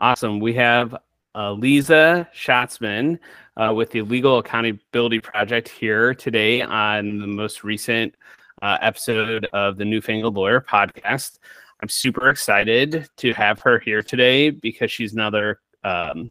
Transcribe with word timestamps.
Awesome. 0.00 0.38
We 0.38 0.54
have 0.54 0.94
uh, 1.34 1.54
Lisa 1.54 2.28
Shatzman 2.32 3.18
uh, 3.56 3.72
with 3.74 3.90
the 3.90 4.02
Legal 4.02 4.38
Accountability 4.38 5.18
Project 5.18 5.68
here 5.68 6.14
today 6.14 6.62
on 6.62 7.18
the 7.18 7.26
most 7.26 7.64
recent 7.64 8.14
uh, 8.62 8.78
episode 8.80 9.46
of 9.52 9.76
the 9.76 9.84
Newfangled 9.84 10.36
Lawyer 10.36 10.60
podcast. 10.60 11.40
I'm 11.82 11.88
super 11.88 12.30
excited 12.30 13.08
to 13.16 13.32
have 13.34 13.58
her 13.62 13.80
here 13.80 14.00
today 14.00 14.50
because 14.50 14.92
she's 14.92 15.14
another 15.14 15.58
um, 15.82 16.30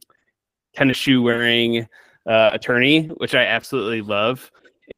tennis 0.74 0.96
shoe 0.96 1.22
wearing 1.22 1.90
uh, 2.26 2.52
attorney, 2.54 3.08
which 3.18 3.36
I 3.36 3.44
absolutely 3.44 4.02
love. 4.02 4.50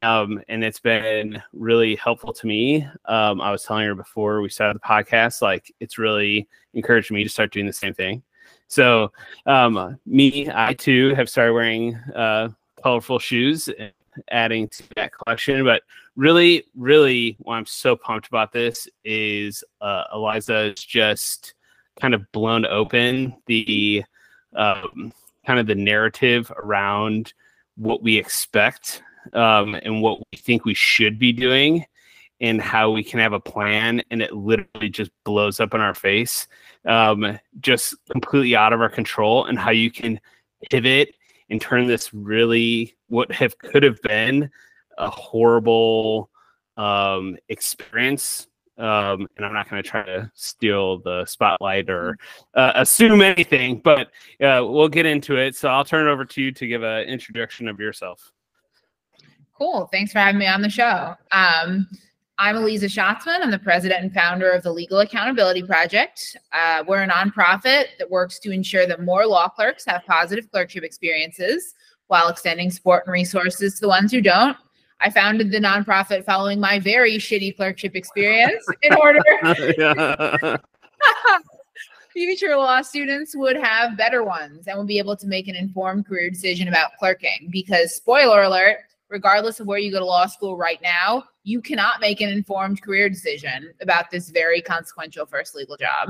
Um, 0.02 0.40
and 0.48 0.62
it's 0.62 0.78
been 0.78 1.42
really 1.52 1.96
helpful 1.96 2.32
to 2.34 2.46
me. 2.46 2.86
Um, 3.06 3.40
I 3.40 3.50
was 3.50 3.64
telling 3.64 3.86
her 3.86 3.96
before 3.96 4.40
we 4.42 4.48
started 4.48 4.76
the 4.76 4.86
podcast, 4.86 5.42
like 5.42 5.72
it's 5.80 5.98
really 5.98 6.48
encouraged 6.74 7.10
me 7.10 7.24
to 7.24 7.30
start 7.30 7.50
doing 7.50 7.66
the 7.66 7.72
same 7.72 7.94
thing. 7.94 8.22
So, 8.70 9.10
um, 9.46 9.98
me, 10.06 10.48
I 10.48 10.74
too 10.74 11.12
have 11.16 11.28
started 11.28 11.52
wearing 11.52 11.96
uh, 12.14 12.50
colorful 12.80 13.18
shoes, 13.18 13.68
adding 14.30 14.68
to 14.68 14.84
that 14.94 15.10
collection. 15.12 15.64
But 15.64 15.82
really, 16.14 16.64
really, 16.76 17.36
why 17.40 17.56
I'm 17.56 17.66
so 17.66 17.96
pumped 17.96 18.28
about 18.28 18.52
this 18.52 18.88
is 19.04 19.64
uh, 19.80 20.04
Aliza 20.14 20.72
is 20.72 20.84
just 20.84 21.54
kind 22.00 22.14
of 22.14 22.30
blown 22.30 22.64
open 22.64 23.34
the 23.46 24.04
um, 24.54 25.12
kind 25.44 25.58
of 25.58 25.66
the 25.66 25.74
narrative 25.74 26.52
around 26.56 27.34
what 27.76 28.04
we 28.04 28.16
expect 28.16 29.02
um, 29.32 29.74
and 29.74 30.00
what 30.00 30.20
we 30.30 30.38
think 30.38 30.64
we 30.64 30.74
should 30.74 31.18
be 31.18 31.32
doing 31.32 31.84
and 32.40 32.60
how 32.60 32.90
we 32.90 33.04
can 33.04 33.20
have 33.20 33.32
a 33.32 33.40
plan 33.40 34.02
and 34.10 34.22
it 34.22 34.32
literally 34.32 34.88
just 34.88 35.10
blows 35.24 35.60
up 35.60 35.74
in 35.74 35.80
our 35.80 35.94
face 35.94 36.46
um, 36.86 37.38
just 37.60 37.94
completely 38.10 38.56
out 38.56 38.72
of 38.72 38.80
our 38.80 38.88
control 38.88 39.44
and 39.46 39.58
how 39.58 39.70
you 39.70 39.90
can 39.90 40.20
pivot 40.70 41.14
and 41.50 41.60
turn 41.60 41.86
this 41.86 42.12
really 42.14 42.94
what 43.08 43.30
have 43.32 43.56
could 43.58 43.82
have 43.82 44.00
been 44.02 44.50
a 44.98 45.10
horrible 45.10 46.30
um, 46.76 47.36
experience 47.48 48.46
um, 48.80 49.28
and 49.36 49.44
I'm 49.44 49.52
not 49.52 49.68
going 49.68 49.82
to 49.82 49.88
try 49.88 50.02
to 50.04 50.30
steal 50.34 51.00
the 51.00 51.26
spotlight 51.26 51.90
or 51.90 52.16
uh, 52.54 52.72
assume 52.76 53.20
anything, 53.20 53.78
but 53.78 54.08
uh, 54.40 54.64
we'll 54.64 54.88
get 54.88 55.04
into 55.04 55.36
it. 55.36 55.54
So 55.54 55.68
I'll 55.68 55.84
turn 55.84 56.08
it 56.08 56.10
over 56.10 56.24
to 56.24 56.42
you 56.42 56.50
to 56.52 56.66
give 56.66 56.82
an 56.82 57.02
introduction 57.02 57.68
of 57.68 57.78
yourself. 57.78 58.32
Cool. 59.52 59.86
Thanks 59.92 60.12
for 60.12 60.20
having 60.20 60.38
me 60.38 60.46
on 60.46 60.62
the 60.62 60.70
show. 60.70 61.14
Um, 61.30 61.86
I'm 62.42 62.56
Aliza 62.56 62.84
Shatzman. 62.84 63.42
I'm 63.42 63.50
the 63.50 63.58
president 63.58 64.02
and 64.02 64.14
founder 64.14 64.50
of 64.50 64.62
the 64.62 64.72
Legal 64.72 65.00
Accountability 65.00 65.62
Project. 65.62 66.38
Uh, 66.54 66.82
we're 66.88 67.02
a 67.02 67.06
nonprofit 67.06 67.88
that 67.98 68.10
works 68.10 68.38
to 68.38 68.50
ensure 68.50 68.86
that 68.86 69.02
more 69.02 69.26
law 69.26 69.46
clerks 69.46 69.84
have 69.84 70.06
positive 70.06 70.50
clerkship 70.50 70.82
experiences 70.82 71.74
while 72.06 72.30
extending 72.30 72.70
support 72.70 73.04
and 73.04 73.12
resources 73.12 73.74
to 73.74 73.82
the 73.82 73.88
ones 73.88 74.10
who 74.10 74.22
don't. 74.22 74.56
I 75.00 75.10
founded 75.10 75.50
the 75.50 75.58
nonprofit 75.58 76.24
following 76.24 76.58
my 76.58 76.78
very 76.78 77.18
shitty 77.18 77.56
clerkship 77.56 77.94
experience 77.94 78.64
in 78.80 78.94
order 78.94 79.20
future 82.14 82.56
law 82.56 82.80
students 82.80 83.36
would 83.36 83.56
have 83.56 83.98
better 83.98 84.24
ones 84.24 84.66
and 84.66 84.78
would 84.78 84.86
be 84.86 84.98
able 84.98 85.16
to 85.16 85.26
make 85.26 85.46
an 85.46 85.56
informed 85.56 86.06
career 86.06 86.30
decision 86.30 86.68
about 86.68 86.92
clerking. 86.98 87.48
Because, 87.50 87.94
spoiler 87.94 88.44
alert, 88.44 88.78
regardless 89.10 89.60
of 89.60 89.66
where 89.66 89.78
you 89.78 89.90
go 89.92 89.98
to 89.98 90.04
law 90.04 90.26
school 90.26 90.56
right 90.56 90.80
now, 90.82 91.24
you 91.42 91.60
cannot 91.60 92.00
make 92.00 92.20
an 92.20 92.28
informed 92.28 92.80
career 92.80 93.08
decision 93.08 93.72
about 93.80 94.10
this 94.10 94.30
very 94.30 94.62
consequential 94.62 95.26
first 95.26 95.54
legal 95.54 95.76
job. 95.76 96.08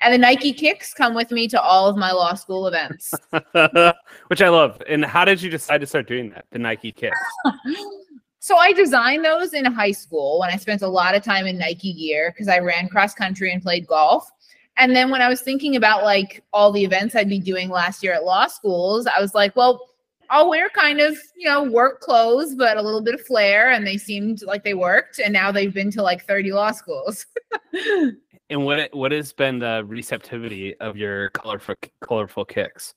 And 0.00 0.12
the 0.12 0.18
Nike 0.18 0.52
kicks 0.52 0.92
come 0.92 1.14
with 1.14 1.30
me 1.30 1.48
to 1.48 1.60
all 1.60 1.88
of 1.88 1.96
my 1.96 2.12
law 2.12 2.34
school 2.34 2.66
events, 2.66 3.12
which 4.28 4.42
I 4.42 4.48
love. 4.48 4.80
And 4.88 5.04
how 5.04 5.24
did 5.24 5.40
you 5.40 5.50
decide 5.50 5.78
to 5.78 5.86
start 5.86 6.06
doing 6.06 6.30
that? 6.30 6.44
The 6.50 6.58
Nike 6.58 6.92
kicks. 6.92 7.18
so 8.40 8.56
I 8.56 8.72
designed 8.72 9.24
those 9.24 9.54
in 9.54 9.64
high 9.64 9.92
school 9.92 10.40
when 10.40 10.50
I 10.50 10.56
spent 10.56 10.82
a 10.82 10.88
lot 10.88 11.14
of 11.14 11.22
time 11.22 11.46
in 11.46 11.56
Nike 11.56 11.94
gear 11.94 12.30
because 12.30 12.48
I 12.48 12.58
ran 12.58 12.88
cross 12.88 13.14
country 13.14 13.52
and 13.52 13.62
played 13.62 13.86
golf. 13.86 14.30
And 14.76 14.94
then 14.94 15.08
when 15.08 15.22
I 15.22 15.28
was 15.28 15.40
thinking 15.40 15.76
about 15.76 16.02
like 16.02 16.42
all 16.52 16.72
the 16.72 16.84
events 16.84 17.14
I'd 17.14 17.28
be 17.28 17.38
doing 17.38 17.70
last 17.70 18.02
year 18.02 18.12
at 18.12 18.24
law 18.24 18.48
schools, 18.48 19.06
I 19.06 19.20
was 19.20 19.32
like, 19.32 19.54
well, 19.56 19.88
I'll 20.30 20.48
wear 20.48 20.68
kind 20.70 21.00
of, 21.00 21.16
you 21.36 21.48
know, 21.48 21.62
work 21.62 22.00
clothes, 22.00 22.54
but 22.54 22.76
a 22.76 22.82
little 22.82 23.02
bit 23.02 23.14
of 23.14 23.20
flair. 23.22 23.70
And 23.70 23.86
they 23.86 23.96
seemed 23.96 24.42
like 24.42 24.64
they 24.64 24.74
worked. 24.74 25.18
And 25.18 25.32
now 25.32 25.52
they've 25.52 25.72
been 25.72 25.90
to 25.92 26.02
like 26.02 26.24
30 26.24 26.52
law 26.52 26.72
schools. 26.72 27.26
and 28.50 28.64
what 28.64 28.94
what 28.94 29.12
has 29.12 29.32
been 29.32 29.58
the 29.58 29.84
receptivity 29.86 30.74
of 30.80 30.96
your 30.96 31.30
colorful 31.30 31.74
colorful 32.00 32.44
kicks? 32.44 32.94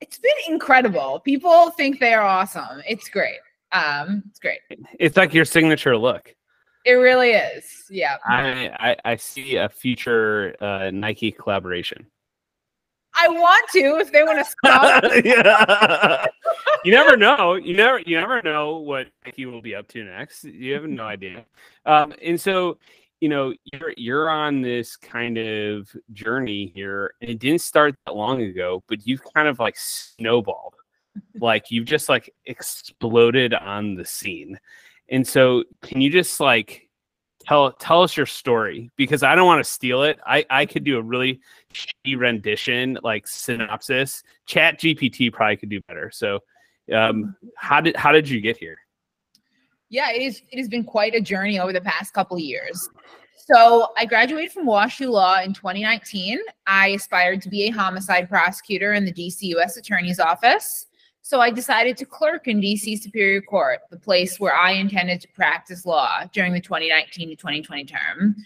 It's 0.00 0.18
been 0.18 0.32
incredible. 0.48 1.20
People 1.20 1.70
think 1.70 2.00
they 2.00 2.14
are 2.14 2.22
awesome. 2.22 2.82
It's 2.86 3.08
great. 3.08 3.38
Um, 3.72 4.22
it's 4.28 4.38
great. 4.38 4.60
It's 4.98 5.16
like 5.16 5.34
your 5.34 5.44
signature 5.44 5.96
look. 5.96 6.34
It 6.84 6.92
really 6.92 7.30
is. 7.30 7.64
Yeah. 7.90 8.16
I 8.26 8.70
I, 8.78 8.96
I 9.12 9.16
see 9.16 9.56
a 9.56 9.68
future 9.68 10.54
uh, 10.60 10.90
Nike 10.92 11.32
collaboration. 11.32 12.06
I 13.14 13.28
want 13.28 13.68
to 13.72 13.98
if 14.00 14.12
they 14.12 14.22
want 14.22 14.38
to 14.38 14.44
stop. 14.64 15.04
yeah. 15.24 16.26
you 16.84 16.92
never 16.92 17.16
know. 17.16 17.54
You 17.54 17.76
never 17.76 18.00
you 18.00 18.18
never 18.18 18.42
know 18.42 18.76
what 18.76 19.08
he 19.34 19.46
will 19.46 19.62
be 19.62 19.74
up 19.74 19.88
to 19.88 20.04
next. 20.04 20.44
You 20.44 20.74
have 20.74 20.84
no 20.84 21.04
idea. 21.04 21.44
Um, 21.86 22.12
and 22.22 22.40
so, 22.40 22.78
you 23.20 23.28
know, 23.28 23.54
you're 23.72 23.94
you're 23.96 24.30
on 24.30 24.62
this 24.62 24.96
kind 24.96 25.38
of 25.38 25.88
journey 26.12 26.72
here, 26.74 27.14
and 27.20 27.30
it 27.30 27.38
didn't 27.38 27.60
start 27.60 27.94
that 28.06 28.14
long 28.14 28.42
ago, 28.42 28.82
but 28.88 29.06
you've 29.06 29.22
kind 29.34 29.48
of 29.48 29.58
like 29.58 29.76
snowballed. 29.76 30.74
like 31.40 31.70
you've 31.70 31.86
just 31.86 32.08
like 32.08 32.32
exploded 32.46 33.54
on 33.54 33.94
the 33.94 34.04
scene. 34.04 34.58
And 35.08 35.26
so, 35.26 35.64
can 35.82 36.00
you 36.00 36.10
just 36.10 36.40
like 36.40 36.83
tell 37.46 37.72
tell 37.72 38.02
us 38.02 38.16
your 38.16 38.26
story 38.26 38.90
because 38.96 39.22
I 39.22 39.34
don't 39.34 39.46
want 39.46 39.64
to 39.64 39.70
steal 39.70 40.02
it. 40.02 40.18
I 40.26 40.44
I 40.50 40.66
could 40.66 40.84
do 40.84 40.98
a 40.98 41.02
really 41.02 41.40
shitty 41.72 42.18
rendition 42.18 42.98
like 43.02 43.26
synopsis. 43.26 44.22
Chat 44.46 44.80
GPT 44.80 45.32
probably 45.32 45.56
could 45.56 45.68
do 45.68 45.80
better. 45.82 46.10
So, 46.12 46.40
um, 46.92 47.36
how 47.56 47.80
did 47.80 47.96
how 47.96 48.12
did 48.12 48.28
you 48.28 48.40
get 48.40 48.56
here? 48.56 48.78
Yeah, 49.88 50.10
it 50.10 50.22
is. 50.22 50.42
It 50.50 50.58
has 50.58 50.68
been 50.68 50.84
quite 50.84 51.14
a 51.14 51.20
journey 51.20 51.58
over 51.58 51.72
the 51.72 51.80
past 51.80 52.12
couple 52.12 52.38
years. 52.38 52.88
So 53.46 53.88
I 53.96 54.06
graduated 54.06 54.52
from 54.52 54.66
WashU 54.66 55.10
Law 55.10 55.40
in 55.40 55.52
2019. 55.52 56.40
I 56.66 56.88
aspired 56.88 57.42
to 57.42 57.50
be 57.50 57.64
a 57.64 57.70
homicide 57.70 58.28
prosecutor 58.28 58.94
in 58.94 59.04
the 59.04 59.12
DC 59.12 59.42
U.S. 59.42 59.76
Attorney's 59.76 60.18
Office. 60.18 60.86
So 61.24 61.40
I 61.40 61.50
decided 61.50 61.96
to 61.96 62.04
clerk 62.04 62.48
in 62.48 62.60
DC 62.60 63.00
Superior 63.00 63.40
Court, 63.40 63.80
the 63.88 63.98
place 63.98 64.38
where 64.38 64.54
I 64.54 64.72
intended 64.72 65.22
to 65.22 65.28
practice 65.28 65.86
law 65.86 66.24
during 66.34 66.52
the 66.52 66.60
2019 66.60 67.30
to 67.30 67.34
2020 67.34 67.86
term. 67.86 68.36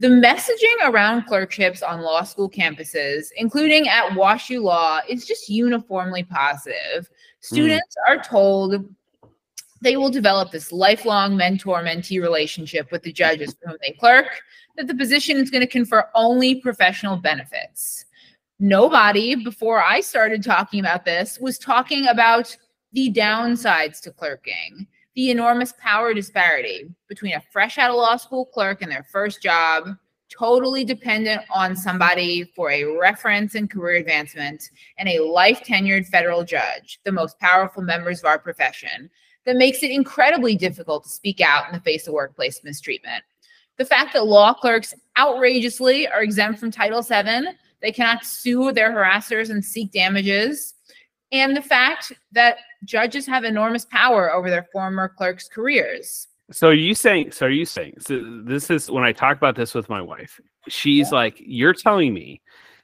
The 0.00 0.08
messaging 0.08 0.90
around 0.90 1.26
clerkships 1.26 1.84
on 1.84 2.00
law 2.00 2.24
school 2.24 2.50
campuses, 2.50 3.28
including 3.36 3.86
at 3.86 4.10
WashU 4.10 4.60
Law, 4.60 5.02
is 5.08 5.24
just 5.24 5.48
uniformly 5.48 6.24
positive. 6.24 7.08
Students 7.42 7.94
mm. 7.96 8.10
are 8.10 8.20
told 8.20 8.92
they 9.80 9.96
will 9.96 10.10
develop 10.10 10.50
this 10.50 10.72
lifelong 10.72 11.36
mentor 11.36 11.84
mentee 11.84 12.20
relationship 12.20 12.90
with 12.90 13.04
the 13.04 13.12
judges 13.12 13.54
for 13.54 13.68
whom 13.68 13.78
they 13.80 13.92
clerk, 13.92 14.26
that 14.76 14.88
the 14.88 14.96
position 14.96 15.36
is 15.36 15.48
going 15.48 15.60
to 15.60 15.68
confer 15.68 16.08
only 16.16 16.56
professional 16.56 17.16
benefits 17.16 18.06
nobody 18.58 19.34
before 19.34 19.82
I 19.82 20.00
started 20.00 20.42
talking 20.42 20.80
about 20.80 21.04
this 21.04 21.38
was 21.40 21.58
talking 21.58 22.08
about 22.08 22.56
the 22.92 23.12
downsides 23.12 24.00
to 24.02 24.10
clerking, 24.10 24.86
the 25.14 25.30
enormous 25.30 25.74
power 25.78 26.14
disparity 26.14 26.88
between 27.08 27.34
a 27.34 27.42
fresh 27.52 27.78
out 27.78 27.90
of 27.90 27.96
law 27.96 28.16
school 28.16 28.46
clerk 28.46 28.82
and 28.82 28.90
their 28.90 29.06
first 29.12 29.42
job, 29.42 29.88
totally 30.30 30.84
dependent 30.84 31.42
on 31.52 31.76
somebody 31.76 32.44
for 32.56 32.70
a 32.70 32.84
reference 32.84 33.54
and 33.54 33.70
career 33.70 33.96
advancement, 33.96 34.70
and 34.98 35.08
a 35.08 35.20
life 35.20 35.62
tenured 35.64 36.06
federal 36.06 36.44
judge, 36.44 36.98
the 37.04 37.12
most 37.12 37.38
powerful 37.38 37.82
members 37.82 38.20
of 38.20 38.24
our 38.24 38.38
profession, 38.38 39.10
that 39.44 39.56
makes 39.56 39.82
it 39.82 39.90
incredibly 39.90 40.56
difficult 40.56 41.04
to 41.04 41.10
speak 41.10 41.40
out 41.40 41.66
in 41.68 41.74
the 41.74 41.80
face 41.80 42.06
of 42.06 42.14
workplace 42.14 42.64
mistreatment. 42.64 43.22
The 43.76 43.84
fact 43.84 44.14
that 44.14 44.26
law 44.26 44.54
clerks 44.54 44.94
outrageously 45.18 46.08
are 46.08 46.22
exempt 46.22 46.58
from 46.58 46.70
Title 46.70 47.02
VII 47.02 47.48
they 47.86 47.92
cannot 47.92 48.24
sue 48.24 48.72
their 48.72 48.90
harassers 48.90 49.50
and 49.50 49.64
seek 49.64 49.92
damages. 49.92 50.74
And 51.30 51.56
the 51.56 51.62
fact 51.62 52.12
that 52.32 52.56
judges 52.84 53.28
have 53.28 53.44
enormous 53.44 53.84
power 53.84 54.32
over 54.32 54.50
their 54.50 54.66
former 54.72 55.08
clerks' 55.08 55.48
careers. 55.48 56.26
So 56.50 56.66
are 56.66 56.74
you 56.74 56.96
saying, 56.96 57.30
so 57.30 57.46
are 57.46 57.50
you 57.50 57.64
saying, 57.64 57.94
so 58.00 58.42
this 58.44 58.70
is 58.70 58.90
when 58.90 59.04
I 59.04 59.12
talk 59.12 59.36
about 59.36 59.54
this 59.54 59.72
with 59.72 59.88
my 59.88 60.02
wife, 60.02 60.40
she's 60.66 61.12
yeah. 61.12 61.18
like, 61.18 61.36
you're 61.38 61.74
telling 61.74 62.12
me 62.12 62.42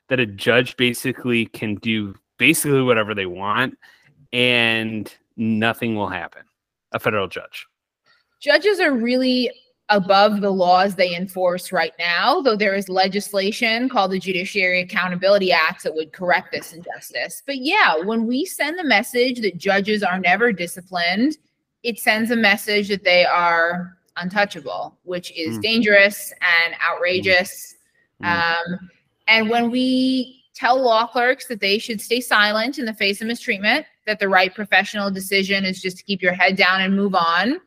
that 0.09 0.21
a 0.21 0.27
judge 0.27 0.77
basically 0.77 1.47
can 1.47 1.75
do 1.77 2.15
basically 2.39 2.83
whatever 2.83 3.13
they 3.13 3.27
want 3.27 3.77
and 4.33 5.13
nothing 5.37 5.97
will 5.97 6.09
happen. 6.09 6.43
A 6.93 7.01
federal 7.01 7.27
judge. 7.27 7.67
Judges 8.41 8.79
are 8.79 8.93
really 8.93 9.51
above 9.89 10.41
the 10.41 10.51
laws 10.51 10.95
they 10.95 11.15
enforce 11.15 11.73
right 11.73 11.93
now, 11.99 12.41
though 12.41 12.57
there 12.57 12.75
is 12.75 12.89
legislation 12.89 13.89
called 13.89 14.11
the 14.11 14.19
Judiciary 14.19 14.81
Accountability 14.81 15.53
Act 15.53 15.83
that 15.83 15.95
would 15.95 16.13
correct 16.13 16.53
this 16.53 16.73
injustice. 16.73 17.43
But 17.45 17.59
yeah, 17.59 17.97
when 17.97 18.27
we 18.27 18.45
send 18.45 18.79
the 18.79 18.85
message 18.85 19.41
that 19.41 19.59
judges 19.59 20.03
are 20.03 20.19
never 20.19 20.53
disciplined, 20.53 21.37
it 21.83 21.99
sends 21.99 22.31
a 22.31 22.37
message 22.37 22.89
that 22.89 23.05
they 23.05 23.25
are 23.25 23.99
untouchable, 24.17 24.97
which 25.05 25.33
is 25.33 25.59
mm. 25.59 25.63
dangerous 25.63 26.33
and 26.41 26.75
outrageous. 26.83 27.77
Mm. 28.23 28.27
Um, 28.27 28.91
and 29.27 29.51
when 29.51 29.71
we 29.71 30.43
tell 30.55 30.81
law 30.81 31.07
clerks 31.07 31.47
that 31.49 31.61
they 31.61 31.79
should 31.79 32.01
stay 32.01 32.21
silent 32.21 32.79
in 32.79 32.85
the 32.85 32.95
face 32.95 33.21
of 33.21 33.27
mistreatment, 33.27 33.87
that 34.07 34.19
the 34.19 34.29
right 34.29 34.55
professional 34.55 35.11
decision 35.11 35.65
is 35.65 35.81
just 35.81 35.99
to 35.99 36.05
keep 36.05 36.23
your 36.23 36.33
head 36.33 36.57
down 36.57 36.81
and 36.81 36.95
move 36.95 37.15
on, 37.15 37.61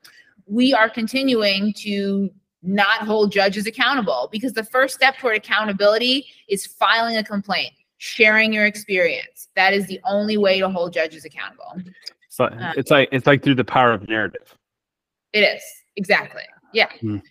we 0.47 0.73
are 0.73 0.89
continuing 0.89 1.73
to 1.73 2.29
not 2.61 3.01
hold 3.01 3.31
judges 3.31 3.67
accountable 3.67 4.29
because 4.31 4.53
the 4.53 4.63
first 4.63 4.95
step 4.95 5.17
toward 5.17 5.35
accountability 5.35 6.25
is 6.47 6.65
filing 6.65 7.17
a 7.17 7.23
complaint, 7.23 7.71
sharing 7.97 8.51
your 8.51 8.65
experience. 8.65 9.49
That 9.55 9.73
is 9.73 9.87
the 9.87 9.99
only 10.05 10.37
way 10.37 10.59
to 10.59 10.69
hold 10.69 10.93
judges 10.93 11.25
accountable. 11.25 11.81
So 12.29 12.45
um, 12.45 12.73
it's 12.75 12.91
like 12.91 13.09
it's 13.11 13.27
like 13.27 13.43
through 13.43 13.55
the 13.55 13.63
power 13.63 13.93
of 13.93 14.07
narrative. 14.09 14.55
It 15.31 15.41
is 15.41 15.63
exactly. 15.95 16.43
Yeah. 16.73 16.89
Mm. 17.01 17.21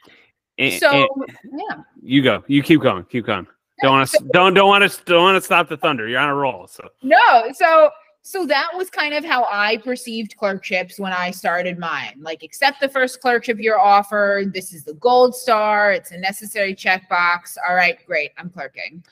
And, 0.58 0.80
so 0.80 0.90
and 0.90 1.60
yeah. 1.70 1.82
You 2.02 2.22
go. 2.22 2.44
You 2.46 2.62
keep 2.62 2.80
going. 2.80 3.04
Keep 3.04 3.26
going. 3.26 3.46
Don't 3.82 3.92
want 3.92 4.10
to. 4.10 4.24
don't 4.32 4.54
don't 4.54 4.68
want 4.68 4.90
to. 4.90 5.04
Don't 5.04 5.22
want 5.22 5.36
to 5.36 5.42
stop 5.42 5.68
the 5.68 5.76
thunder. 5.76 6.08
You're 6.08 6.20
on 6.20 6.28
a 6.28 6.34
roll. 6.34 6.66
So 6.66 6.88
no. 7.02 7.52
So 7.52 7.90
so 8.26 8.46
that 8.46 8.70
was 8.74 8.88
kind 8.88 9.12
of 9.12 9.22
how 9.22 9.44
I 9.52 9.76
perceived 9.76 10.38
clerkships 10.38 10.98
when 10.98 11.12
I 11.12 11.30
started 11.30 11.78
mine. 11.78 12.14
Like, 12.18 12.42
accept 12.42 12.80
the 12.80 12.88
first 12.88 13.20
clerkship 13.20 13.58
you're 13.60 13.78
offered. 13.78 14.54
This 14.54 14.72
is 14.72 14.82
the 14.82 14.94
gold 14.94 15.36
star. 15.36 15.92
It's 15.92 16.10
a 16.10 16.16
necessary 16.16 16.74
checkbox. 16.74 17.58
All 17.68 17.74
right, 17.74 17.98
great. 18.06 18.30
I'm 18.38 18.48
clerking. 18.48 19.04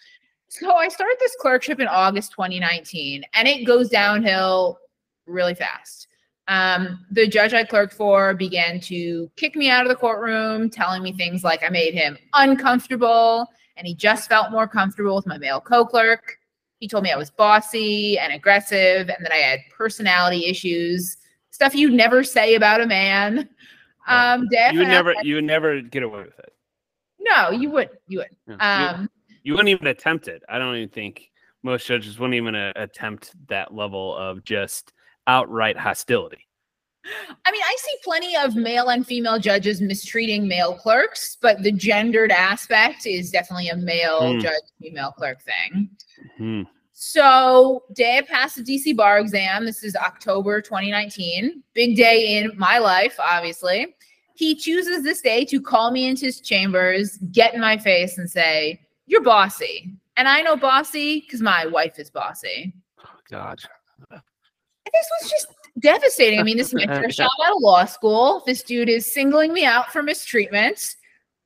So 0.49 0.73
I 0.76 0.88
started 0.88 1.19
this 1.20 1.37
clerkship 1.38 1.79
in 1.79 1.88
August 1.88 2.32
2019, 2.32 3.23
and 3.35 3.47
it 3.47 3.67
goes 3.67 3.91
downhill 3.91 4.79
really 5.26 5.55
fast. 5.55 6.09
Um, 6.49 7.05
the 7.11 7.29
judge 7.29 7.53
I 7.53 7.64
clerked 7.64 7.93
for 7.93 8.32
began 8.32 8.81
to 8.81 9.31
kick 9.37 9.56
me 9.56 9.69
out 9.69 9.82
of 9.82 9.91
the 9.91 9.94
courtroom, 9.94 10.70
telling 10.70 11.03
me 11.03 11.12
things 11.12 11.44
like 11.44 11.62
I 11.62 11.69
made 11.69 11.93
him 11.93 12.17
uncomfortable, 12.32 13.47
and 13.76 13.87
he 13.87 13.94
just 13.94 14.31
felt 14.31 14.50
more 14.50 14.67
comfortable 14.67 15.17
with 15.17 15.26
my 15.26 15.37
male 15.37 15.61
co-clerk. 15.61 16.38
He 16.82 16.88
told 16.88 17.05
me 17.05 17.12
I 17.12 17.17
was 17.17 17.31
bossy 17.31 18.19
and 18.19 18.32
aggressive 18.32 19.08
and 19.08 19.25
that 19.25 19.31
I 19.31 19.37
had 19.37 19.61
personality 19.70 20.46
issues, 20.46 21.17
stuff 21.52 21.76
you'd 21.76 21.93
never 21.93 22.25
say 22.25 22.56
about 22.56 22.81
a 22.81 22.87
man. 22.88 23.49
Um, 24.08 24.49
you 24.50 24.81
would 24.81 24.88
never, 24.88 25.14
you 25.23 25.37
would 25.37 25.44
never 25.44 25.81
get 25.81 26.02
away 26.02 26.25
with 26.25 26.37
it. 26.40 26.52
No, 27.20 27.50
you 27.50 27.70
would, 27.70 27.90
you 28.08 28.19
would. 28.19 28.37
Yeah. 28.49 28.94
Um, 28.94 29.08
you, 29.29 29.37
you, 29.44 29.52
wouldn't 29.52 29.69
even 29.69 29.87
attempt 29.87 30.26
it. 30.26 30.43
I 30.49 30.58
don't 30.58 30.75
even 30.75 30.88
think 30.88 31.31
most 31.62 31.87
judges 31.87 32.19
wouldn't 32.19 32.34
even 32.34 32.56
uh, 32.56 32.73
attempt 32.75 33.31
that 33.46 33.73
level 33.73 34.17
of 34.17 34.43
just 34.43 34.93
outright 35.28 35.78
hostility. 35.78 36.49
I 37.44 37.50
mean, 37.50 37.62
I 37.64 37.76
see 37.78 37.96
plenty 38.04 38.37
of 38.37 38.54
male 38.54 38.88
and 38.88 39.06
female 39.06 39.38
judges 39.38 39.81
mistreating 39.81 40.46
male 40.46 40.75
clerks, 40.75 41.37
but 41.40 41.62
the 41.62 41.72
gendered 41.72 42.31
aspect 42.31 43.06
is 43.06 43.31
definitely 43.31 43.69
a 43.69 43.76
male 43.76 44.22
mm. 44.22 44.40
judge, 44.40 44.62
female 44.81 45.12
clerk 45.12 45.43
thing. 45.43 45.90
Mm-hmm. 46.38 46.62
So, 46.93 47.82
day 47.94 48.19
I 48.19 48.20
passed 48.20 48.56
the 48.56 48.62
DC 48.62 48.96
bar 48.96 49.19
exam. 49.19 49.64
This 49.64 49.82
is 49.82 49.96
October 49.96 50.60
2019. 50.60 51.64
Big 51.75 51.96
day 51.96 52.38
in 52.38 52.52
my 52.56 52.78
life, 52.78 53.16
obviously. 53.19 53.96
He 54.34 54.54
chooses 54.54 55.02
this 55.02 55.20
day 55.20 55.44
to 55.46 55.60
call 55.60 55.90
me 55.90 56.06
into 56.06 56.26
his 56.26 56.40
chambers, 56.40 57.19
get 57.32 57.54
in 57.54 57.60
my 57.60 57.76
face, 57.76 58.19
and 58.19 58.31
say, 58.31 58.81
You're 59.06 59.22
bossy. 59.22 59.93
And 60.16 60.28
I 60.28 60.43
know 60.43 60.56
bossy 60.56 61.20
because 61.20 61.40
my 61.40 61.66
wife 61.66 61.99
is 61.99 62.10
bossy. 62.10 62.72
Oh, 63.00 63.08
God. 63.28 63.58
This 64.10 65.08
was 65.20 65.31
just 65.31 65.46
devastating. 65.80 66.40
I 66.40 66.42
mean, 66.42 66.56
this 66.56 66.69
is 66.69 66.74
my 66.74 66.86
first 67.00 67.16
job 67.19 67.30
out 67.44 67.56
of 67.56 67.62
law 67.62 67.84
school. 67.84 68.42
This 68.46 68.62
dude 68.62 68.88
is 68.88 69.12
singling 69.12 69.52
me 69.52 69.64
out 69.64 69.92
for 69.92 70.02
mistreatment 70.02 70.96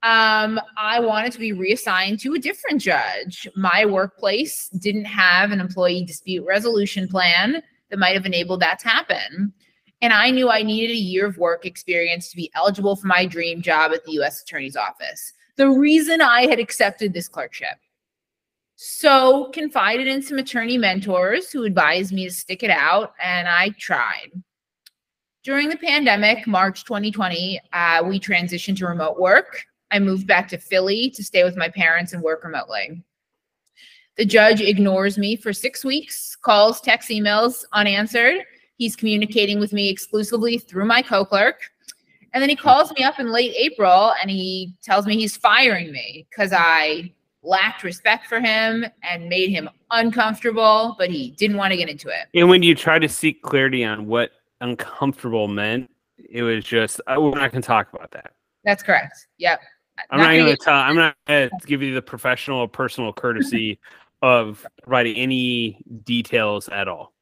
um, 0.07 0.61
I 0.77 1.01
wanted 1.01 1.33
to 1.33 1.41
be 1.41 1.53
reassigned 1.53 2.21
to 2.21 2.35
a 2.35 2.39
different 2.39 2.81
judge. 2.81 3.49
My 3.57 3.85
workplace 3.85 4.69
didn't 4.69 5.07
have 5.07 5.51
an 5.51 5.61
employee 5.61 6.05
dispute 6.05 6.45
resolution 6.47 7.09
plan 7.09 7.61
that 7.91 7.99
might 7.99 8.15
have 8.15 8.25
enabled 8.25 8.61
that 8.61 8.79
to 8.81 8.89
happen. 8.89 9.53
And 10.03 10.13
I 10.13 10.31
knew 10.31 10.49
I 10.49 10.63
needed 10.63 10.93
a 10.93 10.99
year 10.99 11.27
of 11.27 11.39
work 11.39 11.67
experience 11.67 12.31
to 12.31 12.37
be 12.37 12.53
eligible 12.55 12.95
for 12.95 13.09
my 13.09 13.27
dream 13.27 13.63
job 13.63 13.91
at 13.93 14.05
the 14.05 14.13
US 14.21 14.43
Attorney's 14.43 14.77
Office. 14.77 15.33
The 15.57 15.71
reason 15.71 16.21
I 16.21 16.43
had 16.43 16.61
accepted 16.61 17.13
this 17.13 17.29
clerkship. 17.29 17.77
So, 18.79 19.47
confided 19.55 20.07
in 20.07 20.21
some 20.21 20.37
attorney 20.37 20.77
mentors 20.77 21.51
who 21.51 21.65
advised 21.65 22.13
me 22.13 22.29
to 22.29 22.31
stick 22.31 22.63
it 22.63 22.71
out, 22.71 23.15
and 23.23 23.49
I 23.49 23.71
tried. 23.79 24.31
During 25.43 25.71
the 25.71 25.79
pandemic, 25.79 26.47
March 26.47 26.85
2020, 26.85 27.59
uh, 27.73 28.03
we 28.05 28.21
transitioned 28.21 28.77
to 28.79 28.87
remote 28.87 29.19
work. 29.19 29.65
I 29.91 29.99
moved 29.99 30.27
back 30.27 30.47
to 30.49 30.59
Philly 30.59 31.09
to 31.11 31.25
stay 31.25 31.43
with 31.43 31.57
my 31.57 31.71
parents 31.71 32.13
and 32.13 32.23
work 32.23 32.45
remotely. 32.45 33.03
The 34.19 34.27
judge 34.27 34.61
ignores 34.61 35.17
me 35.17 35.37
for 35.37 35.55
six 35.55 35.83
weeks, 35.83 36.37
calls, 36.37 36.83
texts, 36.83 37.11
emails 37.11 37.65
unanswered. 37.73 38.45
He's 38.77 38.95
communicating 38.95 39.59
with 39.59 39.73
me 39.73 39.89
exclusively 39.89 40.59
through 40.59 40.85
my 40.85 41.01
co 41.01 41.25
clerk. 41.25 41.63
And 42.35 42.43
then 42.43 42.51
he 42.51 42.57
calls 42.57 42.93
me 42.93 43.05
up 43.05 43.19
in 43.19 43.33
late 43.33 43.55
April 43.57 44.13
and 44.21 44.31
he 44.31 44.75
tells 44.83 45.07
me 45.07 45.17
he's 45.17 45.37
firing 45.37 45.93
me 45.93 46.27
because 46.29 46.53
I 46.53 47.15
lacked 47.47 47.85
respect 47.85 48.27
for 48.27 48.41
him 48.41 48.85
and 49.03 49.29
made 49.29 49.51
him 49.51 49.69
uncomfortable, 49.91 50.97
but 50.99 51.11
he 51.11 51.31
didn't 51.33 51.57
want 51.57 51.71
to 51.71 51.77
get 51.77 51.89
into 51.89 52.09
it. 52.09 52.27
And 52.35 52.49
when 52.49 52.63
you 52.63 52.75
try 52.75 52.99
to 52.99 53.09
seek 53.09 53.43
clarity 53.43 53.85
on 53.85 54.07
what 54.07 54.33
uncomfortable 54.61 55.49
meant, 55.49 55.91
it 56.19 56.43
was 56.43 56.65
just, 56.65 57.01
uh, 57.07 57.17
we're 57.19 57.31
not 57.31 57.53
going 57.53 57.63
to 57.63 57.67
talk 57.67 57.93
about 57.93 58.11
that. 58.11 58.33
That's 58.65 58.83
correct. 58.83 59.29
Yep. 59.39 59.61
I'm 60.11 60.19
not, 60.19 60.27
not 60.27 60.37
going 60.37 60.57
to 60.57 60.57
tell. 60.57 60.75
I'm 60.75 60.97
not 60.97 61.17
going 61.27 61.49
to 61.49 61.67
give 61.67 61.83
you 61.83 61.95
the 61.95 62.03
professional 62.03 62.59
or 62.59 62.69
personal 62.69 63.13
courtesy 63.13 63.79
of 64.23 64.67
providing 64.83 65.17
any 65.17 65.83
details 66.05 66.69
at 66.69 66.89
all. 66.89 67.15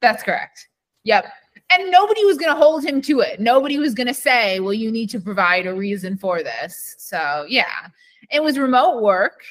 That's 0.00 0.22
correct. 0.22 0.68
Yep. 1.04 1.26
And 1.70 1.90
nobody 1.90 2.24
was 2.24 2.38
going 2.38 2.50
to 2.50 2.58
hold 2.58 2.84
him 2.84 3.02
to 3.02 3.20
it. 3.20 3.40
Nobody 3.40 3.78
was 3.78 3.94
going 3.94 4.06
to 4.06 4.14
say, 4.14 4.58
well, 4.60 4.72
you 4.72 4.90
need 4.90 5.10
to 5.10 5.20
provide 5.20 5.66
a 5.66 5.74
reason 5.74 6.16
for 6.16 6.42
this. 6.42 6.94
So, 6.98 7.44
yeah, 7.48 7.88
it 8.30 8.42
was 8.42 8.58
remote 8.58 9.02
work 9.02 9.42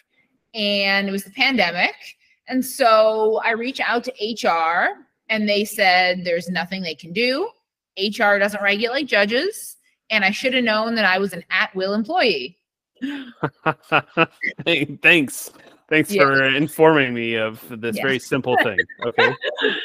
and 0.54 1.08
it 1.08 1.12
was 1.12 1.24
the 1.24 1.32
pandemic. 1.32 1.96
And 2.48 2.66
so 2.66 3.40
I 3.44 3.52
reach 3.52 3.80
out 3.80 4.04
to 4.06 4.12
HR 4.22 5.06
and 5.30 5.48
they 5.48 5.64
said 5.64 6.24
there's 6.24 6.50
nothing 6.50 6.82
they 6.82 6.96
can 6.96 7.14
do. 7.14 7.50
HR 7.98 8.38
doesn't 8.38 8.64
regulate 8.64 9.06
judges 9.06 9.78
and 10.10 10.24
I 10.24 10.32
should 10.32 10.54
have 10.54 10.64
known 10.64 10.96
that 10.96 11.06
I 11.06 11.20
was 11.20 11.34
an 11.34 11.44
at 11.52 11.76
will 11.76 11.94
employee. 11.94 12.58
Thanks. 14.66 15.52
Thanks 15.90 16.12
yeah. 16.12 16.24
for 16.24 16.44
informing 16.44 17.14
me 17.14 17.36
of 17.36 17.64
this 17.70 17.96
yeah. 17.96 18.04
very 18.04 18.20
simple 18.20 18.58
thing. 18.64 18.80
Okay. 19.06 19.34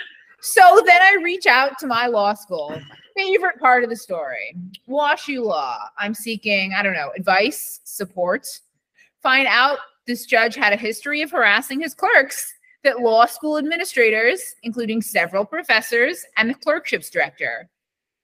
so 0.42 0.82
then 0.84 1.00
I 1.00 1.22
reach 1.22 1.46
out 1.46 1.78
to 1.78 1.86
my 1.86 2.08
law 2.08 2.34
school. 2.34 2.76
Favorite 3.16 3.60
part 3.60 3.84
of 3.84 3.90
the 3.90 3.96
story 3.96 4.56
WashU 4.88 5.44
Law. 5.44 5.78
I'm 5.98 6.14
seeking, 6.14 6.72
I 6.74 6.82
don't 6.82 6.94
know, 6.94 7.12
advice, 7.16 7.80
support. 7.84 8.46
Find 9.22 9.46
out 9.46 9.78
this 10.06 10.26
judge 10.26 10.56
had 10.56 10.72
a 10.72 10.76
history 10.76 11.22
of 11.22 11.30
harassing 11.30 11.80
his 11.80 11.94
clerks 11.94 12.52
that 12.82 13.00
law 13.00 13.24
school 13.26 13.56
administrators, 13.56 14.56
including 14.64 15.00
several 15.00 15.44
professors 15.44 16.24
and 16.36 16.50
the 16.50 16.54
clerkships 16.54 17.08
director, 17.08 17.68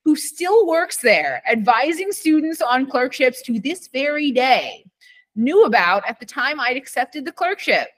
who 0.05 0.17
still 0.17 0.67
works 0.67 0.99
there, 0.99 1.41
advising 1.49 2.11
students 2.11 2.61
on 2.61 2.91
clerkships 2.91 3.43
to 3.43 3.61
this 3.61 3.89
very 3.93 4.33
day, 4.33 4.85
knew 5.37 5.65
about 5.65 6.03
at 6.09 6.19
the 6.19 6.27
time 6.27 6.59
I'd 6.59 6.77
accepted 6.77 7.25
the 7.25 7.31
clerkship. 7.31 7.89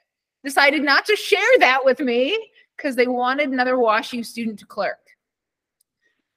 Decided 0.44 0.82
not 0.82 1.06
to 1.06 1.16
share 1.16 1.58
that 1.58 1.84
with 1.84 2.00
me 2.00 2.50
because 2.80 2.96
they 2.96 3.06
wanted 3.06 3.50
another 3.50 3.76
WashU 3.76 4.24
student 4.24 4.58
to 4.58 4.66
clerk. 4.66 4.98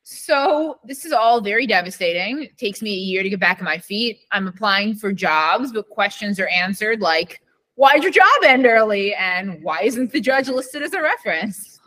So 0.03 0.79
this 0.83 1.05
is 1.05 1.13
all 1.13 1.39
very 1.39 1.65
devastating. 1.65 2.43
It 2.43 2.57
takes 2.57 2.81
me 2.81 2.91
a 2.91 2.97
year 2.97 3.23
to 3.23 3.29
get 3.29 3.39
back 3.39 3.59
on 3.59 3.65
my 3.65 3.77
feet. 3.77 4.19
I'm 4.31 4.47
applying 4.47 4.95
for 4.95 5.13
jobs, 5.13 5.71
but 5.71 5.89
questions 5.89 6.39
are 6.39 6.47
answered 6.49 6.99
like, 6.99 7.41
why'd 7.75 8.03
your 8.03 8.11
job 8.11 8.43
end 8.43 8.65
early? 8.65 9.15
And 9.15 9.63
why 9.63 9.83
isn't 9.83 10.11
the 10.11 10.19
judge 10.19 10.49
listed 10.49 10.83
as 10.83 10.93
a 10.93 11.01
reference? 11.01 11.79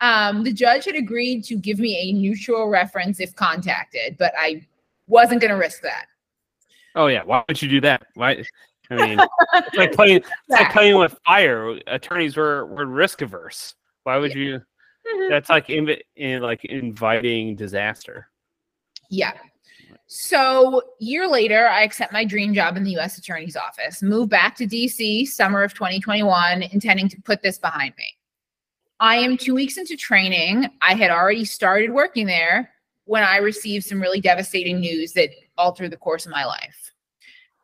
Um, 0.00 0.42
the 0.42 0.52
judge 0.52 0.86
had 0.86 0.94
agreed 0.94 1.44
to 1.44 1.56
give 1.56 1.78
me 1.78 1.96
a 1.98 2.12
neutral 2.12 2.68
reference 2.68 3.20
if 3.20 3.34
contacted, 3.34 4.16
but 4.18 4.32
I 4.38 4.66
wasn't 5.06 5.42
going 5.42 5.50
to 5.50 5.58
risk 5.58 5.82
that. 5.82 6.06
Oh 6.94 7.08
yeah, 7.08 7.22
why 7.22 7.44
would 7.46 7.60
you 7.60 7.68
do 7.68 7.80
that? 7.82 8.06
Why? 8.14 8.42
I 8.90 8.96
mean, 8.96 9.20
it's 9.54 9.76
like 9.76 9.92
playing, 9.92 10.16
it's 10.16 10.28
like 10.48 10.72
playing 10.72 10.96
with 10.96 11.16
fire. 11.24 11.78
Attorneys 11.86 12.36
were 12.36 12.66
were 12.66 12.86
risk 12.86 13.22
averse. 13.22 13.74
Why 14.04 14.16
would 14.18 14.34
you? 14.34 14.58
Mm-hmm. 15.06 15.30
That's 15.30 15.48
like 15.48 15.70
in 15.70 16.42
like 16.42 16.64
inviting 16.64 17.56
disaster. 17.56 18.28
Yeah. 19.10 19.32
So, 20.06 20.82
year 20.98 21.28
later, 21.28 21.68
I 21.68 21.82
accept 21.82 22.12
my 22.12 22.24
dream 22.24 22.52
job 22.52 22.76
in 22.76 22.82
the 22.82 22.90
U.S. 22.92 23.16
Attorney's 23.16 23.56
Office, 23.56 24.02
move 24.02 24.28
back 24.28 24.56
to 24.56 24.66
D.C. 24.66 25.26
summer 25.26 25.62
of 25.62 25.72
2021, 25.72 26.62
intending 26.64 27.08
to 27.08 27.22
put 27.22 27.42
this 27.42 27.58
behind 27.58 27.94
me. 27.96 28.06
I 28.98 29.16
am 29.16 29.36
two 29.36 29.54
weeks 29.54 29.78
into 29.78 29.96
training. 29.96 30.68
I 30.82 30.94
had 30.94 31.10
already 31.10 31.44
started 31.44 31.92
working 31.92 32.26
there 32.26 32.72
when 33.04 33.22
I 33.22 33.36
received 33.36 33.84
some 33.84 34.00
really 34.00 34.20
devastating 34.20 34.80
news 34.80 35.12
that 35.12 35.30
altered 35.56 35.92
the 35.92 35.96
course 35.96 36.26
of 36.26 36.32
my 36.32 36.44
life. 36.44 36.92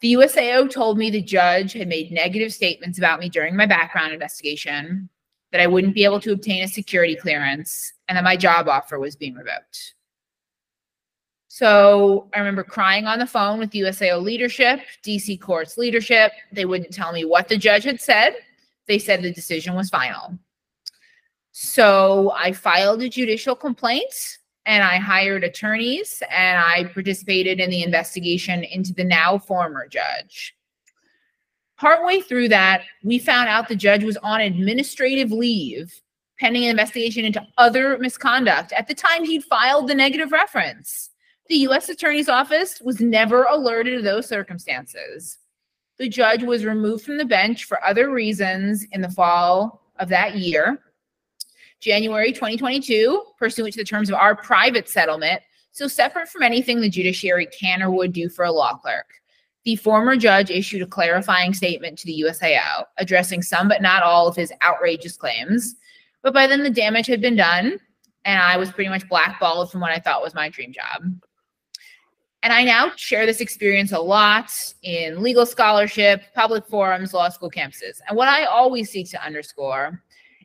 The 0.01 0.13
USAO 0.13 0.71
told 0.71 0.99
me 0.99 1.11
the 1.11 1.23
judge 1.23 1.73
had 1.73 1.89
made 1.89 2.13
negative 2.13 2.53
statements 2.53 2.99
about 2.99 3.19
me 3.19 3.29
during 3.29 3.57
my 3.57 3.67
background 3.67 4.13
investigation, 4.13 5.09
that 5.57 5.63
I 5.63 5.67
wouldn't 5.67 5.95
be 5.95 6.05
able 6.05 6.21
to 6.21 6.33
obtain 6.33 6.65
a 6.65 6.69
security 6.69 7.17
clearance, 7.17 7.95
and 8.09 8.17
that 8.17 8.25
my 8.25 8.37
job 8.37 8.69
offer 8.69 8.99
was 8.99 9.17
being 9.17 9.35
revoked. 9.35 9.95
So 11.49 12.29
I 12.35 12.41
remember 12.41 12.63
crying 12.63 13.07
on 13.07 13.19
the 13.19 13.27
phone 13.27 13.59
with 13.59 13.71
USAO 13.71 14.23
leadership, 14.23 14.81
DC 15.03 15.41
courts 15.41 15.79
leadership. 15.79 16.33
They 16.53 16.67
wouldn't 16.67 16.93
tell 16.93 17.13
me 17.13 17.25
what 17.25 17.49
the 17.49 17.57
judge 17.57 17.85
had 17.85 18.03
said. 18.03 18.35
They 18.87 18.99
said 18.99 19.23
the 19.23 19.33
decision 19.33 19.75
was 19.75 19.89
final. 19.89 20.39
So 21.53 22.35
I 22.37 22.53
filed 22.53 23.01
a 23.01 23.09
judicial 23.09 23.57
complaint 23.57 24.39
and 24.67 24.85
I 24.85 24.99
hired 24.99 25.45
attorneys 25.45 26.23
and 26.31 26.59
I 26.59 26.85
participated 26.93 27.59
in 27.59 27.71
the 27.71 27.83
investigation 27.83 28.63
into 28.65 28.93
the 28.93 29.05
now 29.05 29.39
former 29.39 29.89
judge. 29.89 30.56
Partway 31.79 32.21
through 32.21 32.49
that, 32.49 32.83
we 33.03 33.19
found 33.19 33.49
out 33.49 33.69
the 33.69 33.77
judge 33.77 34.03
was 34.03 34.17
on 34.19 34.41
administrative 34.41 35.31
leave 35.31 36.01
pending 36.39 36.65
an 36.65 36.71
investigation 36.71 37.25
into 37.25 37.47
other 37.59 37.99
misconduct 37.99 38.73
at 38.73 38.87
the 38.89 38.95
time 38.95 39.25
he'd 39.25 39.45
filed 39.45 39.89
the 39.89 39.95
negative 39.95 40.33
reference. 40.33 41.11
The 41.49 41.57
U.S. 41.59 41.89
Attorney's 41.89 42.29
Office 42.29 42.81
was 42.81 43.01
never 43.01 43.45
alerted 43.45 43.99
to 43.99 44.03
those 44.03 44.27
circumstances. 44.27 45.39
The 45.99 46.09
judge 46.09 46.43
was 46.43 46.65
removed 46.65 47.05
from 47.05 47.17
the 47.17 47.25
bench 47.25 47.65
for 47.65 47.83
other 47.83 48.11
reasons 48.11 48.85
in 48.93 49.01
the 49.01 49.11
fall 49.11 49.83
of 49.99 50.09
that 50.11 50.37
year. 50.37 50.83
January 51.81 52.33
2022, 52.33 53.23
pursuant 53.39 53.75
to 53.75 53.81
the 53.81 53.85
terms 53.85 54.09
of 54.09 54.17
our 54.17 54.35
private 54.35 54.89
settlement, 54.89 55.41
so 55.73 55.87
separate 55.87 56.29
from 56.29 56.43
anything 56.43 56.81
the 56.81 56.89
judiciary 56.89 57.47
can 57.47 57.83
or 57.83 57.91
would 57.91 58.13
do 58.13 58.29
for 58.29 58.45
a 58.45 58.53
law 58.53 58.77
clerk. 58.77 59.07
The 59.67 59.75
former 59.75 60.15
judge 60.15 60.49
issued 60.49 60.83
a 60.83 60.87
clarifying 60.87 61.53
statement 61.53 61.99
to 61.99 62.07
the 62.07 62.25
USAO, 62.25 62.85
addressing 62.99 63.43
some 63.43 63.67
but 63.67 63.83
not 63.83 64.05
all 64.05 64.29
of 64.29 64.37
his 64.37 64.53
outrageous 64.63 65.17
claims. 65.17 65.75
But 66.23 66.33
by 66.33 66.47
then, 66.47 66.63
the 66.63 66.71
damage 66.71 67.09
had 67.09 67.21
been 67.21 67.35
done, 67.35 67.81
and 68.25 68.41
I 68.41 68.59
was 68.59 68.71
pretty 68.71 68.91
much 68.91 69.09
blackballed 69.09 69.73
from 69.73 69.81
what 69.81 69.91
I 69.91 69.99
thought 69.99 70.23
was 70.23 70.37
my 70.37 70.49
dream 70.49 70.73
job. 70.73 71.03
And 72.45 72.53
I 72.53 72.63
now 72.63 72.93
share 72.95 73.27
this 73.27 73.41
experience 73.41 73.91
a 73.91 73.99
lot 73.99 74.53
in 74.85 75.21
legal 75.21 75.45
scholarship, 75.45 76.23
public 76.33 76.65
forums, 76.69 77.13
law 77.13 77.29
school 77.29 77.51
campuses. 77.51 77.99
And 78.07 78.17
what 78.17 78.29
I 78.29 78.45
always 78.45 78.91
seek 78.91 79.11
to 79.11 79.25
underscore 79.25 80.01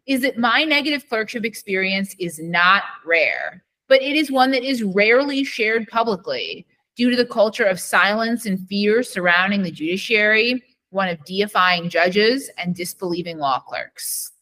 is 0.08 0.22
that 0.22 0.40
my 0.40 0.64
negative 0.64 1.08
clerkship 1.08 1.46
experience 1.46 2.16
is 2.18 2.40
not 2.40 2.82
rare, 3.06 3.64
but 3.88 4.02
it 4.02 4.16
is 4.16 4.32
one 4.32 4.50
that 4.50 4.64
is 4.64 4.82
rarely 4.82 5.44
shared 5.44 5.88
publicly 5.90 6.66
due 7.02 7.10
to 7.10 7.18
the 7.18 7.26
culture 7.26 7.64
of 7.64 7.80
silence 7.80 8.46
and 8.46 8.68
fear 8.68 9.02
surrounding 9.02 9.64
the 9.64 9.72
judiciary, 9.72 10.64
one 10.92 11.08
of 11.08 11.18
deifying 11.26 11.90
judges 11.90 12.52
and 12.60 12.76
disbelieving 12.76 13.40
law 13.40 13.60
clerks. 13.60 14.34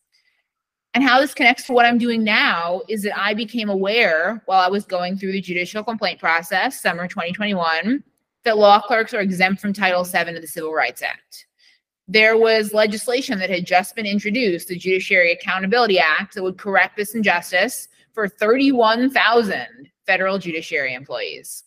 And 0.93 1.01
how 1.01 1.21
this 1.21 1.33
connects 1.33 1.67
to 1.67 1.71
what 1.71 1.85
I'm 1.85 1.97
doing 1.97 2.21
now 2.21 2.81
is 2.89 3.01
that 3.03 3.17
I 3.17 3.33
became 3.33 3.69
aware 3.69 4.43
while 4.45 4.59
I 4.59 4.67
was 4.67 4.83
going 4.83 5.15
through 5.15 5.31
the 5.31 5.39
judicial 5.39 5.85
complaint 5.85 6.19
process, 6.19 6.81
summer 6.81 7.07
2021, 7.07 8.03
that 8.43 8.57
law 8.57 8.81
clerks 8.81 9.13
are 9.13 9.21
exempt 9.21 9.61
from 9.61 9.71
Title 9.71 10.03
VII 10.03 10.35
of 10.35 10.41
the 10.41 10.45
Civil 10.45 10.73
Rights 10.73 11.01
Act. 11.01 11.45
There 12.09 12.37
was 12.37 12.73
legislation 12.73 13.39
that 13.39 13.49
had 13.49 13.65
just 13.65 13.95
been 13.95 14.05
introduced, 14.05 14.67
the 14.67 14.77
Judiciary 14.77 15.31
Accountability 15.31 15.97
Act, 15.97 16.35
that 16.35 16.43
would 16.43 16.57
correct 16.57 16.97
this 16.97 17.15
injustice 17.15 17.87
for 18.11 18.27
31,000 18.27 19.65
federal 20.05 20.37
judiciary 20.37 20.93
employees. 20.93 21.63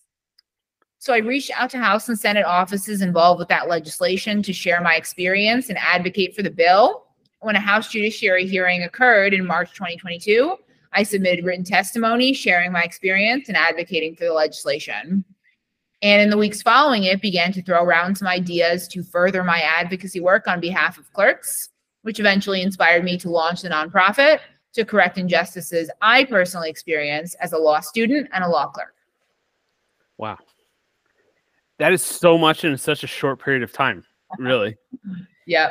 So 1.03 1.13
I 1.13 1.19
reached 1.19 1.51
out 1.57 1.69
to 1.71 1.79
House 1.79 2.09
and 2.09 2.17
Senate 2.17 2.45
offices 2.45 3.03
involved 3.03 3.41
with 3.41 3.49
that 3.49 3.67
legislation 3.67 4.41
to 4.45 4.53
share 4.53 4.81
my 4.81 4.95
experience 4.95 5.69
and 5.69 5.77
advocate 5.77 6.33
for 6.33 6.45
the 6.45 6.51
bill 6.51 7.07
when 7.41 7.57
a 7.57 7.61
House 7.61 7.91
Judiciary 7.91 8.47
hearing 8.47 8.85
occurred 8.85 9.35
in 9.35 9.45
March 9.45 9.73
2022, 9.73 10.57
I 10.93 11.03
submitted 11.03 11.45
written 11.45 11.65
testimony 11.65 12.33
sharing 12.33 12.71
my 12.71 12.85
experience 12.85 13.49
and 13.49 13.57
advocating 13.57 14.15
for 14.15 14.27
the 14.27 14.33
legislation. 14.33 15.25
And 16.03 16.23
in 16.23 16.31
the 16.31 16.39
weeks 16.39 16.63
following 16.63 17.03
it, 17.03 17.21
began 17.21 17.53
to 17.55 17.63
throw 17.63 17.83
around 17.83 18.17
some 18.17 18.29
ideas 18.29 18.87
to 18.87 19.03
further 19.03 19.43
my 19.43 19.61
advocacy 19.61 20.21
work 20.21 20.47
on 20.47 20.61
behalf 20.61 20.99
of 20.99 21.13
clerks, 21.15 21.71
which 22.03 22.21
eventually 22.21 22.63
inspired 22.63 23.03
me 23.03 23.19
to 23.19 23.29
launch 23.29 23.63
the 23.63 23.71
nonprofit 23.71 24.39
to 24.75 24.85
correct 24.85 25.19
injustices 25.19 25.91
I 26.01 26.27
personally 26.27 26.71
experienced 26.71 27.35
as 27.41 27.55
a 27.55 27.59
law 27.59 27.81
student 27.81 28.29
and 28.33 28.45
a 28.45 28.49
law 28.49 28.69
clerk. 28.69 28.95
Wow. 30.17 30.39
That 31.79 31.93
is 31.93 32.03
so 32.03 32.39
much 32.39 32.65
in 32.65 32.77
such 32.79 33.05
a 33.05 33.07
short 33.07 33.43
period 33.43 33.63
of 33.63 33.73
time, 33.73 34.05
really. 34.39 34.77
yeah. 35.47 35.71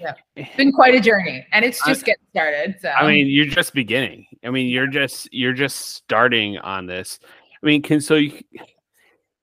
Yeah. 0.00 0.14
It's 0.34 0.56
been 0.56 0.72
quite 0.72 0.94
a 0.94 1.00
journey 1.00 1.46
and 1.52 1.62
it's 1.62 1.78
just 1.84 2.04
I, 2.04 2.06
getting 2.06 2.24
started. 2.30 2.76
So 2.80 2.88
I 2.88 3.06
mean, 3.06 3.26
you're 3.26 3.44
just 3.44 3.74
beginning. 3.74 4.26
I 4.42 4.48
mean, 4.48 4.68
you're 4.68 4.86
just 4.86 5.30
you're 5.30 5.52
just 5.52 5.94
starting 5.94 6.56
on 6.56 6.86
this. 6.86 7.20
I 7.62 7.66
mean, 7.66 7.82
can 7.82 8.00
so 8.00 8.14
you 8.14 8.42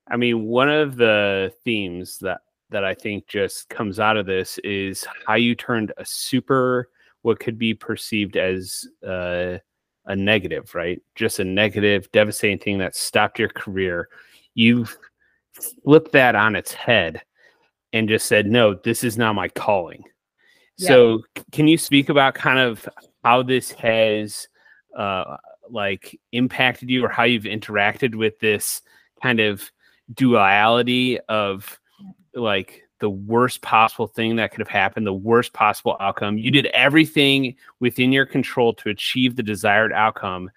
I 0.10 0.18
mean, 0.18 0.46
one 0.46 0.70
of 0.70 0.96
the 0.96 1.54
themes 1.64 2.18
that 2.20 2.42
that 2.70 2.84
I 2.84 2.94
think 2.94 3.28
just 3.28 3.70
comes 3.70 4.00
out 4.00 4.18
of 4.18 4.26
this 4.26 4.58
is 4.60 5.06
how 5.26 5.36
you 5.36 5.56
turned 5.56 5.94
a 5.98 6.06
super 6.06 6.90
what 7.22 7.40
could 7.40 7.58
be 7.58 7.74
perceived 7.74 8.38
as 8.38 8.86
uh, 9.06 9.58
a 10.06 10.16
negative, 10.16 10.74
right? 10.76 11.02
Just 11.16 11.40
a 11.40 11.46
negative, 11.46 12.12
devastating 12.12 12.60
thing 12.60 12.78
that 12.80 12.96
stopped 12.96 13.40
your 13.40 13.50
career. 13.50 14.10
You've 14.54 14.98
flipped 15.84 16.12
that 16.14 16.36
on 16.36 16.56
its 16.56 16.74
head 16.74 17.22
and 17.94 18.10
just 18.10 18.28
said, 18.28 18.48
"No, 18.48 18.74
this 18.74 19.04
is 19.04 19.18
not 19.18 19.36
my 19.36 19.48
calling." 19.50 20.04
So, 20.78 21.24
can 21.52 21.68
you 21.68 21.78
speak 21.78 22.10
about 22.10 22.36
kind 22.36 22.60
of 22.60 22.88
how 23.24 23.42
this 23.44 23.72
has 23.72 24.48
uh, 24.96 25.38
like 25.70 26.20
impacted 26.32 26.90
you, 26.90 27.04
or 27.04 27.10
how 27.10 27.24
you've 27.24 27.44
interacted 27.46 28.16
with 28.16 28.40
this 28.40 28.82
kind 29.22 29.40
of 29.40 29.72
duality 30.14 31.20
of 31.22 31.80
like 32.36 32.84
the 33.00 33.10
worst 33.10 33.62
possible 33.62 34.08
thing 34.08 34.36
that 34.36 34.52
could 34.52 34.60
have 34.60 34.68
happened, 34.68 35.08
the 35.08 35.14
worst 35.14 35.54
possible 35.54 35.98
outcome? 36.00 36.38
You 36.38 36.52
did 36.52 36.68
everything 36.68 37.56
within 37.80 38.12
your 38.12 38.26
control 38.28 38.74
to 38.76 38.90
achieve 38.90 39.36
the 39.36 39.44
desired 39.44 39.92
outcome, 39.94 40.52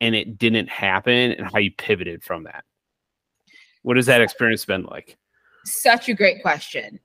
and 0.00 0.14
it 0.14 0.38
didn't 0.38 0.68
happen, 0.68 1.32
and 1.32 1.50
how 1.50 1.58
you 1.58 1.72
pivoted 1.72 2.22
from 2.22 2.44
that. 2.44 2.64
What 3.86 3.96
has 3.96 4.06
that 4.06 4.20
experience 4.20 4.64
been 4.64 4.82
like? 4.82 5.16
Such 5.64 6.08
a 6.08 6.14
great 6.14 6.42
question 6.42 6.98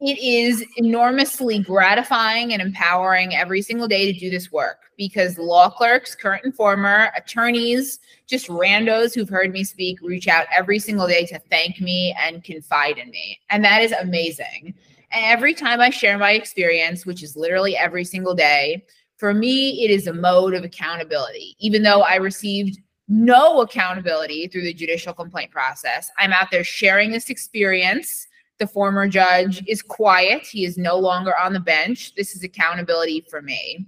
it 0.00 0.18
is 0.20 0.64
enormously 0.76 1.58
gratifying 1.58 2.52
and 2.52 2.62
empowering 2.62 3.34
every 3.34 3.60
single 3.60 3.88
day 3.88 4.12
to 4.12 4.16
do 4.16 4.30
this 4.30 4.52
work 4.52 4.82
because 4.96 5.36
law 5.36 5.68
clerks, 5.68 6.14
current 6.14 6.44
and 6.44 6.54
former, 6.54 7.10
attorneys, 7.16 7.98
just 8.28 8.46
randos 8.46 9.12
who've 9.12 9.28
heard 9.28 9.52
me 9.52 9.64
speak 9.64 10.00
reach 10.00 10.28
out 10.28 10.46
every 10.52 10.78
single 10.78 11.08
day 11.08 11.26
to 11.26 11.40
thank 11.50 11.80
me 11.80 12.14
and 12.16 12.44
confide 12.44 12.98
in 12.98 13.10
me. 13.10 13.40
And 13.50 13.64
that 13.64 13.82
is 13.82 13.90
amazing. 13.90 14.74
And 15.10 15.24
every 15.24 15.54
time 15.54 15.80
I 15.80 15.90
share 15.90 16.18
my 16.18 16.34
experience, 16.34 17.04
which 17.04 17.24
is 17.24 17.34
literally 17.34 17.76
every 17.76 18.04
single 18.04 18.36
day, 18.36 18.86
for 19.16 19.34
me, 19.34 19.84
it 19.84 19.90
is 19.90 20.06
a 20.06 20.12
mode 20.12 20.54
of 20.54 20.62
accountability. 20.62 21.56
Even 21.58 21.82
though 21.82 22.02
I 22.02 22.14
received 22.14 22.78
no 23.08 23.60
accountability 23.60 24.48
through 24.48 24.62
the 24.62 24.74
judicial 24.74 25.14
complaint 25.14 25.50
process, 25.50 26.10
I'm 26.18 26.32
out 26.32 26.50
there 26.50 26.64
sharing 26.64 27.10
this 27.10 27.30
experience 27.30 28.28
the 28.58 28.66
former 28.66 29.08
judge 29.08 29.62
is 29.66 29.82
quiet. 29.82 30.46
He 30.46 30.64
is 30.64 30.76
no 30.76 30.96
longer 30.98 31.32
on 31.36 31.52
the 31.52 31.60
bench. 31.60 32.14
This 32.16 32.34
is 32.34 32.42
accountability 32.42 33.24
for 33.30 33.40
me. 33.40 33.86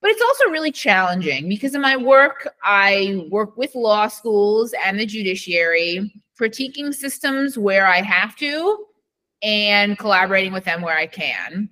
But 0.00 0.10
it's 0.10 0.22
also 0.22 0.50
really 0.50 0.72
challenging 0.72 1.48
because 1.48 1.76
in 1.76 1.80
my 1.80 1.96
work, 1.96 2.48
I 2.64 3.26
work 3.30 3.56
with 3.56 3.76
law 3.76 4.08
schools 4.08 4.74
and 4.84 4.98
the 4.98 5.06
judiciary, 5.06 6.12
critiquing 6.40 6.92
systems 6.92 7.56
where 7.56 7.86
I 7.86 8.02
have 8.02 8.34
to 8.36 8.86
and 9.42 9.96
collaborating 9.96 10.52
with 10.52 10.64
them 10.64 10.82
where 10.82 10.96
I 10.96 11.06
can. 11.06 11.68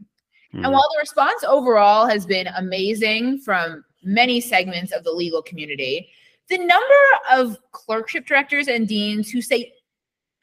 And 0.52 0.64
hmm. 0.64 0.72
while 0.72 0.86
the 0.92 1.00
response 1.00 1.42
overall 1.42 2.06
has 2.06 2.24
been 2.24 2.46
amazing 2.56 3.38
from 3.40 3.84
many 4.04 4.40
segments 4.40 4.92
of 4.92 5.02
the 5.02 5.10
legal 5.10 5.42
community, 5.42 6.08
the 6.50 6.58
number 6.58 6.94
of 7.30 7.56
clerkship 7.72 8.26
directors 8.26 8.68
and 8.68 8.86
deans 8.86 9.30
who 9.30 9.40
say 9.40 9.72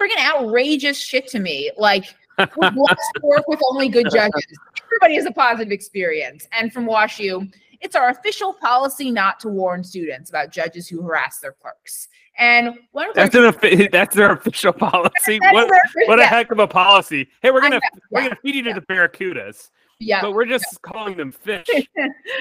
freaking 0.02 0.20
outrageous 0.20 1.00
shit 1.00 1.28
to 1.28 1.40
me. 1.40 1.72
Like, 1.78 2.06
let's 2.38 2.56
work 3.24 3.48
with 3.48 3.60
only 3.70 3.90
good 3.90 4.08
judges. 4.12 4.46
Everybody 4.86 5.16
has 5.16 5.26
a 5.26 5.32
positive 5.32 5.72
experience. 5.72 6.48
And 6.52 6.72
from 6.72 6.86
WashU, 6.88 7.52
It's 7.82 7.96
our 7.96 8.10
official 8.10 8.54
policy 8.54 9.12
not 9.12 9.40
to 9.42 9.50
warn 9.50 9.84
students 9.84 10.30
about 10.30 10.52
judges 10.52 10.88
who 10.88 11.02
harass 11.02 11.40
their 11.40 11.54
clerks. 11.54 12.08
And 12.40 12.76
one 12.92 13.10
that's 13.16 13.36
an 13.36 13.52
that's 13.92 14.16
their 14.16 14.34
official 14.34 14.74
policy. 14.74 15.40
what 15.40 15.70
what 16.06 16.20
a 16.20 16.26
heck 16.26 16.52
of 16.52 16.60
a 16.60 16.68
policy! 16.68 17.28
Hey, 17.42 17.50
we're 17.50 17.62
gonna 17.62 17.76
know, 17.76 17.82
we're 18.12 18.22
yeah, 18.22 18.28
gonna 18.28 18.40
feed 18.44 18.56
you 18.56 18.64
to 18.64 18.74
the 18.74 18.82
barracudas. 18.82 19.70
Yeah, 20.00 20.22
but 20.22 20.34
we're 20.34 20.46
just 20.46 20.66
yeah. 20.72 20.92
calling 20.92 21.18
them 21.18 21.32
fish. 21.32 21.68
uh, 21.68 21.74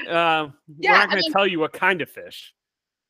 yeah, 0.07 0.49
we're 0.77 0.91
not 0.91 1.09
gonna 1.09 1.13
I 1.13 1.15
mean, 1.15 1.31
tell 1.31 1.47
you 1.47 1.59
what 1.59 1.73
kind 1.73 2.01
of 2.03 2.09
fish. 2.11 2.53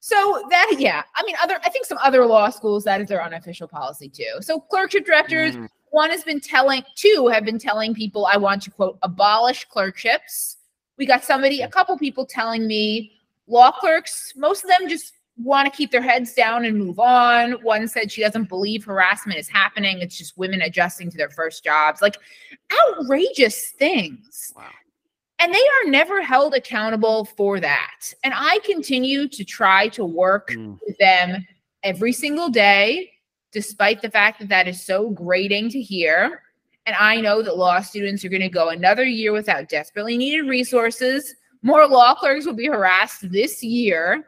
So 0.07 0.41
that 0.49 0.75
yeah, 0.77 1.03
I 1.17 1.23
mean, 1.25 1.35
other 1.43 1.59
I 1.65 1.69
think 1.69 1.85
some 1.85 1.97
other 2.01 2.25
law 2.25 2.49
schools 2.49 2.85
that 2.85 3.01
is 3.01 3.09
their 3.09 3.21
unofficial 3.21 3.67
policy 3.67 4.07
too. 4.07 4.39
So 4.39 4.57
clerkship 4.57 5.05
directors, 5.05 5.57
mm. 5.57 5.67
one 5.89 6.11
has 6.11 6.23
been 6.23 6.39
telling, 6.39 6.83
two 6.95 7.27
have 7.27 7.43
been 7.43 7.59
telling 7.59 7.93
people, 7.93 8.25
I 8.25 8.37
want 8.37 8.61
to 8.61 8.71
quote 8.71 8.97
abolish 9.01 9.65
clerkships. 9.65 10.59
We 10.97 11.05
got 11.05 11.25
somebody, 11.25 11.59
a 11.59 11.67
couple 11.67 11.97
people 11.97 12.25
telling 12.25 12.67
me 12.67 13.19
law 13.47 13.69
clerks, 13.69 14.31
most 14.37 14.63
of 14.63 14.69
them 14.69 14.87
just 14.87 15.11
want 15.43 15.69
to 15.69 15.77
keep 15.77 15.91
their 15.91 16.01
heads 16.01 16.33
down 16.33 16.63
and 16.63 16.77
move 16.77 17.01
on. 17.01 17.61
One 17.61 17.85
said 17.89 18.09
she 18.09 18.21
doesn't 18.21 18.47
believe 18.47 18.85
harassment 18.85 19.37
is 19.37 19.49
happening. 19.49 19.99
It's 19.99 20.17
just 20.17 20.37
women 20.37 20.61
adjusting 20.61 21.11
to 21.11 21.17
their 21.17 21.29
first 21.29 21.65
jobs. 21.65 22.01
Like 22.01 22.15
outrageous 22.71 23.71
things. 23.71 24.53
Wow. 24.55 24.69
And 25.39 25.53
they 25.53 25.57
are 25.57 25.91
never 25.91 26.21
held 26.21 26.55
accountable 26.55 27.25
for 27.25 27.59
that. 27.59 28.13
And 28.23 28.33
I 28.35 28.59
continue 28.65 29.27
to 29.27 29.43
try 29.43 29.87
to 29.89 30.03
work 30.03 30.49
mm. 30.51 30.79
with 30.85 30.97
them 30.97 31.45
every 31.83 32.11
single 32.11 32.49
day, 32.49 33.11
despite 33.51 34.01
the 34.01 34.09
fact 34.09 34.39
that 34.39 34.49
that 34.49 34.67
is 34.67 34.83
so 34.83 35.11
grating 35.11 35.69
to 35.69 35.81
hear. 35.81 36.41
And 36.87 36.95
I 36.95 37.21
know 37.21 37.41
that 37.43 37.57
law 37.57 37.81
students 37.81 38.25
are 38.25 38.29
going 38.29 38.41
to 38.41 38.49
go 38.49 38.69
another 38.69 39.03
year 39.03 39.31
without 39.31 39.69
desperately 39.69 40.17
needed 40.17 40.47
resources. 40.47 41.35
More 41.61 41.87
law 41.87 42.15
clerks 42.15 42.45
will 42.45 42.53
be 42.53 42.67
harassed 42.67 43.29
this 43.31 43.61
year 43.63 44.25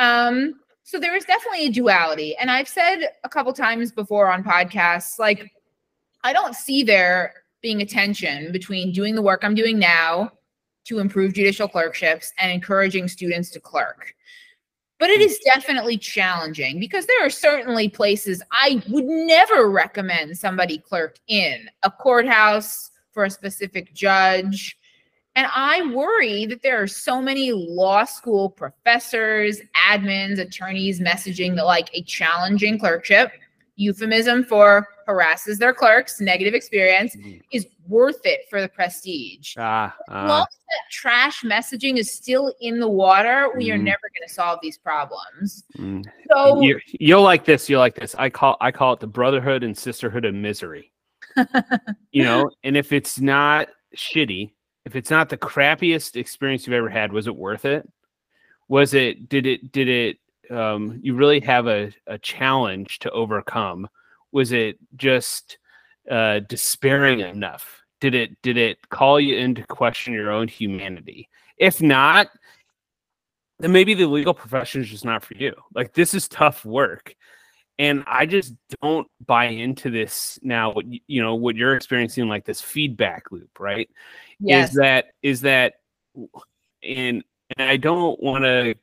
um, 0.00 0.54
so 0.82 0.98
there 0.98 1.14
is 1.14 1.24
definitely 1.24 1.66
a 1.66 1.70
duality. 1.70 2.34
And 2.36 2.50
I've 2.50 2.66
said 2.66 3.10
a 3.22 3.28
couple 3.28 3.52
times 3.52 3.92
before 3.92 4.32
on 4.32 4.42
podcasts, 4.42 5.18
like, 5.18 5.52
I 6.24 6.32
don't 6.32 6.56
see 6.56 6.82
there 6.82 7.34
being 7.60 7.82
a 7.82 7.86
tension 7.86 8.50
between 8.50 8.92
doing 8.92 9.14
the 9.14 9.22
work 9.22 9.44
I'm 9.44 9.54
doing 9.54 9.78
now 9.78 10.32
to 10.90 10.98
improve 10.98 11.34
judicial 11.34 11.68
clerkships 11.68 12.32
and 12.38 12.50
encouraging 12.50 13.06
students 13.06 13.48
to 13.50 13.60
clerk. 13.60 14.12
But 14.98 15.08
it 15.08 15.20
hmm. 15.20 15.26
is 15.26 15.38
definitely 15.44 15.96
challenging 15.96 16.80
because 16.80 17.06
there 17.06 17.24
are 17.24 17.30
certainly 17.30 17.88
places 17.88 18.42
I 18.50 18.82
would 18.88 19.04
never 19.04 19.70
recommend 19.70 20.36
somebody 20.36 20.78
clerk 20.78 21.16
in. 21.28 21.70
A 21.84 21.90
courthouse 21.92 22.90
for 23.12 23.24
a 23.24 23.30
specific 23.30 23.94
judge, 23.94 24.76
and 25.36 25.46
I 25.54 25.86
worry 25.94 26.44
that 26.46 26.62
there 26.62 26.82
are 26.82 26.88
so 26.88 27.22
many 27.22 27.52
law 27.52 28.04
school 28.04 28.50
professors, 28.50 29.60
admins, 29.88 30.40
attorneys 30.40 30.98
messaging 30.98 31.54
that 31.54 31.66
like 31.66 31.88
a 31.94 32.02
challenging 32.02 32.80
clerkship, 32.80 33.30
euphemism 33.80 34.44
for 34.44 34.86
harasses 35.06 35.58
their 35.58 35.72
clerks, 35.72 36.20
negative 36.20 36.54
experience, 36.54 37.16
mm-hmm. 37.16 37.38
is 37.50 37.66
worth 37.88 38.20
it 38.24 38.42
for 38.48 38.60
the 38.60 38.68
prestige. 38.68 39.54
Ah, 39.58 39.96
While 40.06 40.46
that 40.46 40.90
trash 40.90 41.42
messaging 41.42 41.96
is 41.96 42.12
still 42.12 42.54
in 42.60 42.78
the 42.78 42.88
water, 42.88 43.48
we 43.56 43.66
mm, 43.66 43.70
are 43.70 43.74
mm-hmm. 43.76 43.84
never 43.84 44.10
going 44.14 44.28
to 44.28 44.32
solve 44.32 44.60
these 44.62 44.78
problems. 44.78 45.64
Mm, 45.78 46.04
so 46.30 46.60
you, 46.60 46.78
you'll 47.00 47.22
like 47.22 47.44
this. 47.44 47.68
You'll 47.68 47.80
like 47.80 47.96
this. 47.96 48.14
I 48.18 48.30
call 48.30 48.56
I 48.60 48.70
call 48.70 48.92
it 48.92 49.00
the 49.00 49.06
brotherhood 49.06 49.64
and 49.64 49.76
sisterhood 49.76 50.24
of 50.24 50.34
misery. 50.34 50.92
you 52.12 52.24
know, 52.24 52.50
and 52.62 52.76
if 52.76 52.92
it's 52.92 53.18
not 53.18 53.68
shitty, 53.96 54.52
if 54.84 54.94
it's 54.94 55.10
not 55.10 55.28
the 55.28 55.36
crappiest 55.36 56.16
experience 56.16 56.66
you've 56.66 56.74
ever 56.74 56.88
had, 56.88 57.12
was 57.12 57.26
it 57.26 57.34
worth 57.34 57.64
it? 57.64 57.88
Was 58.68 58.94
it 58.94 59.28
did 59.28 59.46
it 59.46 59.72
did 59.72 59.88
it 59.88 60.18
um, 60.50 60.98
you 61.02 61.14
really 61.14 61.40
have 61.40 61.66
a, 61.66 61.92
a 62.06 62.18
challenge 62.18 62.98
to 63.00 63.10
overcome? 63.10 63.88
Was 64.32 64.52
it 64.52 64.78
just 64.96 65.58
uh, 66.10 66.40
despairing 66.40 67.20
enough? 67.20 67.82
Did 68.00 68.14
it 68.14 68.40
did 68.42 68.56
it 68.56 68.88
call 68.88 69.20
you 69.20 69.36
into 69.36 69.64
question 69.66 70.14
your 70.14 70.30
own 70.30 70.48
humanity? 70.48 71.28
If 71.58 71.82
not, 71.82 72.28
then 73.58 73.72
maybe 73.72 73.94
the 73.94 74.06
legal 74.06 74.32
profession 74.32 74.80
is 74.80 74.88
just 74.88 75.04
not 75.04 75.22
for 75.22 75.34
you. 75.34 75.54
Like 75.74 75.92
this 75.92 76.14
is 76.14 76.28
tough 76.28 76.64
work. 76.64 77.14
And 77.78 78.04
I 78.06 78.26
just 78.26 78.54
don't 78.82 79.06
buy 79.24 79.46
into 79.46 79.90
this 79.90 80.38
now. 80.42 80.72
What 80.72 80.84
you 80.86 81.22
know, 81.22 81.34
what 81.34 81.56
you're 81.56 81.76
experiencing, 81.76 82.28
like 82.28 82.44
this 82.44 82.60
feedback 82.60 83.30
loop, 83.30 83.58
right? 83.58 83.88
yes. 84.40 84.70
is 84.70 84.76
that 84.76 85.04
is 85.22 85.40
that 85.42 85.74
and 86.82 87.22
and 87.56 87.68
I 87.68 87.76
don't 87.76 88.20
want 88.22 88.44
to 88.44 88.74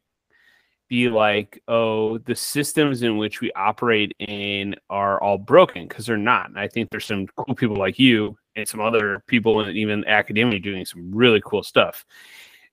be 0.88 1.10
like, 1.10 1.62
oh, 1.68 2.18
the 2.20 2.36
systems 2.36 3.04
in 3.04 3.18
which 3.18 3.42
we 3.42 3.52
operate 3.54 4.16
in 4.20 4.76
are 4.90 5.22
all 5.22 5.38
broken 5.38 5.88
because 5.88 6.06
they're 6.06 6.18
not. 6.18 6.50
And 6.50 6.60
I 6.60 6.68
think 6.68 6.90
there's 6.90 7.06
some 7.06 7.28
cool 7.36 7.56
people 7.56 7.76
like 7.76 8.00
you 8.00 8.38
and 8.56 8.68
some 8.68 8.80
other 8.80 9.24
people 9.28 9.60
and 9.60 9.76
even 9.76 10.06
academia 10.06 10.60
doing 10.60 10.86
some 10.86 11.14
really 11.14 11.42
cool 11.44 11.64
stuff. 11.64 12.06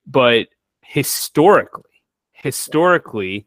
But 0.06 0.48
historically, 0.82 2.02
historically, 2.32 3.46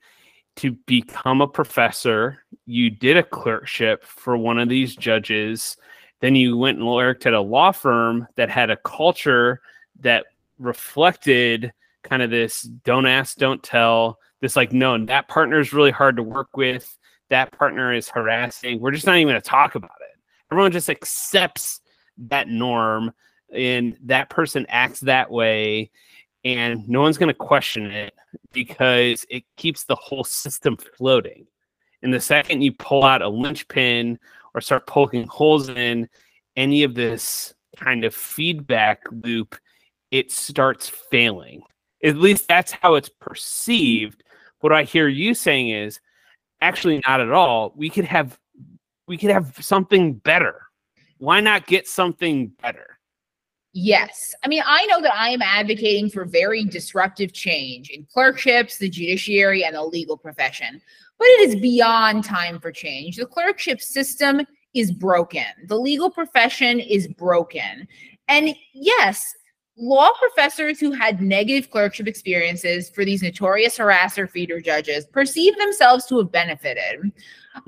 to 0.58 0.72
become 0.88 1.42
a 1.42 1.48
professor, 1.48 2.44
you 2.66 2.90
did 2.90 3.16
a 3.16 3.24
clerkship 3.24 4.04
for 4.04 4.36
one 4.36 4.58
of 4.58 4.70
these 4.70 4.96
judges 4.96 5.78
then 6.20 6.36
you 6.36 6.58
went 6.58 6.80
and 6.80 6.88
worked 6.88 7.26
at 7.26 7.34
a 7.34 7.42
law 7.42 7.72
firm 7.72 8.28
that 8.36 8.50
had 8.50 8.70
a 8.70 8.78
culture 8.78 9.62
that 10.00 10.26
reflected 10.58 11.72
kind 12.04 12.22
of 12.22 12.30
this 12.30 12.62
don't 12.62 13.06
ask, 13.06 13.38
don't 13.38 13.62
tell. 13.62 14.18
This 14.42 14.56
like, 14.56 14.72
no, 14.72 15.04
that 15.06 15.28
partner 15.28 15.60
is 15.60 15.74
really 15.74 15.92
hard 15.92 16.18
to 16.18 16.24
work 16.24 16.56
with. 16.56 16.98
That 17.30 17.52
partner 17.52 17.94
is 17.94 18.10
harassing. 18.10 18.80
We're 18.80 18.92
just 18.92 19.06
not 19.06 19.18
even 19.18 19.32
going 19.32 19.42
to 19.42 19.48
talk 19.48 19.76
about 19.76 19.92
it. 20.02 20.20
Everyone 20.52 20.72
just 20.72 20.90
accepts 20.90 21.82
that 22.30 22.48
norm 22.48 23.14
and 23.54 23.98
that 24.04 24.30
person 24.30 24.66
acts 24.70 25.02
that 25.02 25.32
way 25.32 25.92
and 26.48 26.88
no 26.88 27.02
one's 27.02 27.18
going 27.18 27.28
to 27.28 27.34
question 27.34 27.88
it 27.88 28.14
because 28.54 29.26
it 29.30 29.44
keeps 29.58 29.84
the 29.84 29.96
whole 29.96 30.24
system 30.24 30.78
floating. 30.78 31.46
And 32.02 32.14
the 32.14 32.22
second 32.22 32.62
you 32.62 32.72
pull 32.72 33.04
out 33.04 33.22
a 33.22 33.28
linchpin 33.28 34.18
or 34.54 34.62
start 34.62 34.88
poking 34.88 35.28
holes 35.28 35.68
in 35.68 36.08
any 36.56 36.84
of 36.84 36.96
this 36.96 37.54
kind 37.76 38.06
of 38.06 38.16
feedback 38.16 39.02
loop, 39.12 39.56
it 40.12 40.32
starts 40.32 40.88
failing. 40.88 41.64
At 42.04 42.16
least 42.16 42.48
that's 42.48 42.72
how 42.72 42.96
it's 42.96 43.10
perceived. 43.10 44.24
What 44.60 44.74
I 44.74 44.84
hear 44.84 45.08
you 45.08 45.34
saying 45.34 45.70
is 45.70 46.00
actually 46.62 47.02
not 47.08 47.22
at 47.22 47.32
all. 47.32 47.74
We 47.76 47.90
could 47.90 48.06
have 48.06 48.40
we 49.08 49.18
could 49.18 49.30
have 49.30 49.56
something 49.62 50.16
better. 50.16 50.62
Why 51.18 51.40
not 51.40 51.68
get 51.68 51.88
something 51.88 52.48
better? 52.62 53.00
Yes. 53.74 54.34
I 54.44 54.48
mean, 54.48 54.64
I 54.66 54.86
know 54.88 55.02
that 55.02 55.14
I 55.14 55.30
am 55.30 55.42
advocating 55.42 56.10
for 56.10 56.26
very 56.26 56.66
disruptive 56.66 57.32
change 57.32 57.90
in 57.90 58.06
clerkships, 58.12 58.78
the 58.78 58.90
judiciary, 58.90 59.64
and 59.64 59.76
the 59.76 59.84
legal 59.84 60.18
profession 60.18 60.82
but 61.18 61.28
it 61.28 61.50
is 61.50 61.56
beyond 61.56 62.24
time 62.24 62.60
for 62.60 62.72
change. 62.72 63.18
The 63.18 63.26
clerkship 63.26 63.82
system 63.82 64.42
is 64.74 64.92
broken, 64.92 65.46
the 65.68 65.78
legal 65.78 66.10
profession 66.10 66.80
is 66.80 67.08
broken. 67.08 67.88
And 68.28 68.54
yes, 68.74 69.36
law 69.78 70.10
professors 70.20 70.80
who 70.80 70.92
had 70.92 71.22
negative 71.22 71.70
clerkship 71.70 72.08
experiences 72.08 72.90
for 72.90 73.06
these 73.06 73.22
notorious 73.22 73.78
harasser 73.78 74.30
feeder 74.30 74.60
judges 74.60 75.06
perceive 75.06 75.56
themselves 75.58 76.06
to 76.08 76.18
have 76.18 76.32
benefited. 76.32 77.00
Mm. 77.02 77.12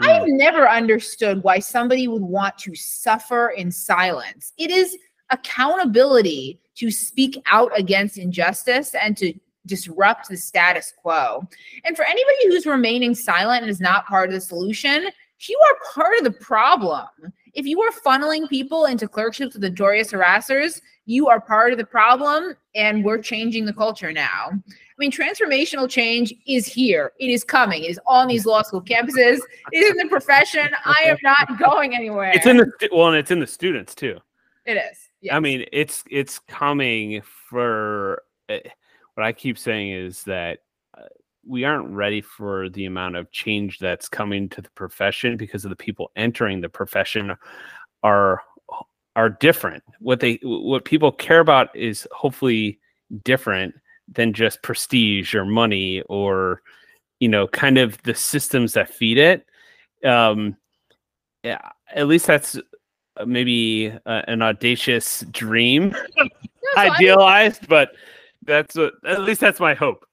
I've 0.01 0.27
never 0.27 0.67
understood 0.67 1.43
why 1.43 1.59
somebody 1.59 2.07
would 2.07 2.23
want 2.23 2.57
to 2.59 2.75
suffer 2.75 3.49
in 3.49 3.71
silence. 3.71 4.53
It 4.57 4.71
is 4.71 4.97
accountability 5.29 6.59
to 6.75 6.89
speak 6.89 7.41
out 7.45 7.71
against 7.77 8.17
injustice 8.17 8.95
and 8.95 9.15
to 9.17 9.33
disrupt 9.67 10.29
the 10.29 10.37
status 10.37 10.93
quo. 10.99 11.47
And 11.85 11.95
for 11.95 12.05
anybody 12.05 12.47
who's 12.47 12.65
remaining 12.65 13.13
silent 13.13 13.61
and 13.61 13.69
is 13.69 13.79
not 13.79 14.07
part 14.07 14.29
of 14.29 14.33
the 14.33 14.41
solution, 14.41 15.07
you 15.47 15.59
are 15.69 15.93
part 15.93 16.17
of 16.17 16.23
the 16.23 16.31
problem. 16.31 17.07
If 17.53 17.65
you 17.65 17.81
are 17.81 17.91
funneling 17.91 18.49
people 18.49 18.85
into 18.85 19.07
clerkships 19.07 19.53
with 19.53 19.63
notorious 19.63 20.11
harassers, 20.11 20.81
you 21.05 21.27
are 21.27 21.41
part 21.41 21.71
of 21.71 21.77
the 21.77 21.85
problem, 21.85 22.55
and 22.75 23.03
we're 23.03 23.21
changing 23.21 23.65
the 23.65 23.73
culture 23.73 24.11
now. 24.11 24.49
I 24.51 24.97
mean, 24.97 25.11
transformational 25.11 25.89
change 25.89 26.33
is 26.47 26.67
here. 26.67 27.13
It 27.19 27.29
is 27.29 27.43
coming. 27.43 27.83
It 27.83 27.91
is 27.91 27.99
on 28.05 28.27
these 28.27 28.45
law 28.45 28.61
school 28.61 28.81
campuses. 28.81 29.39
It 29.71 29.79
is 29.79 29.91
in 29.91 29.97
the 29.97 30.07
profession. 30.07 30.69
I 30.85 31.03
am 31.05 31.17
not 31.23 31.57
going 31.57 31.95
anywhere. 31.95 32.31
It's 32.33 32.45
in 32.45 32.57
the 32.57 32.71
well, 32.91 33.07
and 33.07 33.17
it's 33.17 33.31
in 33.31 33.39
the 33.39 33.47
students 33.47 33.95
too. 33.95 34.19
It 34.65 34.73
is. 34.73 35.09
Yes. 35.21 35.33
I 35.33 35.39
mean, 35.39 35.65
it's 35.71 36.03
it's 36.09 36.39
coming 36.39 37.21
for. 37.21 38.23
Uh, 38.47 38.57
what 39.15 39.25
I 39.25 39.33
keep 39.33 39.57
saying 39.57 39.91
is 39.91 40.23
that 40.23 40.59
we 41.45 41.63
aren't 41.63 41.89
ready 41.89 42.21
for 42.21 42.69
the 42.69 42.85
amount 42.85 43.15
of 43.15 43.31
change 43.31 43.79
that's 43.79 44.07
coming 44.09 44.49
to 44.49 44.61
the 44.61 44.69
profession 44.71 45.37
because 45.37 45.65
of 45.65 45.69
the 45.69 45.75
people 45.75 46.11
entering 46.15 46.61
the 46.61 46.69
profession 46.69 47.35
are 48.03 48.41
are 49.15 49.29
different. 49.29 49.83
What 49.99 50.19
they 50.19 50.39
what 50.43 50.85
people 50.85 51.11
care 51.11 51.39
about 51.39 51.75
is 51.75 52.07
hopefully 52.11 52.79
different 53.23 53.73
than 54.07 54.33
just 54.33 54.61
prestige 54.63 55.35
or 55.35 55.45
money 55.45 56.01
or 56.09 56.61
you 57.19 57.27
know 57.27 57.47
kind 57.47 57.77
of 57.77 58.01
the 58.03 58.15
systems 58.15 58.73
that 58.73 58.89
feed 58.89 59.17
it 59.17 59.45
um 60.05 60.55
yeah 61.43 61.59
at 61.93 62.07
least 62.07 62.25
that's 62.25 62.55
uh, 63.17 63.25
maybe 63.25 63.93
uh, 64.05 64.21
an 64.27 64.41
audacious 64.41 65.25
dream 65.31 65.93
No, 66.17 66.25
so 66.75 66.81
I- 66.81 66.89
idealized 66.95 67.67
but 67.67 67.91
that's 68.45 68.75
what 68.75 68.93
at 69.05 69.21
least 69.21 69.41
that's 69.41 69.59
my 69.59 69.73
hope 69.73 70.05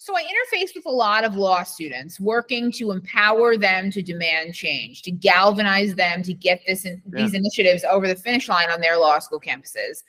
So 0.00 0.16
I 0.16 0.22
interface 0.22 0.76
with 0.76 0.86
a 0.86 0.90
lot 0.90 1.24
of 1.24 1.34
law 1.34 1.64
students, 1.64 2.20
working 2.20 2.70
to 2.72 2.92
empower 2.92 3.56
them 3.56 3.90
to 3.90 4.00
demand 4.00 4.54
change, 4.54 5.02
to 5.02 5.10
galvanize 5.10 5.96
them 5.96 6.22
to 6.22 6.32
get 6.32 6.62
this 6.68 6.84
in, 6.84 7.02
these 7.04 7.34
initiatives 7.34 7.82
over 7.82 8.06
the 8.06 8.14
finish 8.14 8.48
line 8.48 8.70
on 8.70 8.80
their 8.80 8.96
law 8.96 9.18
school 9.18 9.40
campuses. 9.40 10.04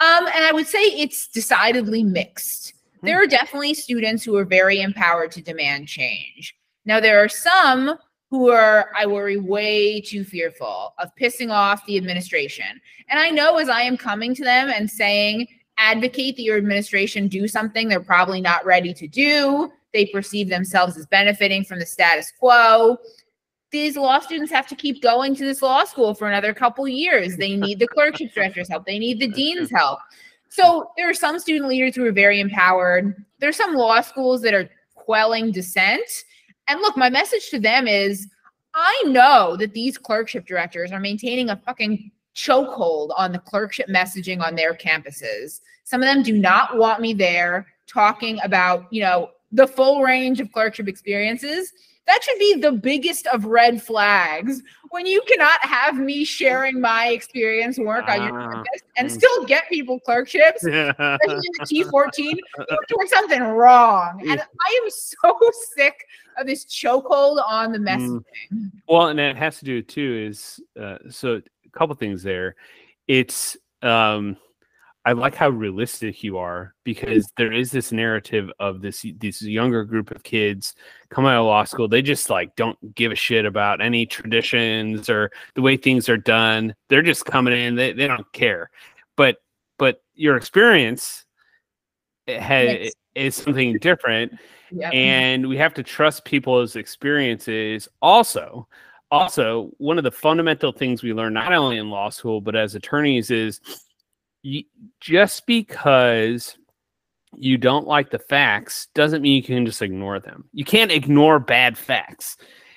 Um, 0.00 0.26
and 0.34 0.44
I 0.44 0.52
would 0.52 0.66
say 0.66 0.78
it's 0.78 1.28
decidedly 1.28 2.02
mixed. 2.02 2.72
There 3.02 3.22
are 3.22 3.26
definitely 3.26 3.74
students 3.74 4.24
who 4.24 4.34
are 4.36 4.46
very 4.46 4.80
empowered 4.80 5.30
to 5.32 5.42
demand 5.42 5.88
change. 5.88 6.56
Now 6.86 6.98
there 6.98 7.22
are 7.22 7.28
some 7.28 7.98
who 8.30 8.50
are, 8.50 8.90
I 8.98 9.04
worry, 9.04 9.36
way 9.36 10.00
too 10.00 10.24
fearful 10.24 10.94
of 10.98 11.14
pissing 11.20 11.50
off 11.50 11.84
the 11.84 11.98
administration. 11.98 12.80
And 13.10 13.20
I 13.20 13.28
know 13.28 13.58
as 13.58 13.68
I 13.68 13.82
am 13.82 13.98
coming 13.98 14.34
to 14.36 14.44
them 14.44 14.70
and 14.70 14.90
saying, 14.90 15.48
advocate 15.78 16.36
that 16.36 16.42
your 16.42 16.56
administration 16.58 17.28
do 17.28 17.48
something 17.48 17.88
they're 17.88 18.00
probably 18.00 18.40
not 18.40 18.64
ready 18.66 18.92
to 18.94 19.06
do. 19.06 19.70
They 19.94 20.06
perceive 20.06 20.48
themselves 20.48 20.96
as 20.96 21.06
benefiting 21.06 21.64
from 21.64 21.78
the 21.78 21.86
status 21.86 22.32
quo. 22.38 22.98
These 23.70 23.96
law 23.96 24.18
students 24.18 24.52
have 24.52 24.66
to 24.68 24.74
keep 24.74 25.02
going 25.02 25.34
to 25.36 25.44
this 25.44 25.62
law 25.62 25.84
school 25.84 26.14
for 26.14 26.28
another 26.28 26.52
couple 26.52 26.86
years. 26.88 27.36
They 27.36 27.56
need 27.56 27.78
the 27.78 27.86
clerkship 27.86 28.32
director's 28.34 28.68
help. 28.68 28.86
They 28.86 28.98
need 28.98 29.20
the 29.20 29.28
dean's 29.32 29.70
help. 29.70 30.00
So 30.48 30.90
there 30.96 31.08
are 31.08 31.14
some 31.14 31.38
student 31.38 31.68
leaders 31.68 31.94
who 31.94 32.06
are 32.06 32.12
very 32.12 32.40
empowered. 32.40 33.14
There's 33.38 33.56
some 33.56 33.74
law 33.74 34.00
schools 34.00 34.42
that 34.42 34.54
are 34.54 34.68
quelling 34.94 35.52
dissent. 35.52 36.08
And 36.66 36.80
look, 36.80 36.96
my 36.96 37.10
message 37.10 37.50
to 37.50 37.58
them 37.58 37.86
is 37.86 38.26
I 38.74 39.04
know 39.06 39.56
that 39.56 39.74
these 39.74 39.98
clerkship 39.98 40.46
directors 40.46 40.92
are 40.92 41.00
maintaining 41.00 41.50
a 41.50 41.56
fucking 41.56 42.10
chokehold 42.38 43.10
on 43.16 43.32
the 43.32 43.38
clerkship 43.40 43.88
messaging 43.88 44.40
on 44.40 44.54
their 44.54 44.72
campuses. 44.72 45.60
Some 45.82 46.02
of 46.02 46.06
them 46.06 46.22
do 46.22 46.38
not 46.38 46.78
want 46.78 47.00
me 47.00 47.12
there 47.12 47.66
talking 47.88 48.38
about, 48.44 48.86
you 48.92 49.00
know, 49.02 49.30
the 49.50 49.66
full 49.66 50.02
range 50.02 50.40
of 50.40 50.52
clerkship 50.52 50.86
experiences. 50.86 51.72
That 52.06 52.22
should 52.22 52.38
be 52.38 52.54
the 52.54 52.72
biggest 52.72 53.26
of 53.26 53.44
red 53.44 53.82
flags 53.82 54.62
when 54.90 55.04
you 55.04 55.20
cannot 55.28 55.60
have 55.62 55.98
me 55.98 56.24
sharing 56.24 56.80
my 56.80 57.08
experience 57.08 57.78
work 57.78 58.08
on 58.08 58.22
your 58.22 58.40
Ah, 58.40 58.50
campus 58.52 58.82
and 58.96 59.08
mm. 59.08 59.10
still 59.10 59.44
get 59.44 59.68
people 59.68 60.00
clerkships 60.00 60.64
especially 60.64 61.34
in 61.34 61.52
the 61.58 61.66
T14, 61.66 62.36
you're 62.70 62.78
doing 62.88 63.08
something 63.08 63.42
wrong. 63.42 64.22
And 64.26 64.40
I 64.40 64.80
am 64.82 64.90
so 64.90 65.38
sick 65.76 66.02
of 66.38 66.46
this 66.46 66.64
chokehold 66.64 67.42
on 67.46 67.72
the 67.72 67.78
Mm. 67.78 67.88
messaging. 67.88 68.70
Well, 68.88 69.08
and 69.08 69.20
it 69.20 69.36
has 69.36 69.58
to 69.58 69.64
do 69.66 69.82
too 69.82 70.26
is 70.30 70.60
uh, 70.80 70.98
so 71.10 71.42
couple 71.78 71.94
things 71.94 72.22
there. 72.22 72.56
It's 73.06 73.56
um, 73.82 74.36
I 75.04 75.12
like 75.12 75.34
how 75.34 75.48
realistic 75.48 76.22
you 76.22 76.36
are 76.38 76.74
because 76.84 77.32
there 77.36 77.52
is 77.52 77.70
this 77.70 77.92
narrative 77.92 78.50
of 78.58 78.82
this 78.82 79.06
this 79.18 79.40
younger 79.40 79.84
group 79.84 80.10
of 80.10 80.22
kids 80.22 80.74
coming 81.08 81.30
out 81.30 81.40
of 81.40 81.46
law 81.46 81.64
school. 81.64 81.88
They 81.88 82.02
just 82.02 82.28
like 82.28 82.54
don't 82.56 82.94
give 82.94 83.12
a 83.12 83.14
shit 83.14 83.46
about 83.46 83.80
any 83.80 84.04
traditions 84.04 85.08
or 85.08 85.30
the 85.54 85.62
way 85.62 85.76
things 85.76 86.08
are 86.08 86.18
done. 86.18 86.74
They're 86.88 87.02
just 87.02 87.24
coming 87.24 87.54
in. 87.54 87.76
They 87.76 87.92
they 87.92 88.06
don't 88.08 88.30
care. 88.32 88.70
But 89.16 89.36
but 89.78 90.02
your 90.14 90.36
experience 90.36 91.24
has 92.26 92.78
Yes. 92.78 92.92
is 93.14 93.34
something 93.36 93.78
different 93.78 94.32
Yep. 94.70 94.92
and 94.92 95.48
we 95.48 95.56
have 95.56 95.72
to 95.74 95.82
trust 95.82 96.26
people's 96.26 96.76
experiences 96.76 97.88
also 98.02 98.68
also 99.10 99.70
one 99.78 99.98
of 99.98 100.04
the 100.04 100.10
fundamental 100.10 100.72
things 100.72 101.02
we 101.02 101.12
learn 101.12 101.32
not 101.32 101.52
only 101.52 101.78
in 101.78 101.90
law 101.90 102.08
school 102.10 102.40
but 102.40 102.54
as 102.54 102.74
attorneys 102.74 103.30
is 103.30 103.60
you, 104.42 104.64
just 105.00 105.46
because 105.46 106.56
you 107.36 107.58
don't 107.58 107.86
like 107.86 108.10
the 108.10 108.18
facts 108.18 108.88
doesn't 108.94 109.22
mean 109.22 109.36
you 109.36 109.42
can 109.42 109.66
just 109.66 109.82
ignore 109.82 110.18
them. 110.18 110.48
You 110.52 110.64
can't 110.64 110.90
ignore 110.90 111.38
bad 111.38 111.76
facts. 111.76 112.36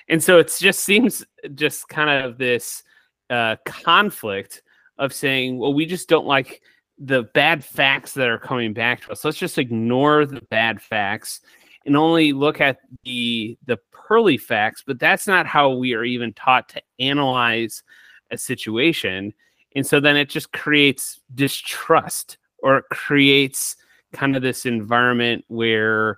And 0.10 0.22
so 0.22 0.39
it 0.39 0.54
just 0.60 0.82
seems 0.82 1.26
just 1.56 1.88
kind 1.88 2.26
of 2.26 2.38
this 2.38 2.84
uh, 3.30 3.56
conflict 3.65 4.62
of 4.98 5.13
saying 5.13 5.58
well 5.58 5.74
we 5.74 5.86
just 5.86 6.10
don't 6.10 6.26
like 6.26 6.62
the 6.98 7.24
bad 7.34 7.63
facts 7.63 8.13
that 8.13 8.28
are 8.28 8.38
coming 8.38 8.74
back 8.74 9.02
to 9.02 9.12
us. 9.12 9.26
Let's 9.26 9.38
just 9.38 9.58
ignore 9.58 10.26
the 10.26 10.41
bad 10.50 10.82
facts 10.82 11.41
and 11.86 11.98
only 11.98 12.34
look 12.34 12.62
at 12.62 12.80
the 13.04 13.58
the 13.65 13.78
pearly 13.91 14.38
facts 14.38 14.84
but 14.86 15.00
that's 15.00 15.28
not 15.28 15.48
how 15.48 15.70
we 15.70 15.94
are 15.94 16.04
even 16.04 16.34
taught 16.34 16.67
to 16.70 16.82
analyze 17.00 17.84
a 18.32 18.38
situation. 18.38 19.34
And 19.76 19.86
so 19.86 20.00
then 20.00 20.17
it 20.17 20.30
just 20.30 20.52
creates 20.52 21.20
distrust 21.36 22.38
or 22.63 22.78
it 22.78 22.86
creates 22.91 23.76
kind 24.13 24.36
of 24.36 24.41
this 24.41 24.65
environment 24.65 25.46
where 25.48 26.17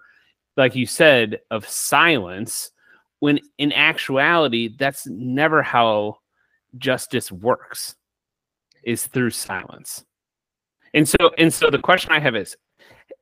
like 0.57 0.75
you 0.75 0.85
said 0.85 1.39
of 1.51 1.67
silence 1.67 2.71
when 3.19 3.39
in 3.57 3.71
actuality 3.71 4.75
that's 4.77 5.05
never 5.07 5.61
how 5.61 6.17
justice 6.77 7.31
works 7.31 7.95
is 8.83 9.05
through 9.07 9.29
silence. 9.29 10.03
And 10.93 11.07
so 11.07 11.31
and 11.37 11.53
so 11.53 11.69
the 11.69 11.79
question 11.79 12.11
i 12.11 12.19
have 12.19 12.35
is 12.35 12.55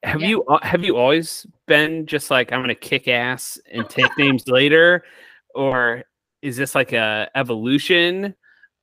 have 0.04 0.22
Yeah. 0.22 0.28
you 0.28 0.46
have 0.62 0.84
you 0.84 0.98
always 0.98 1.46
been 1.68 2.06
just 2.06 2.32
like 2.32 2.52
i'm 2.52 2.62
gonna 2.62 2.76
kick 2.76 3.08
ass 3.08 3.60
and 3.72 3.88
take 3.90 4.18
names 4.18 4.48
later 4.48 5.04
or 5.54 6.04
is 6.42 6.58
this 6.58 6.76
like 6.76 6.92
a 6.92 7.30
evolution 7.36 8.36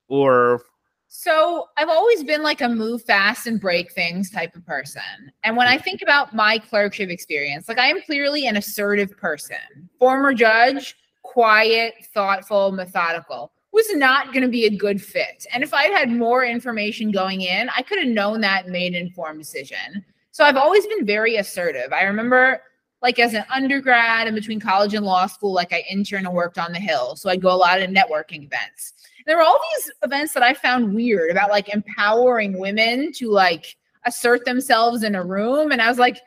or 0.09 0.63
So 1.11 1.69
I've 1.79 1.89
always 1.89 2.23
been 2.23 2.43
like 2.43 2.61
a 2.61 2.69
move 2.69 3.03
fast 3.03 3.47
and 3.47 3.59
break 3.59 3.93
things 3.93 4.31
type 4.31 4.55
of 4.55 4.65
person. 4.67 5.33
And 5.43 5.57
when 5.57 5.67
I 5.67 5.77
mm-hmm. 5.77 5.85
think 5.85 6.03
about 6.03 6.35
my 6.35 6.59
clerkship 6.59 7.09
experience, 7.09 7.67
like 7.67 7.79
I 7.79 7.87
am 7.87 8.03
clearly 8.03 8.47
an 8.47 8.57
assertive 8.57 9.17
person. 9.17 9.89
Former 9.99 10.35
judge, 10.35 10.97
quiet, 11.23 11.95
thoughtful, 12.13 12.73
methodical. 12.73 13.53
Was 13.73 13.95
not 13.95 14.33
going 14.33 14.43
to 14.43 14.49
be 14.49 14.67
a 14.67 14.77
good 14.77 15.01
fit. 15.01 15.47
And 15.53 15.63
if 15.63 15.73
I'd 15.73 15.93
had 15.93 16.11
more 16.11 16.45
information 16.45 17.11
going 17.11 17.43
in, 17.43 17.69
I 17.75 17.83
could 17.83 17.99
have 17.99 18.09
known 18.09 18.41
that 18.43 18.65
and 18.65 18.73
made 18.73 18.95
an 18.95 19.07
informed 19.07 19.39
decision. 19.39 20.05
So 20.39 20.45
I've 20.45 20.57
always 20.57 20.87
been 20.87 21.05
very 21.05 21.35
assertive. 21.35 21.93
I 21.93 22.03
remember 22.05 22.63
like 23.03 23.19
as 23.19 23.35
an 23.35 23.45
undergrad 23.53 24.29
and 24.29 24.37
between 24.37 24.61
college 24.61 24.95
and 24.95 25.05
law 25.05 25.27
school, 25.27 25.53
like 25.53 25.73
I 25.73 25.83
interned 25.91 26.27
and 26.27 26.35
worked 26.35 26.59
on 26.59 26.73
the 26.73 26.79
Hill. 26.79 27.17
So 27.17 27.29
I'd 27.29 27.43
go 27.43 27.53
a 27.53 27.57
lot 27.57 27.83
of 27.83 27.91
networking 27.91 28.45
events 28.45 28.93
there 29.29 29.37
were 29.37 29.43
all 29.43 29.61
these 29.77 29.93
events 30.03 30.33
that 30.33 30.43
I 30.43 30.55
found 30.55 30.95
weird 30.95 31.31
about 31.31 31.51
like 31.51 31.69
empowering 31.69 32.59
women 32.59 33.13
to 33.13 33.31
like 33.31 33.77
assert 34.07 34.47
themselves 34.47 35.03
in 35.03 35.15
a 35.15 35.23
room. 35.23 35.71
And 35.71 35.83
I 35.83 35.89
was 35.89 35.99
like, 35.99 36.19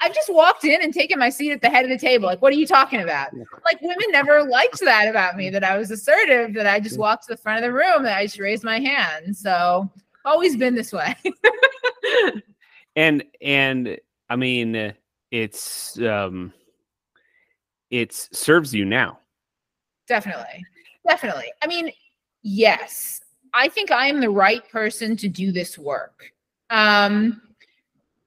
I've 0.00 0.14
just 0.14 0.32
walked 0.32 0.64
in 0.64 0.80
and 0.80 0.94
taken 0.94 1.18
my 1.18 1.30
seat 1.30 1.50
at 1.50 1.62
the 1.62 1.68
head 1.68 1.84
of 1.84 1.90
the 1.90 1.98
table. 1.98 2.26
Like, 2.26 2.40
what 2.40 2.52
are 2.52 2.56
you 2.56 2.66
talking 2.66 3.00
about? 3.00 3.30
Like, 3.64 3.80
women 3.82 4.06
never 4.10 4.44
liked 4.44 4.80
that 4.80 5.08
about 5.08 5.36
me, 5.36 5.50
that 5.50 5.64
I 5.64 5.76
was 5.76 5.90
assertive, 5.90 6.54
that 6.54 6.66
I 6.66 6.78
just 6.78 6.98
walked 6.98 7.24
to 7.24 7.32
the 7.32 7.36
front 7.36 7.58
of 7.58 7.68
the 7.68 7.72
room, 7.72 8.04
that 8.04 8.16
I 8.16 8.24
just 8.24 8.38
raised 8.38 8.62
my 8.62 8.78
hand. 8.78 9.36
So, 9.36 9.90
always 10.24 10.56
been 10.56 10.74
this 10.74 10.92
way. 10.92 11.16
and 12.96 13.24
and 13.40 13.98
i 14.30 14.36
mean 14.36 14.94
it's 15.30 15.98
um 16.00 16.52
it 17.90 18.12
serves 18.12 18.74
you 18.74 18.84
now 18.84 19.18
Definitely. 20.06 20.64
Definitely. 21.06 21.52
I 21.62 21.66
mean, 21.66 21.90
yes, 22.42 23.22
I 23.52 23.68
think 23.68 23.90
I 23.90 24.06
am 24.06 24.20
the 24.20 24.30
right 24.30 24.68
person 24.70 25.16
to 25.16 25.28
do 25.28 25.52
this 25.52 25.78
work. 25.78 26.32
Um, 26.70 27.40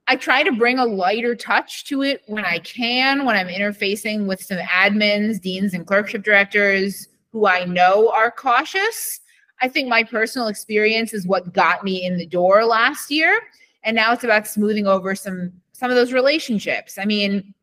I 0.07 0.15
try 0.15 0.43
to 0.43 0.51
bring 0.53 0.79
a 0.79 0.85
lighter 0.85 1.35
touch 1.35 1.85
to 1.85 2.01
it 2.01 2.21
when 2.27 2.45
I 2.45 2.59
can, 2.59 3.25
when 3.25 3.35
I'm 3.35 3.47
interfacing 3.47 4.25
with 4.25 4.41
some 4.41 4.57
admins, 4.57 5.41
deans, 5.41 5.73
and 5.73 5.85
clerkship 5.85 6.23
directors 6.23 7.09
who 7.31 7.45
I 7.45 7.65
know 7.65 8.09
are 8.11 8.31
cautious. 8.31 9.19
I 9.61 9.67
think 9.67 9.89
my 9.89 10.03
personal 10.03 10.47
experience 10.47 11.13
is 11.13 11.27
what 11.27 11.51
got 11.51 11.83
me 11.83 12.05
in 12.05 12.17
the 12.17 12.25
door 12.25 12.63
last 12.63 13.11
year. 13.11 13.41
And 13.87 13.95
now 13.95 14.13
it's 14.13 14.23
about 14.23 14.47
smoothing 14.47 14.85
over 14.85 15.15
some 15.15 15.51
some 15.71 15.89
of 15.89 15.95
those 15.95 16.13
relationships. 16.13 16.99
I 16.99 17.05
mean, 17.05 17.55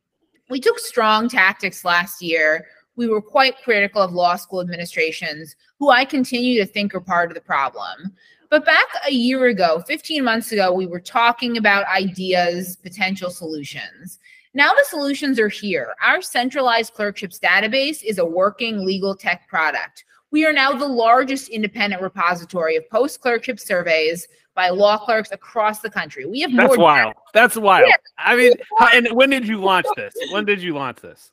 we 0.51 0.59
took 0.59 0.81
strong 0.81 1.29
tactics 1.29 1.85
last 1.85 2.21
year 2.21 2.67
we 2.97 3.09
were 3.09 3.21
quite 3.21 3.63
critical 3.63 4.03
of 4.03 4.13
law 4.13 4.37
school 4.37 4.61
administrations, 4.61 5.57
who 5.79 5.91
I 5.91 6.05
continue 6.05 6.59
to 6.61 6.67
think 6.67 6.95
are 6.95 7.01
part 7.01 7.31
of 7.31 7.35
the 7.35 7.41
problem. 7.41 8.15
But 8.51 8.65
back 8.65 8.87
a 9.07 9.13
year 9.13 9.47
ago, 9.47 9.83
15 9.87 10.23
months 10.23 10.53
ago, 10.53 10.73
we 10.73 10.87
were 10.87 11.01
talking 11.01 11.57
about 11.57 11.87
ideas, 11.87 12.77
potential 12.77 13.31
solutions. 13.31 14.19
Now 14.55 14.73
the 14.73 14.85
solutions 14.89 15.41
are 15.41 15.49
here. 15.49 15.95
Our 16.01 16.23
centralized 16.23 16.95
clerkships 16.95 17.41
database 17.41 18.05
is 18.05 18.19
a 18.19 18.25
working 18.25 18.87
legal 18.87 19.17
tech 19.17 19.49
product. 19.49 20.05
We 20.31 20.47
are 20.47 20.53
now 20.53 20.73
the 20.73 20.87
largest 20.87 21.49
independent 21.49 22.03
repository 22.03 22.77
of 22.77 22.89
post 22.91 23.21
clerkship 23.21 23.59
surveys 23.59 24.29
by 24.55 24.69
law 24.69 24.99
clerks 24.99 25.33
across 25.33 25.81
the 25.81 25.91
country. 25.91 26.27
We 26.27 26.41
have 26.41 26.53
more. 26.53 26.69
That's 26.69 26.79
wild. 26.79 27.15
That's 27.33 27.57
wild. 27.57 27.87
Yeah. 27.89 27.97
I 28.19 28.37
mean, 28.37 28.53
how, 28.79 28.89
and 28.93 29.09
when 29.13 29.31
did 29.31 29.47
you 29.47 29.59
launch 29.59 29.87
this? 29.97 30.15
When 30.31 30.45
did 30.45 30.63
you 30.63 30.75
launch 30.75 31.01
this? 31.01 31.33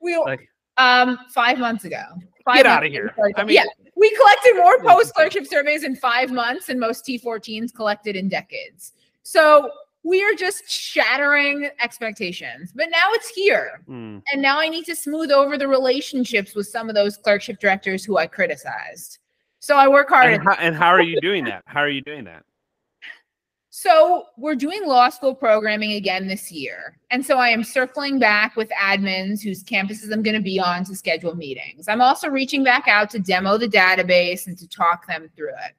We 0.00 0.16
like, 0.18 0.48
um 0.78 1.18
five 1.30 1.58
months 1.58 1.84
ago. 1.84 2.02
Five 2.44 2.56
get 2.56 2.66
out 2.66 2.84
of 2.84 2.92
here. 2.92 3.14
I 3.36 3.44
mean, 3.44 3.54
yeah, 3.56 3.64
we 3.96 4.14
collected 4.16 4.56
more 4.56 4.78
post 4.80 5.14
clerkship 5.14 5.46
surveys 5.46 5.84
in 5.84 5.96
five 5.96 6.30
months 6.30 6.66
than 6.66 6.78
most 6.78 7.04
T14s 7.06 7.74
collected 7.74 8.16
in 8.16 8.28
decades. 8.28 8.92
So 9.22 9.70
we 10.06 10.22
are 10.22 10.34
just 10.34 10.70
shattering 10.70 11.68
expectations. 11.82 12.72
But 12.72 12.86
now 12.90 13.08
it's 13.10 13.28
here. 13.28 13.80
Mm. 13.88 14.22
And 14.32 14.40
now 14.40 14.60
I 14.60 14.68
need 14.68 14.84
to 14.84 14.94
smooth 14.94 15.32
over 15.32 15.58
the 15.58 15.66
relationships 15.66 16.54
with 16.54 16.68
some 16.68 16.88
of 16.88 16.94
those 16.94 17.16
clerkship 17.16 17.58
directors 17.58 18.04
who 18.04 18.16
I 18.16 18.28
criticized. 18.28 19.18
So 19.58 19.76
I 19.76 19.88
work 19.88 20.08
hard. 20.08 20.32
And 20.32 20.44
how, 20.44 20.52
and 20.54 20.76
how 20.76 20.90
are 20.90 21.02
you 21.02 21.20
doing 21.20 21.44
that? 21.46 21.64
How 21.66 21.80
are 21.80 21.88
you 21.88 22.02
doing 22.02 22.22
that? 22.24 22.44
So 23.78 24.28
we're 24.38 24.54
doing 24.54 24.86
law 24.86 25.10
school 25.10 25.34
programming 25.34 25.92
again 25.92 26.28
this 26.28 26.50
year. 26.50 26.96
And 27.10 27.24
so 27.24 27.36
I 27.36 27.50
am 27.50 27.62
circling 27.62 28.18
back 28.18 28.56
with 28.56 28.70
admins 28.70 29.42
whose 29.42 29.62
campuses 29.62 30.10
I'm 30.10 30.22
going 30.22 30.34
to 30.34 30.40
be 30.40 30.58
on 30.58 30.82
to 30.84 30.96
schedule 30.96 31.34
meetings. 31.34 31.86
I'm 31.86 32.00
also 32.00 32.30
reaching 32.30 32.64
back 32.64 32.88
out 32.88 33.10
to 33.10 33.18
demo 33.18 33.58
the 33.58 33.68
database 33.68 34.46
and 34.46 34.56
to 34.56 34.66
talk 34.66 35.06
them 35.06 35.28
through 35.36 35.50
it. 35.50 35.74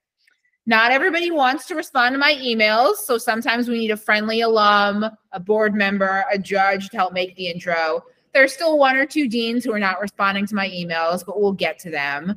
Not 0.68 0.92
everybody 0.92 1.32
wants 1.32 1.66
to 1.66 1.76
respond 1.76 2.14
to 2.14 2.20
my 2.20 2.36
emails. 2.36 2.98
So 2.98 3.18
sometimes 3.18 3.68
we 3.68 3.80
need 3.80 3.90
a 3.90 3.98
friendly 3.98 4.42
alum, 4.42 5.04
a 5.32 5.40
board 5.40 5.74
member, 5.74 6.24
a 6.32 6.38
judge 6.38 6.90
to 6.90 6.98
help 6.98 7.14
make 7.14 7.36
the 7.36 7.48
intro. 7.48 8.04
There's 8.32 8.54
still 8.54 8.78
one 8.78 8.96
or 8.96 9.08
two 9.08 9.28
deans 9.28 9.66
who 9.66 9.74
are 9.74 9.80
not 9.80 10.00
responding 10.00 10.46
to 10.46 10.54
my 10.54 10.70
emails, 10.70 11.26
but 11.26 11.42
we'll 11.42 11.52
get 11.52 11.80
to 11.80 11.90
them. 11.90 12.30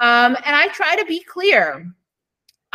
Um, 0.00 0.36
and 0.44 0.56
I 0.56 0.66
try 0.72 0.96
to 0.96 1.04
be 1.04 1.22
clear. 1.22 1.94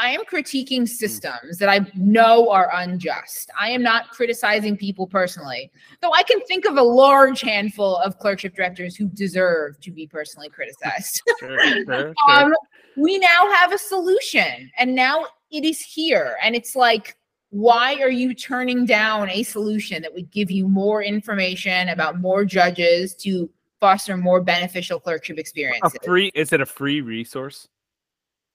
I 0.01 0.09
am 0.09 0.25
critiquing 0.25 0.79
hmm. 0.79 0.85
systems 0.85 1.59
that 1.59 1.69
I 1.69 1.85
know 1.95 2.49
are 2.49 2.71
unjust. 2.73 3.51
I 3.57 3.69
am 3.69 3.83
not 3.83 4.09
criticizing 4.09 4.75
people 4.75 5.05
personally, 5.05 5.71
though 6.01 6.11
I 6.11 6.23
can 6.23 6.41
think 6.41 6.65
of 6.65 6.77
a 6.77 6.81
large 6.81 7.41
handful 7.41 7.97
of 7.97 8.17
clerkship 8.17 8.55
directors 8.55 8.95
who 8.95 9.07
deserve 9.07 9.79
to 9.81 9.91
be 9.91 10.07
personally 10.07 10.49
criticized. 10.49 11.21
Sure, 11.39 11.59
sure, 11.59 11.85
sure. 11.85 12.13
Um, 12.29 12.53
we 12.97 13.17
now 13.17 13.51
have 13.53 13.73
a 13.73 13.77
solution, 13.77 14.69
and 14.77 14.93
now 14.93 15.25
it 15.51 15.63
is 15.65 15.81
here. 15.81 16.37
And 16.43 16.55
it's 16.55 16.75
like, 16.75 17.15
why 17.49 17.95
are 17.95 18.09
you 18.09 18.33
turning 18.33 18.85
down 18.85 19.29
a 19.29 19.43
solution 19.43 20.01
that 20.03 20.13
would 20.13 20.29
give 20.31 20.51
you 20.51 20.67
more 20.67 21.01
information 21.01 21.89
about 21.89 22.19
more 22.19 22.45
judges 22.45 23.15
to 23.15 23.49
foster 23.79 24.17
more 24.17 24.41
beneficial 24.41 24.99
clerkship 24.99 25.37
experiences? 25.39 25.95
A 26.01 26.05
free? 26.05 26.31
Is 26.35 26.53
it 26.53 26.61
a 26.61 26.65
free 26.65 27.01
resource? 27.01 27.67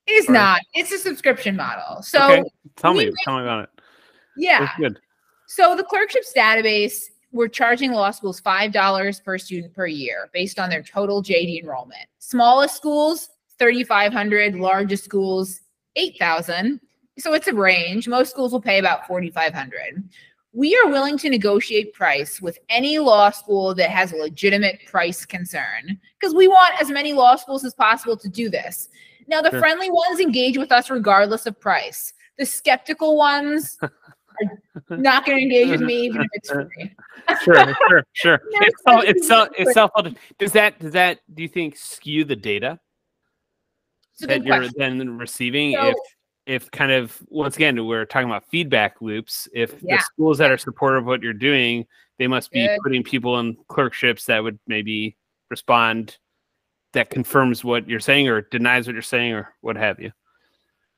It 0.06 0.12
is 0.12 0.28
or, 0.28 0.32
not. 0.32 0.60
It's 0.74 0.92
a 0.92 0.98
subscription 0.98 1.56
model. 1.56 2.02
So 2.02 2.32
okay. 2.32 2.44
tell 2.76 2.94
me, 2.94 3.12
tell 3.24 3.36
me 3.36 3.42
about 3.42 3.64
it. 3.64 3.70
Yeah. 4.36 4.60
That's 4.60 4.78
good. 4.78 5.00
So 5.48 5.76
the 5.76 5.84
clerkships 5.84 6.32
database, 6.36 7.04
we're 7.32 7.48
charging 7.48 7.92
law 7.92 8.10
schools 8.10 8.40
five 8.40 8.72
dollars 8.72 9.20
per 9.20 9.38
student 9.38 9.74
per 9.74 9.86
year 9.86 10.30
based 10.32 10.58
on 10.58 10.70
their 10.70 10.82
total 10.82 11.22
JD 11.22 11.62
enrollment. 11.62 12.06
Smallest 12.18 12.76
schools, 12.76 13.28
thirty 13.58 13.84
five 13.84 14.12
hundred. 14.12 14.54
Largest 14.54 15.04
schools, 15.04 15.60
eight 15.96 16.16
thousand. 16.18 16.80
So 17.18 17.32
it's 17.32 17.48
a 17.48 17.54
range. 17.54 18.08
Most 18.08 18.30
schools 18.30 18.52
will 18.52 18.60
pay 18.60 18.78
about 18.78 19.06
forty 19.06 19.30
five 19.30 19.54
hundred. 19.54 20.08
We 20.52 20.74
are 20.76 20.88
willing 20.88 21.18
to 21.18 21.28
negotiate 21.28 21.92
price 21.92 22.40
with 22.40 22.58
any 22.70 22.98
law 22.98 23.30
school 23.30 23.74
that 23.74 23.90
has 23.90 24.12
a 24.12 24.16
legitimate 24.16 24.80
price 24.86 25.26
concern 25.26 26.00
because 26.18 26.34
we 26.34 26.48
want 26.48 26.80
as 26.80 26.90
many 26.90 27.12
law 27.12 27.36
schools 27.36 27.64
as 27.64 27.74
possible 27.74 28.16
to 28.16 28.28
do 28.28 28.48
this. 28.48 28.88
Now, 29.28 29.40
the 29.42 29.50
sure. 29.50 29.60
friendly 29.60 29.90
ones 29.90 30.20
engage 30.20 30.56
with 30.56 30.72
us 30.72 30.90
regardless 30.90 31.46
of 31.46 31.58
price. 31.58 32.12
The 32.38 32.46
skeptical 32.46 33.16
ones 33.16 33.78
are 33.80 34.96
not 34.96 35.24
going 35.24 35.38
to 35.38 35.42
engage 35.42 35.70
with 35.70 35.80
me 35.80 36.06
even 36.06 36.22
if 36.22 36.28
it's 36.34 36.50
free. 36.50 36.94
sure, 37.42 37.76
sure, 37.88 38.04
sure. 38.12 38.40
it's 38.50 38.82
self, 38.82 39.04
it's 39.04 39.26
self, 39.26 39.48
it's 39.58 39.74
self. 39.74 39.90
Does 40.38 40.52
that 40.52 40.78
does 40.78 40.92
that 40.92 41.20
do 41.34 41.42
you 41.42 41.48
think 41.48 41.76
skew 41.76 42.24
the 42.24 42.36
data 42.36 42.78
that 44.20 44.44
you're 44.44 44.58
question. 44.58 44.98
then 44.98 45.18
receiving? 45.18 45.74
So, 45.74 45.88
if 45.88 45.96
if 46.46 46.70
kind 46.70 46.92
of 46.92 47.20
once 47.28 47.56
again 47.56 47.86
we're 47.86 48.04
talking 48.04 48.28
about 48.28 48.48
feedback 48.48 49.00
loops. 49.00 49.48
If 49.52 49.74
yeah. 49.82 49.96
the 49.96 50.02
schools 50.02 50.38
that 50.38 50.50
are 50.50 50.58
supportive 50.58 51.02
of 51.02 51.06
what 51.06 51.22
you're 51.22 51.32
doing, 51.32 51.86
they 52.18 52.28
must 52.28 52.50
be 52.50 52.66
Good. 52.66 52.78
putting 52.82 53.02
people 53.02 53.38
in 53.40 53.56
clerkships 53.68 54.26
that 54.26 54.42
would 54.42 54.58
maybe 54.66 55.16
respond 55.50 56.18
that 56.96 57.10
confirms 57.10 57.62
what 57.62 57.86
you're 57.88 58.00
saying 58.00 58.26
or 58.26 58.40
denies 58.40 58.86
what 58.86 58.94
you're 58.94 59.02
saying 59.02 59.34
or 59.34 59.54
what 59.60 59.76
have 59.76 60.00
you? 60.00 60.10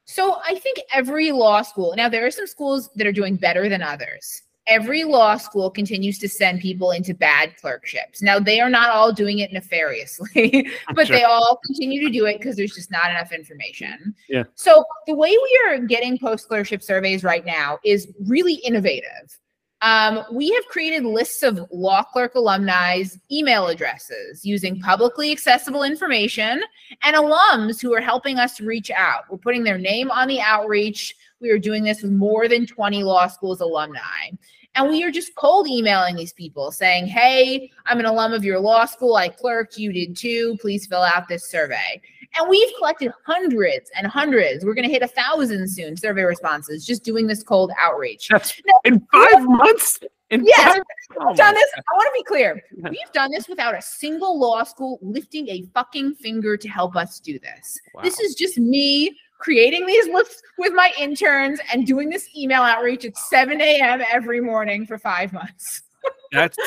So 0.04 0.40
I 0.46 0.54
think 0.54 0.78
every 0.92 1.32
law 1.32 1.60
school, 1.62 1.92
now 1.96 2.08
there 2.08 2.24
are 2.24 2.30
some 2.30 2.46
schools 2.46 2.88
that 2.94 3.06
are 3.06 3.12
doing 3.12 3.36
better 3.36 3.68
than 3.68 3.82
others. 3.82 4.42
Every 4.68 5.02
law 5.02 5.36
school 5.38 5.70
continues 5.70 6.18
to 6.20 6.28
send 6.28 6.60
people 6.60 6.92
into 6.92 7.14
bad 7.14 7.56
clerkships. 7.56 8.22
Now 8.22 8.38
they 8.38 8.60
are 8.60 8.70
not 8.70 8.90
all 8.90 9.12
doing 9.12 9.40
it 9.40 9.52
nefariously, 9.52 10.68
but 10.94 11.08
sure. 11.08 11.16
they 11.16 11.24
all 11.24 11.58
continue 11.66 12.06
to 12.06 12.12
do 12.12 12.26
it 12.26 12.38
because 12.38 12.54
there's 12.54 12.74
just 12.74 12.92
not 12.92 13.10
enough 13.10 13.32
information. 13.32 14.14
Yeah. 14.28 14.44
So 14.54 14.84
the 15.06 15.14
way 15.14 15.30
we 15.30 15.60
are 15.66 15.78
getting 15.78 16.16
post 16.16 16.46
clerkship 16.46 16.82
surveys 16.82 17.24
right 17.24 17.44
now 17.44 17.78
is 17.84 18.06
really 18.26 18.54
innovative. 18.54 19.38
Um, 19.80 20.24
we 20.32 20.50
have 20.50 20.66
created 20.66 21.04
lists 21.04 21.42
of 21.42 21.64
law 21.70 22.02
clerk 22.02 22.34
alumni's 22.34 23.18
email 23.30 23.68
addresses 23.68 24.44
using 24.44 24.80
publicly 24.80 25.30
accessible 25.30 25.84
information 25.84 26.62
and 27.02 27.16
alums 27.16 27.80
who 27.80 27.94
are 27.94 28.00
helping 28.00 28.38
us 28.38 28.60
reach 28.60 28.90
out. 28.90 29.24
We're 29.30 29.38
putting 29.38 29.62
their 29.62 29.78
name 29.78 30.10
on 30.10 30.26
the 30.26 30.40
outreach. 30.40 31.14
We 31.40 31.50
are 31.50 31.58
doing 31.58 31.84
this 31.84 32.02
with 32.02 32.10
more 32.10 32.48
than 32.48 32.66
20 32.66 33.04
law 33.04 33.28
schools 33.28 33.60
alumni. 33.60 34.30
And 34.74 34.88
we 34.88 35.02
are 35.04 35.10
just 35.10 35.34
cold 35.34 35.68
emailing 35.68 36.16
these 36.16 36.32
people 36.32 36.70
saying, 36.70 37.06
Hey, 37.06 37.70
I'm 37.86 38.00
an 38.00 38.06
alum 38.06 38.32
of 38.32 38.44
your 38.44 38.60
law 38.60 38.84
school. 38.84 39.16
I 39.16 39.28
clerked. 39.28 39.78
You 39.78 39.92
did 39.92 40.16
too. 40.16 40.56
Please 40.60 40.86
fill 40.86 41.02
out 41.02 41.28
this 41.28 41.48
survey. 41.48 42.00
And 42.36 42.48
we've 42.48 42.70
collected 42.76 43.12
hundreds 43.26 43.90
and 43.96 44.06
hundreds. 44.06 44.64
We're 44.64 44.74
going 44.74 44.86
to 44.86 44.92
hit 44.92 45.02
a 45.02 45.08
thousand 45.08 45.68
soon 45.70 45.96
survey 45.96 46.22
responses 46.22 46.84
just 46.84 47.04
doing 47.04 47.26
this 47.26 47.42
cold 47.42 47.72
outreach. 47.78 48.28
That's 48.28 48.60
now, 48.66 48.80
in 48.84 49.06
five 49.12 49.44
months. 49.44 49.98
In 50.30 50.44
yes, 50.44 50.74
five- 50.74 50.82
we've 51.10 51.28
oh 51.28 51.34
done 51.34 51.54
this. 51.54 51.70
I 51.76 51.96
want 51.96 52.06
to 52.06 52.12
be 52.14 52.22
clear. 52.24 52.62
We've 52.90 53.12
done 53.14 53.30
this 53.30 53.48
without 53.48 53.74
a 53.74 53.80
single 53.80 54.38
law 54.38 54.62
school 54.62 54.98
lifting 55.00 55.48
a 55.48 55.64
fucking 55.72 56.16
finger 56.16 56.54
to 56.56 56.68
help 56.68 56.96
us 56.96 57.18
do 57.18 57.38
this. 57.38 57.78
Wow. 57.94 58.02
This 58.02 58.20
is 58.20 58.34
just 58.34 58.58
me 58.58 59.16
creating 59.38 59.86
these 59.86 60.06
lists 60.08 60.42
with 60.58 60.74
my 60.74 60.92
interns 60.98 61.60
and 61.72 61.86
doing 61.86 62.10
this 62.10 62.28
email 62.36 62.62
outreach 62.62 63.04
at 63.04 63.16
7 63.16 63.60
a.m. 63.60 64.02
every 64.10 64.40
morning 64.40 64.84
for 64.84 64.98
five 64.98 65.32
months. 65.32 65.82
That's 66.32 66.58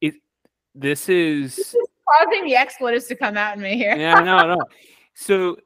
it. 0.00 0.14
This 0.74 1.08
is 1.08 1.76
causing 2.18 2.44
the 2.44 2.56
expletives 2.56 3.06
to 3.06 3.16
come 3.16 3.36
out 3.36 3.56
in 3.56 3.62
me 3.62 3.76
here. 3.76 3.96
yeah, 3.96 4.20
no, 4.20 4.54
no. 4.54 4.58
So, 5.14 5.58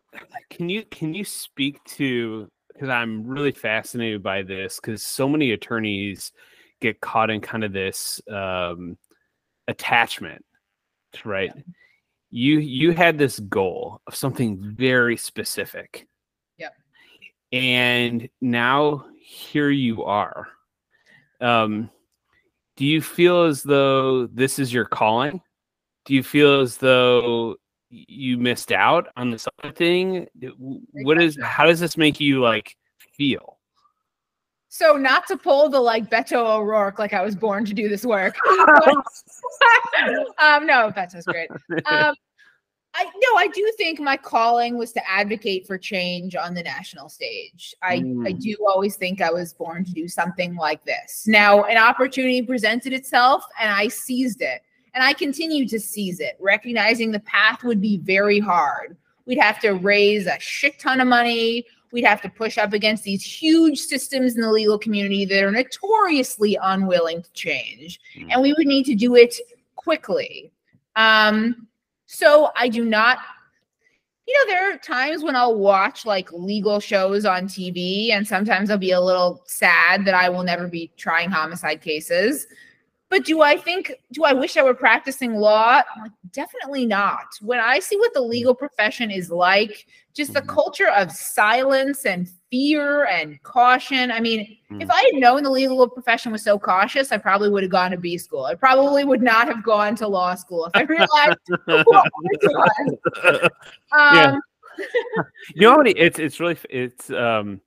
can 0.51 0.69
you 0.69 0.85
can 0.91 1.15
you 1.15 1.25
speak 1.25 1.83
to 1.85 2.51
because 2.73 2.89
I'm 2.89 3.25
really 3.27 3.53
fascinated 3.53 4.23
by 4.23 4.43
this 4.43 4.77
because 4.77 5.07
so 5.07 5.29
many 5.29 5.53
attorneys 5.53 6.33
get 6.81 7.01
caught 7.01 7.31
in 7.31 7.41
kind 7.41 7.65
of 7.65 7.73
this 7.73 8.21
um, 8.31 8.99
attachment, 9.69 10.45
right? 11.25 11.53
Yeah. 11.55 11.63
You 12.31 12.59
you 12.59 12.93
had 12.93 13.19
this 13.19 13.39
goal 13.39 14.01
of 14.07 14.15
something 14.15 14.75
very 14.77 15.17
specific. 15.17 16.07
Yeah. 16.59 16.71
And 17.53 18.29
now 18.41 19.07
here 19.21 19.71
you 19.71 20.05
are. 20.05 20.49
Um, 21.41 21.91
do 22.77 22.85
you 22.85 23.01
feel 23.01 23.45
as 23.45 23.63
though 23.63 24.27
this 24.27 24.59
is 24.59 24.73
your 24.73 24.85
calling? 24.85 25.41
Do 26.07 26.15
you 26.15 26.23
feel 26.23 26.61
as 26.61 26.79
though 26.79 27.57
you 27.91 28.39
missed 28.39 28.73
out 28.73 29.09
on 29.17 29.31
this 29.31 29.47
other 29.63 29.73
thing? 29.73 30.27
What 30.59 31.21
is 31.21 31.39
how 31.43 31.67
does 31.67 31.81
this 31.81 31.97
make 31.97 32.21
you 32.21 32.41
like 32.41 32.77
feel? 33.13 33.59
So 34.69 34.97
not 34.97 35.27
to 35.29 35.37
pull 35.37 35.69
the 35.69 35.81
like 35.81 36.11
Beto 36.11 36.59
O'Rourke, 36.59 36.99
like 36.99 37.13
I 37.13 37.23
was 37.23 37.35
born 37.35 37.65
to 37.65 37.75
do 37.75 37.89
this 37.89 38.05
work. 38.05 38.37
um, 40.39 40.67
no, 40.67 40.93
Beto's 40.93 41.25
great. 41.25 41.51
Um, 41.87 42.15
I 42.97 43.05
no, 43.05 43.39
I 43.39 43.49
do 43.49 43.73
think 43.77 44.01
my 44.01 44.17
calling 44.17 44.79
was 44.79 44.93
to 44.93 45.11
advocate 45.11 45.67
for 45.67 45.77
change 45.77 46.35
on 46.35 46.55
the 46.55 46.63
national 46.63 47.09
stage. 47.09 47.75
I, 47.83 47.99
mm. 47.99 48.27
I 48.27 48.33
do 48.33 48.57
always 48.67 48.97
think 48.97 49.21
I 49.21 49.31
was 49.31 49.53
born 49.53 49.85
to 49.85 49.93
do 49.93 50.09
something 50.09 50.57
like 50.57 50.85
this. 50.85 51.27
Now, 51.27 51.65
an 51.65 51.77
opportunity 51.77 52.43
presented 52.43 52.93
itself 52.95 53.45
and 53.61 53.71
I 53.71 53.89
seized 53.89 54.41
it. 54.41 54.63
And 54.97 55.05
I 55.05 55.13
continue 55.13 55.69
to 55.69 55.79
seize 55.79 56.21
it, 56.21 56.39
recognizing 56.41 57.13
the 57.13 57.21
path 57.21 57.63
would 57.65 57.83
be 57.83 57.99
very 57.99 58.41
hard. 58.41 58.97
We'd 59.27 59.39
have 59.39 59.61
to 59.61 59.73
raise 59.73 60.27
a 60.27 60.41
shit 60.41 60.79
ton 60.79 61.03
of 61.03 61.07
money. 61.07 61.67
We'd 61.93 62.07
have 62.07 62.23
to 62.23 62.31
push 62.31 62.57
up 62.57 62.73
against 62.73 63.05
these 63.05 63.23
huge 63.23 63.79
systems 63.79 64.37
in 64.37 64.41
the 64.41 64.51
legal 64.51 64.79
community 64.79 65.27
that 65.27 65.45
are 65.45 65.51
notoriously 65.51 66.57
unwilling 66.63 67.23
to 67.23 67.33
change. 67.35 68.01
Mm. 68.17 68.29
And 68.31 68.41
we 68.43 68.55
would 68.55 68.67
need 68.67 68.85
to 68.85 68.95
do 68.95 69.17
it 69.17 69.35
quickly. 69.75 70.51
Um, 70.97 71.69
so 72.07 72.51
I 72.57 72.71
do 72.71 72.83
not, 72.83 73.19
you 74.27 74.33
know, 74.33 74.51
there 74.51 74.73
are 74.73 74.79
times 74.79 75.23
when 75.23 75.37
I'll 75.37 75.59
watch 75.59 76.07
like 76.07 76.33
legal 76.33 76.81
shows 76.81 77.27
on 77.27 77.49
TV, 77.49 78.13
and 78.13 78.27
sometimes 78.27 78.71
I'll 78.71 78.79
be 78.79 78.93
a 78.93 79.01
little 79.03 79.43
sad 79.45 80.07
that 80.07 80.15
I 80.15 80.31
will 80.31 80.43
never 80.43 80.69
be 80.69 80.91
trying 80.97 81.29
homicide 81.29 81.83
cases. 81.83 82.47
But 83.09 83.25
do 83.25 83.41
I 83.41 83.57
think, 83.57 83.93
do 84.13 84.25
I 84.25 84.33
wish 84.33 84.57
I 84.57 84.65
were 84.65 84.75
practicing 84.75 85.35
law? 85.35 85.83
Like, 86.01 86.11
definitely 86.33 86.87
not. 86.87 87.27
When 87.41 87.61
I 87.61 87.79
see 87.79 87.97
what 87.97 88.13
the 88.15 88.21
legal 88.21 88.55
profession 88.55 89.13
is 89.13 89.31
like, 89.31 89.87
just 90.13 90.33
the 90.33 90.41
mm-hmm. 90.41 90.49
culture 90.49 90.89
of 90.89 91.13
silence 91.13 92.05
and 92.05 92.29
fear 92.51 93.05
and 93.07 93.41
caution. 93.43 94.11
I 94.11 94.19
mean, 94.19 94.57
mm. 94.73 94.83
if 94.83 94.91
I 94.91 95.03
had 95.03 95.21
known 95.21 95.43
the 95.43 95.51
legal 95.51 95.89
profession 95.89 96.33
was 96.33 96.43
so 96.43 96.59
cautious, 96.59 97.13
I 97.13 97.19
probably 97.19 97.51
would 97.51 97.63
have 97.63 97.71
gone 97.71 97.91
to 97.91 97.99
B 97.99 98.17
school. 98.19 98.45
I 98.45 98.55
probably 98.55 99.05
would 99.05 99.23
not 99.23 99.47
have 99.47 99.63
gone 99.63 99.95
to 99.97 100.09
law 100.09 100.35
school 100.35 100.65
if 100.65 100.73
I 100.75 100.83
realized 100.83 101.39
what. 101.85 102.11
Um, 103.93 104.17
yeah. 104.17 104.37
you 105.55 105.61
know? 105.61 105.83
It's 105.85 106.19
it's 106.19 106.41
really 106.41 106.57
it's 106.71 107.11
um, 107.11 107.61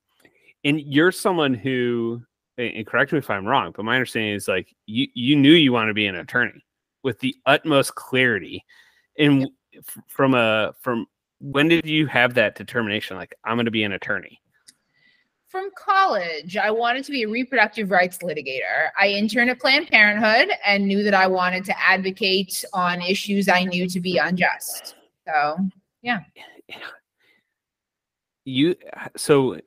and 0.64 0.80
you're 0.80 1.12
someone 1.12 1.54
who 1.54 2.22
and 2.60 2.86
correct 2.86 3.12
me 3.12 3.18
if 3.18 3.30
I'm 3.30 3.46
wrong, 3.46 3.72
but 3.74 3.84
my 3.84 3.94
understanding 3.94 4.34
is 4.34 4.48
like 4.48 4.74
you 4.86 5.06
you 5.14 5.36
knew 5.36 5.52
you 5.52 5.72
want 5.72 5.88
to 5.88 5.94
be 5.94 6.06
an 6.06 6.16
attorney 6.16 6.64
with 7.02 7.18
the 7.20 7.34
utmost 7.46 7.94
clarity. 7.94 8.64
And 9.18 9.48
from 10.08 10.34
a 10.34 10.72
from 10.80 11.06
when 11.40 11.68
did 11.68 11.86
you 11.86 12.06
have 12.06 12.34
that 12.34 12.54
determination 12.54 13.16
like 13.16 13.34
I'm 13.44 13.56
going 13.56 13.64
to 13.64 13.70
be 13.70 13.84
an 13.84 13.92
attorney? 13.92 14.40
From 15.48 15.70
college, 15.76 16.56
I 16.56 16.70
wanted 16.70 17.04
to 17.04 17.10
be 17.10 17.24
a 17.24 17.28
reproductive 17.28 17.90
rights 17.90 18.18
litigator. 18.18 18.90
I 18.98 19.08
interned 19.08 19.50
at 19.50 19.58
Planned 19.58 19.88
Parenthood 19.88 20.54
and 20.64 20.86
knew 20.86 21.02
that 21.02 21.14
I 21.14 21.26
wanted 21.26 21.64
to 21.64 21.80
advocate 21.80 22.64
on 22.72 23.02
issues 23.02 23.48
I 23.48 23.64
knew 23.64 23.88
to 23.88 23.98
be 23.98 24.18
unjust. 24.18 24.94
So, 25.26 25.58
yeah. 26.02 26.20
You 28.44 28.76
so 29.16 29.58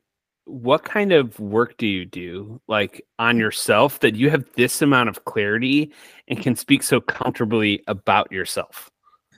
what 0.46 0.84
kind 0.84 1.12
of 1.12 1.38
work 1.40 1.76
do 1.78 1.86
you 1.86 2.04
do 2.04 2.60
like 2.68 3.04
on 3.18 3.38
yourself 3.38 4.00
that 4.00 4.14
you 4.14 4.28
have 4.30 4.44
this 4.56 4.82
amount 4.82 5.08
of 5.08 5.24
clarity 5.24 5.90
and 6.28 6.40
can 6.42 6.54
speak 6.54 6.82
so 6.82 7.00
comfortably 7.00 7.82
about 7.86 8.30
yourself? 8.30 8.90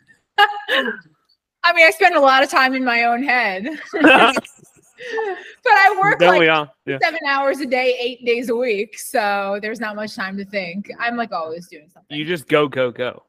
I 0.38 1.72
mean 1.72 1.86
i 1.86 1.90
spend 1.90 2.14
a 2.14 2.20
lot 2.20 2.42
of 2.42 2.50
time 2.50 2.74
in 2.74 2.84
my 2.84 3.04
own 3.04 3.22
head. 3.22 3.66
But 5.62 5.72
i 5.72 5.98
work 6.00 6.18
Don't 6.18 6.38
like 6.46 6.68
yeah. 6.86 6.98
seven 7.02 7.20
hours 7.28 7.60
a 7.60 7.66
day 7.66 7.96
eight 8.00 8.24
days 8.24 8.48
a 8.48 8.56
week 8.56 8.98
so 8.98 9.58
there's 9.60 9.78
not 9.78 9.94
much 9.94 10.16
time 10.16 10.38
to 10.38 10.44
think. 10.44 10.90
I'm 10.98 11.16
like 11.16 11.32
always 11.32 11.68
doing 11.68 11.90
something. 11.92 12.16
you 12.16 12.24
just 12.24 12.48
go 12.48 12.66
go 12.66 12.90
go. 12.90 13.24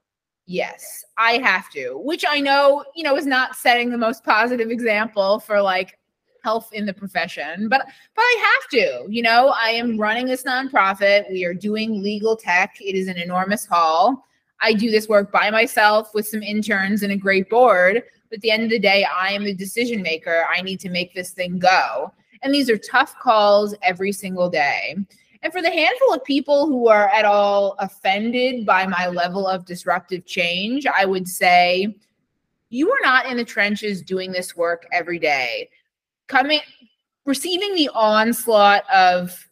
Yes 0.45 1.03
i 1.17 1.33
have 1.39 1.69
to 1.71 1.99
which 2.03 2.23
i 2.29 2.39
know 2.39 2.85
you 2.95 3.03
know 3.03 3.17
is 3.17 3.25
not 3.25 3.55
setting 3.55 3.89
the 3.89 3.97
most 3.97 4.23
positive 4.23 4.69
example 4.71 5.39
for 5.39 5.61
like 5.61 5.99
health 6.43 6.69
in 6.73 6.85
the 6.85 6.93
profession 6.93 7.69
but 7.69 7.85
but 8.15 8.21
i 8.21 8.55
have 8.55 8.69
to 8.69 9.05
you 9.09 9.21
know? 9.21 9.53
I 9.55 9.69
am 9.69 9.97
running 9.97 10.25
this 10.25 10.43
nonprofit. 10.43 11.29
We 11.31 11.45
are 11.45 11.53
doing 11.53 12.01
legal 12.03 12.35
tech. 12.35 12.77
It 12.79 12.95
is 12.95 13.07
an 13.07 13.17
enormous 13.17 13.65
haul 13.65 14.23
i 14.61 14.73
do 14.73 14.89
this 14.89 15.07
work 15.07 15.31
by 15.31 15.49
myself 15.49 16.13
with 16.13 16.27
some 16.27 16.41
interns 16.41 17.03
and 17.03 17.11
a 17.11 17.17
great 17.17 17.49
board 17.49 18.03
but 18.29 18.37
at 18.37 18.41
the 18.41 18.51
end 18.51 18.63
of 18.63 18.69
the 18.69 18.79
day 18.79 19.05
i 19.19 19.29
am 19.29 19.43
the 19.43 19.53
decision 19.53 20.01
maker. 20.01 20.45
I 20.53 20.61
need 20.61 20.79
to 20.81 20.89
make 20.89 21.13
this 21.13 21.31
thing 21.31 21.59
go. 21.59 22.11
And 22.43 22.53
these 22.53 22.69
are 22.69 22.77
tough 22.77 23.15
calls 23.19 23.75
every 23.81 24.11
single 24.11 24.49
day. 24.49 24.95
And 25.43 25.53
for 25.53 25.61
the 25.61 25.71
handful 25.71 26.13
of 26.13 26.23
people 26.23 26.67
who 26.67 26.87
are 26.87 27.09
at 27.09 27.25
all 27.25 27.75
offended 27.79 28.65
by 28.65 28.85
my 28.85 29.07
level 29.07 29.47
of 29.47 29.65
disruptive 29.65 30.25
change 30.25 30.85
i 30.87 31.05
would 31.05 31.27
say 31.27 31.95
you 32.69 32.91
are 32.91 32.99
not 33.01 33.27
in 33.27 33.37
the 33.37 33.45
trenches 33.45 34.01
doing 34.01 34.31
this 34.31 34.55
work 34.55 34.85
every 34.91 35.19
day 35.19 35.69
coming 36.27 36.61
receiving 37.25 37.75
the 37.75 37.89
onslaught 37.93 38.83
of 38.89 39.47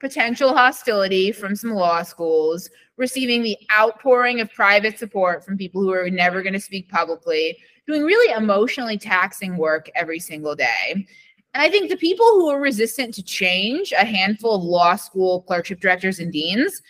potential 0.00 0.56
hostility 0.56 1.32
from 1.32 1.56
some 1.56 1.70
law 1.70 2.02
schools, 2.02 2.70
receiving 2.96 3.42
the 3.42 3.58
outpouring 3.76 4.40
of 4.40 4.52
private 4.54 4.98
support 4.98 5.44
from 5.44 5.58
people 5.58 5.82
who 5.82 5.92
are 5.92 6.08
never 6.08 6.42
going 6.42 6.52
to 6.52 6.60
speak 6.60 6.88
publicly, 6.88 7.58
doing 7.86 8.04
really 8.04 8.32
emotionally 8.32 8.96
taxing 8.96 9.56
work 9.56 9.90
every 9.96 10.20
single 10.20 10.54
day. 10.54 11.06
And 11.54 11.62
I 11.62 11.68
think 11.68 11.90
the 11.90 11.96
people 11.96 12.26
who 12.26 12.48
are 12.48 12.60
resistant 12.60 13.14
to 13.14 13.22
change, 13.22 13.92
a 13.92 14.04
handful 14.04 14.54
of 14.54 14.62
law 14.62 14.94
school 14.94 15.42
clerkship 15.42 15.80
directors 15.80 16.20
and 16.20 16.32
deans, 16.32 16.80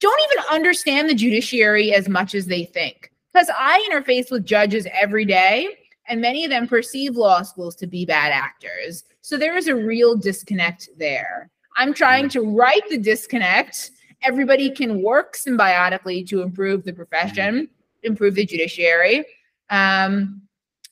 don't 0.00 0.20
even 0.30 0.44
understand 0.50 1.08
the 1.08 1.14
judiciary 1.14 1.92
as 1.92 2.08
much 2.08 2.34
as 2.34 2.46
they 2.46 2.64
think. 2.64 3.10
Because 3.32 3.50
I 3.58 3.84
interface 3.90 4.30
with 4.30 4.44
judges 4.44 4.86
every 4.92 5.24
day 5.24 5.68
and 6.08 6.20
many 6.20 6.44
of 6.44 6.50
them 6.50 6.66
perceive 6.66 7.16
law 7.16 7.42
schools 7.42 7.76
to 7.76 7.86
be 7.86 8.04
bad 8.04 8.32
actors. 8.32 9.04
So 9.20 9.36
there 9.36 9.56
is 9.56 9.68
a 9.68 9.74
real 9.74 10.16
disconnect 10.16 10.88
there. 10.98 11.50
I'm 11.76 11.94
trying 11.94 12.28
to 12.30 12.42
right 12.42 12.82
the 12.90 12.98
disconnect. 12.98 13.92
Everybody 14.22 14.70
can 14.70 15.02
work 15.02 15.36
symbiotically 15.36 16.26
to 16.28 16.42
improve 16.42 16.84
the 16.84 16.92
profession, 16.92 17.68
improve 18.02 18.34
the 18.34 18.44
judiciary. 18.44 19.24
Um, 19.70 20.42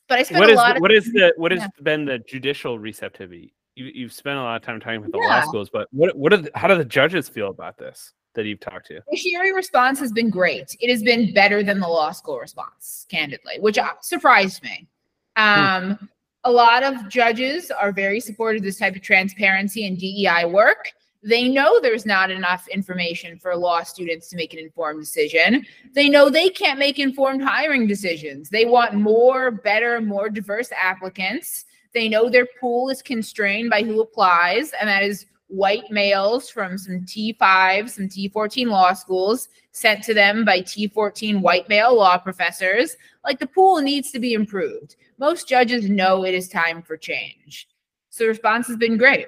but 0.09 0.19
I 0.19 0.23
spent 0.23 0.41
what 0.41 0.49
a 0.49 0.53
is 0.53 0.57
lot. 0.57 0.77
Of, 0.77 0.81
what 0.81 0.93
is 0.93 1.05
the 1.13 1.33
what 1.37 1.53
has 1.53 1.61
yeah. 1.61 1.69
been 1.83 2.05
the 2.05 2.19
judicial 2.19 2.79
receptivity? 2.79 3.55
You, 3.77 4.05
have 4.07 4.13
spent 4.13 4.39
a 4.39 4.43
lot 4.43 4.57
of 4.57 4.63
time 4.63 4.81
talking 4.81 5.01
with 5.01 5.13
the 5.13 5.19
yeah. 5.19 5.41
law 5.41 5.43
schools, 5.43 5.71
but 5.71 5.87
what 5.93 6.17
what 6.17 6.33
are 6.33 6.39
the, 6.39 6.51
how 6.55 6.67
do 6.67 6.77
the 6.77 6.85
judges 6.85 7.29
feel 7.29 7.49
about 7.49 7.79
this? 7.79 8.13
that 8.35 8.47
you've 8.47 8.61
talked 8.61 8.87
to? 8.87 8.95
The 8.95 9.17
judiciary 9.17 9.53
response 9.53 9.99
has 10.01 10.13
been 10.13 10.31
great. 10.31 10.77
It 10.81 10.91
has 10.91 11.03
been 11.03 11.35
better 11.35 11.63
than 11.63 11.81
the 11.81 11.89
law 11.89 12.13
school 12.13 12.39
response, 12.39 13.07
candidly, 13.09 13.59
which 13.61 13.79
surprised 14.03 14.63
me. 14.63 14.89
Hmm. 15.37 15.91
Um, 15.93 16.09
a 16.45 16.51
lot 16.51 16.83
of 16.83 17.09
judges 17.09 17.71
are 17.71 17.93
very 17.93 18.21
supportive 18.21 18.61
of 18.61 18.65
this 18.65 18.79
type 18.79 18.97
of 18.97 19.03
transparency 19.03 19.87
and 19.87 19.99
DEI 19.99 20.47
work. 20.47 20.93
They 21.23 21.49
know 21.49 21.81
there's 21.81 22.07
not 22.07 22.31
enough 22.31 22.67
information 22.69 23.39
for 23.39 23.55
law 23.55 23.83
students 23.83 24.31
to 24.31 24.37
make 24.37 24.55
an 24.55 24.59
informed 24.59 25.01
decision. 25.01 25.67
They 25.95 26.09
know 26.09 26.31
they 26.31 26.49
can't 26.49 26.79
make 26.79 26.99
informed 26.99 27.43
hiring 27.43 27.87
decisions. 27.87 28.49
They 28.49 28.65
want 28.65 28.95
more, 28.95 29.51
better, 29.51 30.01
more 30.01 30.31
diverse 30.31 30.71
applicants. 30.73 31.67
They 31.93 32.09
know 32.09 32.31
their 32.31 32.47
pool 32.59 32.89
is 32.89 33.03
constrained 33.03 33.69
by 33.69 33.83
who 33.83 34.01
applies, 34.01 34.73
and 34.81 34.89
that 34.89 35.03
is 35.03 35.27
white 35.51 35.91
males 35.91 36.49
from 36.49 36.79
some 36.79 37.01
T5, 37.01 37.91
some 37.91 38.09
T14 38.09 38.69
law 38.69 38.93
schools 38.93 39.49
sent 39.73 40.03
to 40.05 40.15
them 40.15 40.45
by 40.45 40.61
T14 40.61 41.41
white 41.41 41.69
male 41.69 41.95
law 41.97 42.17
professors. 42.19 42.97
Like 43.25 43.39
the 43.39 43.47
pool 43.47 43.81
needs 43.81 44.11
to 44.13 44.19
be 44.19 44.33
improved. 44.33 44.97
Most 45.19 45.49
judges 45.49 45.91
know 45.91 46.25
it 46.25 46.35
is 46.35 46.49
time 46.49 46.83
for 46.83 46.97
change. 46.97 47.69
So 48.11 48.25
the 48.25 48.29
response 48.29 48.67
has 48.69 48.77
been 48.77 48.97
great. 48.97 49.27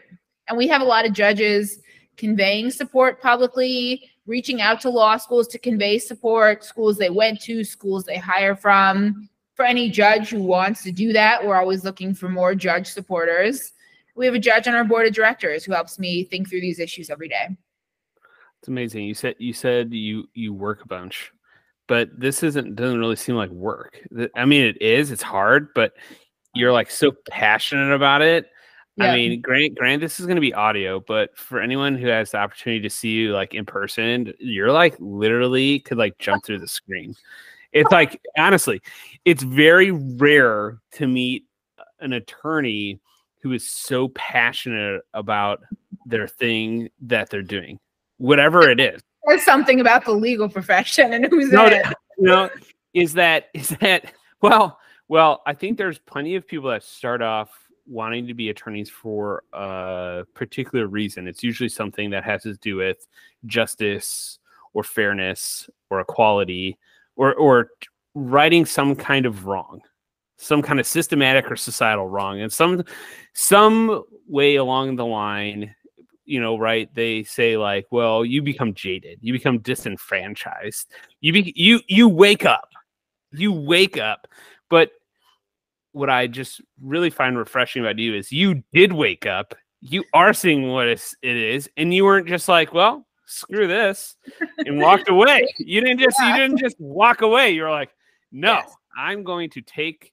And 0.49 0.57
we 0.57 0.69
have 0.69 0.81
a 0.81 0.87
lot 0.87 1.07
of 1.07 1.13
judges 1.13 1.81
conveying 2.17 2.71
support 2.71 3.21
publicly, 3.21 4.09
reaching 4.27 4.61
out 4.61 4.81
to 4.83 4.91
law 4.91 5.17
schools 5.17 5.49
to 5.49 5.59
convey 5.59 5.99
support, 5.99 6.65
schools 6.65 6.99
they 6.99 7.11
went 7.11 7.41
to, 7.43 7.65
schools 7.65 8.05
they 8.05 8.17
hire 8.17 8.55
from. 8.55 9.29
For 9.55 9.65
any 9.65 9.91
judge 9.91 10.31
who 10.31 10.43
wants 10.43 10.83
to 10.85 10.93
do 10.93 11.13
that, 11.13 11.45
we're 11.45 11.61
always 11.61 11.85
looking 11.85 12.15
for 12.15 12.29
more 12.29 12.55
judge 12.55 12.87
supporters 12.87 13.72
we 14.15 14.27
have 14.27 14.35
a 14.35 14.39
judge 14.39 14.69
on 14.69 14.75
our 14.75 14.85
board 14.85 15.07
of 15.07 15.15
directors 15.15 15.65
who 15.65 15.73
helps 15.73 15.99
me 15.99 16.25
think 16.25 16.49
through 16.49 16.61
these 16.61 16.79
issues 16.79 17.11
every 17.11 17.29
day. 17.29 17.57
It's 18.61 18.69
amazing. 18.69 19.05
You 19.05 19.15
said 19.15 19.35
you 19.39 19.53
said 19.53 19.93
you 19.93 20.29
you 20.35 20.53
work 20.53 20.85
a 20.85 20.89
bunch, 20.89 21.33
but 21.89 22.09
this 22.17 22.43
isn't 22.43 22.77
doesn't 22.77 23.01
really 23.01 23.17
seem 23.17 23.35
like 23.35 23.51
work. 23.51 23.99
I 24.37 24.45
mean, 24.45 24.63
it 24.65 24.81
is. 24.81 25.11
It's 25.11 25.23
hard, 25.23 25.69
but 25.75 25.95
you're 26.55 26.73
like 26.73 26.91
so 26.91 27.13
passionate 27.29 27.93
about 27.93 28.23
it. 28.23 28.49
Yeah. 28.97 29.07
I 29.07 29.17
mean, 29.17 29.41
grant 29.41 29.75
grant 29.75 30.01
this 30.01 30.21
is 30.21 30.27
going 30.27 30.37
to 30.37 30.43
be 30.43 30.55
audio, 30.55 31.01
but 31.01 31.37
for 31.37 31.61
anyone 31.61 31.97
who 31.97 32.07
has 32.09 32.31
the 32.31 32.39
opportunity 32.39 32.81
to 32.83 32.91
see 32.91 33.11
you 33.11 33.33
like 33.33 33.55
in 33.55 33.65
person, 33.65 34.33
you're 34.39 34.71
like 34.71 34.95
literally 35.01 35.81
could 35.81 35.99
like 35.99 36.19
jump 36.19 36.45
through 36.45 36.59
the 36.59 36.69
screen. 36.69 37.17
It's 37.73 37.91
like 37.91 38.21
honestly, 38.37 38.83
it's 39.25 39.43
very 39.43 39.91
rare 39.91 40.79
to 40.93 41.09
meet 41.09 41.47
an 42.01 42.13
attorney 42.13 43.01
who 43.43 43.53
is 43.53 43.69
so 43.69 44.09
passionate 44.09 45.03
about 45.15 45.61
their 46.07 46.29
thing 46.29 46.89
that 47.01 47.29
they're 47.29 47.43
doing, 47.43 47.79
whatever 48.19 48.69
it 48.69 48.81
is. 48.81 49.03
There's 49.27 49.45
something 49.45 49.81
about 49.81 50.05
the 50.05 50.13
legal 50.13 50.49
profession 50.49 51.13
and 51.13 51.27
who's 51.27 51.53
no, 51.53 51.67
it. 51.67 51.85
Know, 52.19 52.51
is 52.95 53.15
that 53.15 53.49
is 53.53 53.71
that 53.81 54.13
well, 54.43 54.79
well, 55.09 55.43
I 55.45 55.55
think 55.55 55.77
there's 55.77 55.99
plenty 55.99 56.37
of 56.37 56.47
people 56.47 56.71
that 56.71 56.85
start 56.85 57.21
off 57.21 57.51
wanting 57.87 58.29
to 58.29 58.35
be 58.35 58.49
attorneys 58.49 58.89
for 58.89 59.43
a 59.53 60.25
particular 60.35 60.87
reason. 60.87 61.27
It's 61.27 61.43
usually 61.43 61.69
something 61.69 62.11
that 62.11 62.23
has 62.23 62.43
to 62.43 62.55
do 62.55 62.77
with 62.77 63.09
justice 63.47 64.39
or 64.73 64.85
fairness 64.85 65.69
or 65.91 66.01
equality 66.01 66.79
or 67.17 67.35
or 67.35 67.71
righting 68.15 68.67
some 68.67 68.95
kind 68.95 69.27
of 69.27 69.47
wrong 69.47 69.81
some 70.43 70.61
kind 70.61 70.81
of 70.81 70.87
systematic 70.87 71.51
or 71.51 71.57
societal 71.57 72.09
wrong, 72.09 72.41
and 72.41 72.53
some 72.53 72.83
some 73.33 74.03
way 74.29 74.57
along 74.57 74.97
the 74.97 75.07
line, 75.07 75.75
you 76.25 76.41
know, 76.41 76.59
right? 76.59 76.93
They 76.95 77.23
say 77.23 77.57
like, 77.57 77.87
well, 77.91 78.25
you 78.25 78.43
become 78.43 78.75
jaded, 78.75 79.19
you 79.23 79.33
become 79.33 79.59
disenfranchised, 79.59 80.91
you 81.21 81.33
be 81.33 81.53
you 81.57 81.81
you 81.87 82.09
wake 82.09 82.45
up, 82.45 82.71
you 83.33 83.53
wake 83.53 83.99
up, 83.99 84.27
but 84.69 84.91
what 85.93 86.11
I 86.11 86.27
just 86.27 86.61
really 86.81 87.11
find 87.11 87.39
refreshing 87.39 87.83
about 87.83 87.99
you 87.99 88.15
is 88.15 88.33
you 88.33 88.63
did 88.73 88.93
wake 88.93 89.27
up. 89.27 89.55
You 89.81 90.05
are 90.15 90.33
seeing 90.33 90.69
what 90.69 90.89
it 90.89 91.03
is, 91.23 91.69
and 91.77 91.93
you 91.93 92.05
weren't 92.05 92.29
just 92.29 92.49
like, 92.49 92.73
well, 92.73 93.07
screw 93.27 93.67
this, 93.67 94.17
and 94.59 94.81
walked 94.81 95.09
away. 95.09 95.47
You 95.59 95.81
didn't 95.81 95.99
just 95.99 96.17
yeah. 96.21 96.35
you 96.35 96.41
didn't 96.41 96.59
just 96.59 96.77
walk 96.81 97.23
away. 97.23 97.51
You're 97.51 97.71
like, 97.71 97.91
no, 98.31 98.55
yes. 98.55 98.75
I'm 98.97 99.23
going 99.23 99.51
to 99.51 99.61
take 99.61 100.13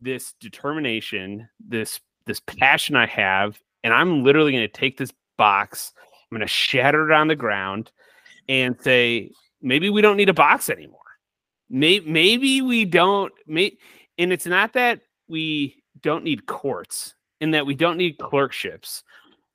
this 0.00 0.34
determination, 0.40 1.48
this 1.60 2.00
this 2.26 2.40
mm-hmm. 2.40 2.58
passion 2.58 2.96
I 2.96 3.06
have, 3.06 3.60
and 3.82 3.92
I'm 3.92 4.22
literally 4.22 4.52
going 4.52 4.68
to 4.68 4.68
take 4.68 4.96
this 4.96 5.12
box. 5.36 5.92
I'm 6.30 6.36
going 6.36 6.46
to 6.46 6.52
shatter 6.52 7.10
it 7.10 7.14
on 7.14 7.28
the 7.28 7.36
ground 7.36 7.90
and 8.48 8.80
say, 8.80 9.30
maybe 9.62 9.90
we 9.90 10.02
don't 10.02 10.16
need 10.16 10.28
a 10.28 10.34
box 10.34 10.68
anymore. 10.68 10.98
Maybe, 11.70 12.08
maybe 12.10 12.62
we 12.62 12.84
don't. 12.84 13.32
May, 13.46 13.76
and 14.18 14.32
it's 14.32 14.46
not 14.46 14.72
that 14.74 15.00
we 15.28 15.82
don't 16.02 16.24
need 16.24 16.46
courts 16.46 17.14
and 17.40 17.54
that 17.54 17.66
we 17.66 17.74
don't 17.74 17.96
need 17.96 18.18
clerkships. 18.18 19.04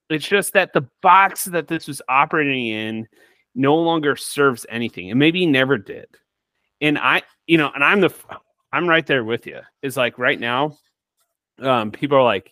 It's 0.09 0.27
just 0.27 0.53
that 0.53 0.73
the 0.73 0.87
box 1.01 1.45
that 1.45 1.67
this 1.67 1.87
was 1.87 2.01
operating 2.07 2.67
in 2.67 3.07
no 3.55 3.75
longer 3.75 4.15
serves 4.15 4.65
anything, 4.69 5.09
and 5.09 5.19
maybe 5.19 5.45
never 5.45 5.77
did. 5.77 6.07
And 6.81 6.97
I, 6.97 7.23
you 7.47 7.57
know, 7.57 7.71
and 7.73 7.83
I'm 7.83 8.01
the, 8.01 8.13
I'm 8.73 8.89
right 8.89 9.05
there 9.05 9.23
with 9.23 9.45
you. 9.45 9.59
Is 9.83 9.95
like 9.95 10.17
right 10.17 10.39
now, 10.39 10.77
um, 11.59 11.91
people 11.91 12.17
are 12.17 12.23
like, 12.23 12.51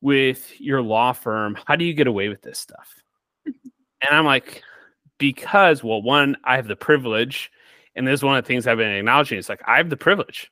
with 0.00 0.60
your 0.60 0.82
law 0.82 1.12
firm, 1.12 1.56
how 1.66 1.76
do 1.76 1.84
you 1.84 1.94
get 1.94 2.06
away 2.06 2.28
with 2.28 2.42
this 2.42 2.58
stuff? 2.58 2.94
and 3.46 4.10
I'm 4.10 4.24
like, 4.24 4.62
because 5.18 5.84
well, 5.84 6.02
one, 6.02 6.36
I 6.44 6.56
have 6.56 6.66
the 6.66 6.76
privilege, 6.76 7.50
and 7.94 8.06
this 8.06 8.20
is 8.20 8.24
one 8.24 8.36
of 8.36 8.44
the 8.44 8.48
things 8.48 8.66
I've 8.66 8.78
been 8.78 8.90
acknowledging. 8.90 9.38
It's 9.38 9.48
like 9.48 9.62
I 9.66 9.76
have 9.76 9.90
the 9.90 9.96
privilege, 9.96 10.50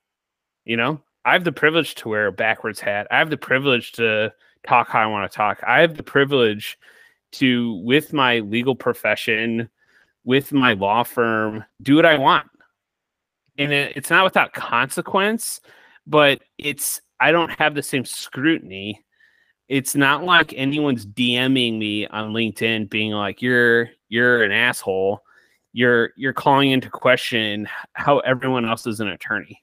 you 0.64 0.76
know, 0.76 1.00
I 1.24 1.32
have 1.32 1.44
the 1.44 1.53
privilege 1.53 1.94
to 1.96 2.09
wear 2.09 2.26
a 2.26 2.32
backwards 2.32 2.80
hat. 2.80 3.07
I 3.11 3.18
have 3.18 3.30
the 3.30 3.36
privilege 3.36 3.92
to 3.92 4.32
talk 4.66 4.88
how 4.88 5.00
I 5.00 5.07
want 5.07 5.30
to 5.30 5.36
talk. 5.36 5.62
I 5.66 5.80
have 5.80 5.96
the 5.96 6.03
privilege 6.03 6.78
to, 7.32 7.74
with 7.84 8.12
my 8.12 8.40
legal 8.40 8.74
profession, 8.74 9.68
with 10.24 10.53
my 10.53 10.74
law 10.74 11.03
firm, 11.03 11.64
do 11.80 11.96
what 11.96 12.07
I 12.07 12.18
want. 12.18 12.46
And 13.59 13.72
it, 13.72 13.96
it's 13.96 14.11
not 14.11 14.24
without 14.24 14.53
consequence, 14.53 15.61
but 16.07 16.42
it's, 16.59 17.00
I 17.20 17.32
don't 17.32 17.50
have 17.59 17.74
the 17.74 17.82
same 17.82 18.05
scrutiny. 18.05 19.05
It's 19.68 19.94
not 19.94 20.24
like 20.24 20.53
anyone's 20.57 21.07
DMing 21.07 21.78
me 21.78 22.07
on 22.07 22.32
LinkedIn 22.32 22.90
being 22.90 23.12
like, 23.12 23.42
you're, 23.42 23.90
you're 24.09 24.42
an 24.42 24.53
asshole. 24.53 25.20
You're, 25.72 26.11
you're 26.16 26.34
calling 26.34 26.70
into 26.70 26.90
question 26.90 27.68
how 27.94 28.18
everyone 28.20 28.66
else 28.68 28.86
is 28.86 29.00
an 29.00 29.09
attorney 29.09 29.62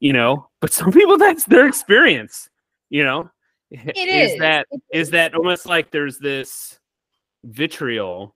you 0.00 0.12
know 0.12 0.48
but 0.60 0.72
some 0.72 0.92
people 0.92 1.18
that's 1.18 1.44
their 1.44 1.66
experience 1.66 2.48
you 2.90 3.04
know 3.04 3.28
it 3.70 4.08
is, 4.08 4.32
is 4.32 4.38
that 4.38 4.66
it 4.70 4.80
is. 4.92 5.08
is 5.08 5.10
that 5.10 5.34
almost 5.34 5.66
like 5.66 5.90
there's 5.90 6.18
this 6.18 6.78
vitriol 7.44 8.34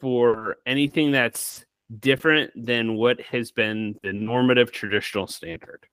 for 0.00 0.56
anything 0.66 1.10
that's 1.10 1.64
different 1.98 2.50
than 2.54 2.94
what 2.94 3.20
has 3.20 3.50
been 3.50 3.98
the 4.02 4.12
normative 4.12 4.70
traditional 4.70 5.26
standard 5.26 5.86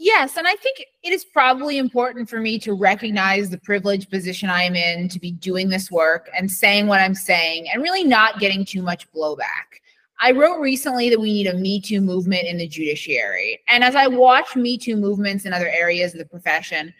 Yes, 0.00 0.36
and 0.36 0.46
I 0.46 0.54
think 0.54 0.84
it 1.02 1.12
is 1.12 1.24
probably 1.24 1.76
important 1.76 2.30
for 2.30 2.38
me 2.38 2.60
to 2.60 2.72
recognize 2.72 3.50
the 3.50 3.58
privileged 3.58 4.10
position 4.10 4.48
I 4.48 4.62
am 4.62 4.76
in 4.76 5.08
to 5.08 5.18
be 5.18 5.32
doing 5.32 5.68
this 5.68 5.90
work 5.90 6.30
and 6.38 6.48
saying 6.48 6.86
what 6.86 7.00
I'm 7.00 7.16
saying 7.16 7.68
and 7.68 7.82
really 7.82 8.04
not 8.04 8.38
getting 8.38 8.64
too 8.64 8.80
much 8.80 9.10
blowback. 9.10 9.80
I 10.20 10.30
wrote 10.30 10.60
recently 10.60 11.10
that 11.10 11.18
we 11.18 11.32
need 11.32 11.48
a 11.48 11.54
Me 11.54 11.80
Too 11.80 12.00
movement 12.00 12.44
in 12.44 12.58
the 12.58 12.68
judiciary. 12.68 13.60
And 13.68 13.82
as 13.82 13.96
I 13.96 14.06
watch 14.06 14.54
Me 14.54 14.78
Too 14.78 14.96
movements 14.96 15.46
in 15.46 15.52
other 15.52 15.68
areas 15.68 16.12
of 16.12 16.20
the 16.20 16.26
profession, 16.26 16.94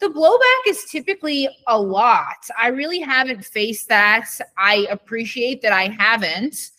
the 0.00 0.08
blowback 0.08 0.70
is 0.70 0.84
typically 0.84 1.50
a 1.66 1.78
lot. 1.78 2.48
I 2.58 2.68
really 2.68 3.00
haven't 3.00 3.44
faced 3.44 3.88
that. 3.88 4.26
I 4.56 4.86
appreciate 4.90 5.60
that 5.62 5.72
I 5.72 5.88
haven't. 5.88 6.70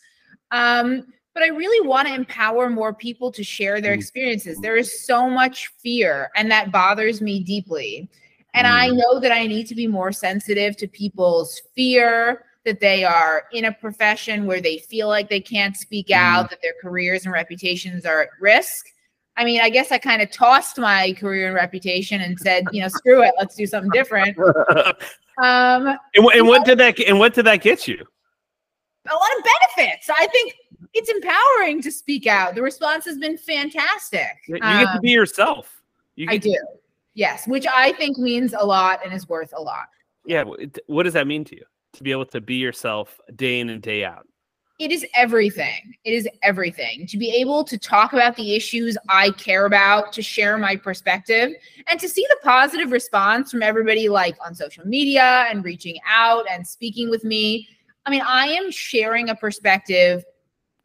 Um, 0.51 1.05
but 1.33 1.43
I 1.43 1.47
really 1.47 1.87
want 1.87 2.07
to 2.07 2.13
empower 2.13 2.69
more 2.69 2.93
people 2.93 3.31
to 3.31 3.43
share 3.43 3.81
their 3.81 3.93
mm. 3.93 3.97
experiences. 3.97 4.59
There 4.59 4.77
is 4.77 5.05
so 5.05 5.29
much 5.29 5.67
fear, 5.67 6.29
and 6.35 6.51
that 6.51 6.71
bothers 6.71 7.21
me 7.21 7.43
deeply. 7.43 8.09
And 8.53 8.65
I 8.65 8.89
mm. 8.89 8.97
know 8.97 9.19
that 9.19 9.31
I 9.31 9.45
need 9.47 9.67
to 9.67 9.75
be 9.75 9.87
more 9.87 10.11
sensitive 10.11 10.75
to 10.77 10.87
people's 10.87 11.61
fear, 11.75 12.45
that 12.65 12.79
they 12.79 13.03
are 13.03 13.45
in 13.53 13.65
a 13.65 13.71
profession 13.71 14.45
where 14.45 14.59
they 14.59 14.79
feel 14.79 15.07
like 15.07 15.29
they 15.29 15.39
can't 15.39 15.77
speak 15.77 16.11
out, 16.11 16.47
mm 16.47 16.49
that 16.49 16.61
their 16.61 16.73
careers 16.81 17.25
and 17.25 17.33
reputations 17.33 18.05
are 18.05 18.23
at 18.23 18.29
risk. 18.39 18.87
I 19.37 19.45
mean, 19.45 19.61
I 19.61 19.69
guess 19.69 19.91
I 19.91 19.97
kind 19.97 20.21
of 20.21 20.31
tossed 20.31 20.77
my 20.77 21.13
career 21.13 21.47
and 21.47 21.55
reputation 21.55 22.21
and 22.21 22.37
said, 22.39 22.65
you 22.73 22.81
know, 22.81 22.89
screw 22.89 23.23
it, 23.23 23.33
let's 23.37 23.55
do 23.55 23.65
something 23.65 23.91
different. 23.91 24.37
Um, 25.41 25.87
and, 25.87 26.25
and 26.33 26.47
what 26.47 26.59
know, 26.59 26.63
did 26.65 26.77
that 26.79 26.99
and 26.99 27.17
what 27.17 27.33
did 27.33 27.45
that 27.45 27.61
get 27.61 27.87
you? 27.87 28.05
A 29.11 29.15
lot 29.15 29.29
of 29.37 29.43
benefits. 29.75 30.09
I 30.09 30.27
think 30.27 30.55
it's 30.93 31.09
empowering 31.09 31.81
to 31.81 31.91
speak 31.91 32.27
out. 32.27 32.55
The 32.55 32.61
response 32.61 33.05
has 33.05 33.17
been 33.17 33.37
fantastic. 33.37 34.37
You 34.47 34.55
um, 34.61 34.83
get 34.83 34.93
to 34.93 34.99
be 35.01 35.11
yourself. 35.11 35.81
You 36.15 36.27
I 36.29 36.37
do. 36.37 36.57
Yes, 37.13 37.47
which 37.47 37.65
I 37.67 37.93
think 37.93 38.17
means 38.17 38.53
a 38.57 38.65
lot 38.65 38.99
and 39.03 39.13
is 39.13 39.27
worth 39.27 39.53
a 39.55 39.61
lot. 39.61 39.87
Yeah. 40.25 40.43
What 40.87 41.03
does 41.03 41.13
that 41.13 41.27
mean 41.27 41.43
to 41.45 41.55
you? 41.55 41.63
to 41.93 42.03
be 42.03 42.11
able 42.11 42.25
to 42.25 42.41
be 42.41 42.55
yourself 42.55 43.19
day 43.35 43.59
in 43.59 43.69
and 43.69 43.81
day 43.81 44.03
out? 44.03 44.27
It 44.79 44.93
is 44.93 45.05
everything. 45.13 45.93
It 46.05 46.13
is 46.13 46.27
everything. 46.41 47.05
To 47.07 47.17
be 47.17 47.29
able 47.31 47.65
to 47.65 47.77
talk 47.77 48.13
about 48.13 48.37
the 48.37 48.55
issues 48.55 48.97
I 49.09 49.31
care 49.31 49.65
about, 49.65 50.13
to 50.13 50.21
share 50.21 50.57
my 50.57 50.77
perspective, 50.77 51.51
and 51.87 51.99
to 51.99 52.07
see 52.07 52.25
the 52.29 52.37
positive 52.43 52.91
response 52.91 53.51
from 53.51 53.61
everybody 53.61 54.07
like 54.07 54.37
on 54.45 54.55
social 54.55 54.87
media 54.87 55.47
and 55.49 55.65
reaching 55.65 55.97
out 56.07 56.45
and 56.49 56.65
speaking 56.65 57.09
with 57.09 57.25
me. 57.25 57.67
I 58.05 58.11
mean, 58.11 58.21
I 58.25 58.47
am 58.47 58.71
sharing 58.71 59.29
a 59.29 59.35
perspective 59.35 60.23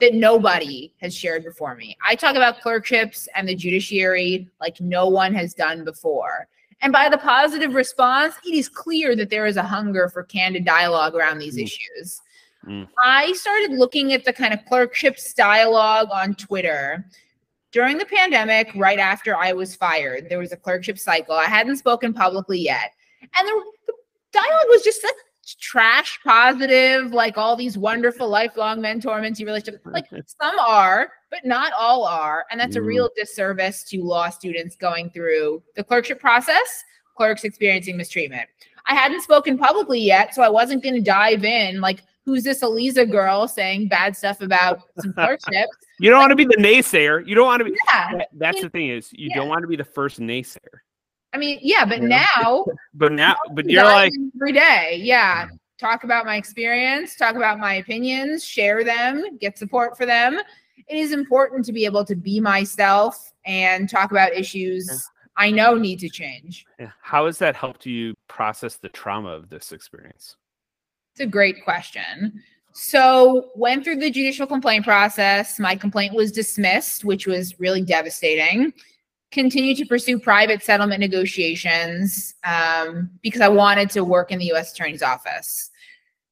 that 0.01 0.15
nobody 0.15 0.93
has 1.01 1.15
shared 1.15 1.45
before 1.45 1.75
me. 1.75 1.97
I 2.07 2.15
talk 2.15 2.37
about 2.37 2.61
clerkships 2.61 3.29
and 3.35 3.49
the 3.49 3.55
judiciary 3.55 4.49
like 4.61 4.81
no 4.81 5.09
one 5.09 5.33
has 5.35 5.55
done 5.55 5.85
before. 5.85 6.49
And 6.83 6.93
by 6.93 7.09
the 7.09 7.19
positive 7.19 7.75
response, 7.75 8.35
it 8.45 8.55
is 8.55 8.69
clear 8.69 9.17
that 9.17 9.31
there 9.31 9.47
is 9.47 9.57
a 9.57 9.63
hunger 9.63 10.09
for 10.09 10.25
candid 10.25 10.65
dialogue 10.65 11.15
around 11.15 11.39
these 11.39 11.57
mm. 11.57 11.63
issues. 11.63 12.21
Mm. 12.67 12.89
I 13.03 13.33
started 13.33 13.73
looking 13.73 14.13
at 14.13 14.25
the 14.25 14.33
kind 14.33 14.53
of 14.53 14.65
clerkships 14.67 15.33
dialogue 15.33 16.09
on 16.13 16.35
Twitter 16.35 17.07
during 17.73 17.99
the 17.99 18.07
pandemic, 18.07 18.71
right 18.75 18.99
after 18.99 19.37
I 19.37 19.53
was 19.53 19.75
fired. 19.75 20.29
There 20.29 20.39
was 20.39 20.53
a 20.53 20.57
clerkship 20.57 20.99
cycle. 20.99 21.35
I 21.35 21.47
hadn't 21.47 21.77
spoken 21.77 22.13
publicly 22.13 22.61
yet. 22.61 22.93
And 23.23 23.49
the, 23.49 23.65
the 23.87 23.95
dialogue 24.33 24.67
was 24.69 24.83
just 24.83 25.05
trash 25.45 26.19
positive, 26.25 27.13
like 27.13 27.37
all 27.37 27.57
these 27.57 27.77
wonderful 27.77 28.29
lifelong 28.29 28.81
mentor 28.81 29.21
mentee 29.21 29.45
relationships. 29.45 29.85
Like 29.87 30.07
some 30.27 30.59
are, 30.59 31.11
but 31.31 31.45
not 31.45 31.73
all 31.79 32.05
are. 32.05 32.45
And 32.51 32.61
that's 32.61 32.77
a 32.77 32.83
real 32.83 33.09
mm. 33.09 33.15
disservice 33.17 33.85
to 33.85 34.03
law 34.03 34.31
students 34.31 34.77
going 34.77 35.11
through 35.11 35.63
the 35.77 35.85
clerkship 35.85 36.21
process, 36.21 36.85
clerks 37.17 37.45
experiencing 37.45 37.97
mistreatment. 37.97 38.49
I 38.87 38.95
hadn't 38.95 39.23
spoken 39.23 39.59
publicly 39.59 40.01
yet, 40.01 40.35
so 40.35 40.43
I 40.43 40.49
wasn't 40.49 40.83
going 40.83 40.95
to 40.95 41.01
dive 41.01 41.45
in 41.45 41.81
like, 41.81 42.03
who's 42.25 42.43
this 42.43 42.63
Aliza 42.63 43.11
girl 43.11 43.49
saying 43.49 43.89
bad 43.89 44.17
stuff 44.17 44.41
about 44.41 44.81
some 44.99 45.13
clerkships? 45.13 45.77
you 46.01 46.11
don't 46.11 46.21
like, 46.21 46.29
want 46.29 46.31
to 46.31 46.37
be 46.37 46.45
the 46.45 46.63
naysayer. 46.63 47.27
You 47.27 47.35
don't 47.35 47.47
want 47.47 47.61
to 47.61 47.65
be. 47.65 47.77
Yeah, 47.87 48.25
that's 48.35 48.61
the 48.61 48.71
thing 48.71 48.89
is 48.89 49.13
you 49.13 49.29
yeah. 49.31 49.37
don't 49.37 49.49
want 49.49 49.63
to 49.63 49.69
be 49.69 49.77
the 49.77 49.85
first 49.85 50.21
naysayer. 50.21 50.59
I 51.35 51.37
mean, 51.37 51.59
yeah, 51.61 51.85
but 51.85 52.01
now, 52.01 52.65
but 52.95 53.13
now, 53.13 53.35
but 53.53 53.69
you're 53.69 53.85
like 53.85 54.13
every 54.37 54.53
day, 54.53 55.01
yeah. 55.03 55.49
Talk 55.77 56.05
about 56.05 56.25
my 56.25 56.37
experience, 56.37 57.17
talk 57.17 57.35
about 57.35 57.59
my 57.59 57.75
opinions, 57.75 58.45
share 58.45 58.85
them, 58.85 59.37
get 59.39 59.59
support 59.59 59.99
for 59.99 60.07
them. 60.07 60.39
It 60.89 60.97
is 60.97 61.13
important 61.13 61.65
to 61.65 61.73
be 61.73 61.85
able 61.85 62.05
to 62.05 62.15
be 62.15 62.39
myself 62.39 63.33
and 63.45 63.91
talk 63.91 64.13
about 64.13 64.33
issues 64.33 64.89
yeah. 64.89 64.99
I 65.37 65.51
know 65.51 65.75
need 65.75 65.99
to 65.99 66.09
change. 66.09 66.65
Yeah. 66.79 66.93
How 67.03 67.27
has 67.27 67.39
that 67.41 67.57
helped 67.57 67.85
you 67.87 68.15
process 68.29 68.77
the 68.77 68.89
trauma 68.89 69.31
of 69.31 69.51
this 69.51 69.73
experience? 69.73 70.37
It's 71.13 71.21
a 71.21 71.27
great 71.27 71.65
question. 71.65 72.41
So, 72.73 73.51
went 73.55 73.85
through 73.85 73.97
the 73.97 74.11
judicial 74.11 74.47
complaint 74.47 74.85
process. 74.85 75.59
My 75.59 75.77
complaint 75.77 76.15
was 76.15 76.33
dismissed, 76.33 77.05
which 77.05 77.27
was 77.27 77.59
really 77.59 77.83
devastating 77.83 78.73
continue 79.35 79.75
to 79.75 79.85
pursue 79.85 80.19
private 80.19 80.63
settlement 80.63 81.01
negotiations 81.01 82.35
um, 82.45 83.11
because 83.23 83.41
I 83.41 83.49
wanted 83.49 83.91
to 83.91 84.05
work 84.05 84.33
in 84.33 84.39
the 84.39 84.47
U.S. 84.47 84.73
Attorney's 84.73 85.03
Office. 85.03 85.71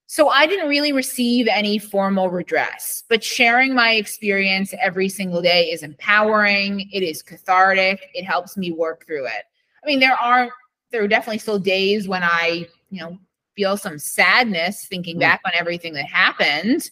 So 0.06 0.28
I 0.28 0.46
didn't 0.46 0.68
really 0.68 0.92
receive 0.92 1.48
any 1.48 1.78
formal 1.78 2.28
redress, 2.28 3.02
but 3.08 3.24
sharing 3.24 3.74
my 3.74 3.92
experience 3.92 4.74
every 4.78 5.08
single 5.08 5.40
day 5.40 5.70
is 5.70 5.82
empowering. 5.82 6.88
It 6.92 7.02
is 7.02 7.22
cathartic. 7.22 7.98
It 8.14 8.24
helps 8.24 8.56
me 8.56 8.72
work 8.72 9.06
through 9.06 9.26
it. 9.26 9.44
I 9.82 9.86
mean, 9.86 10.00
there 10.00 10.16
are 10.16 10.50
there 10.90 11.02
are 11.02 11.08
definitely 11.08 11.38
still 11.38 11.58
days 11.58 12.06
when 12.06 12.22
I, 12.22 12.66
you 12.90 13.00
know, 13.00 13.18
feel 13.56 13.78
some 13.78 13.98
sadness 13.98 14.84
thinking 14.84 15.16
mm. 15.16 15.20
back 15.20 15.40
on 15.46 15.52
everything 15.54 15.94
that 15.94 16.04
happened. 16.04 16.90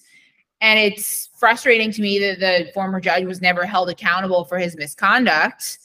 And 0.63 0.79
it's 0.79 1.29
frustrating 1.39 1.93
to 1.93 2.03
me 2.03 2.19
that 2.21 2.41
the 2.41 2.73
former 2.73 3.01
judge 3.01 3.25
was 3.25 3.43
never 3.43 3.67
held 3.67 3.91
accountable 3.91 4.45
for 4.45 4.59
his 4.59 4.77
misconduct. 4.77 5.79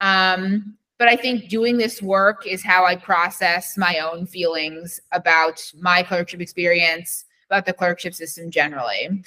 Um, 0.00 0.76
but 0.98 1.08
I 1.08 1.16
think 1.16 1.48
doing 1.48 1.78
this 1.78 2.02
work 2.02 2.46
is 2.46 2.62
how 2.62 2.84
I 2.84 2.94
process 2.94 3.78
my 3.78 3.98
own 4.00 4.26
feelings 4.26 5.00
about 5.12 5.72
my 5.80 6.02
clerkship 6.02 6.40
experience, 6.40 7.24
about 7.48 7.64
the 7.64 7.72
clerkship 7.72 8.14
system 8.14 8.50
generally. 8.50 9.22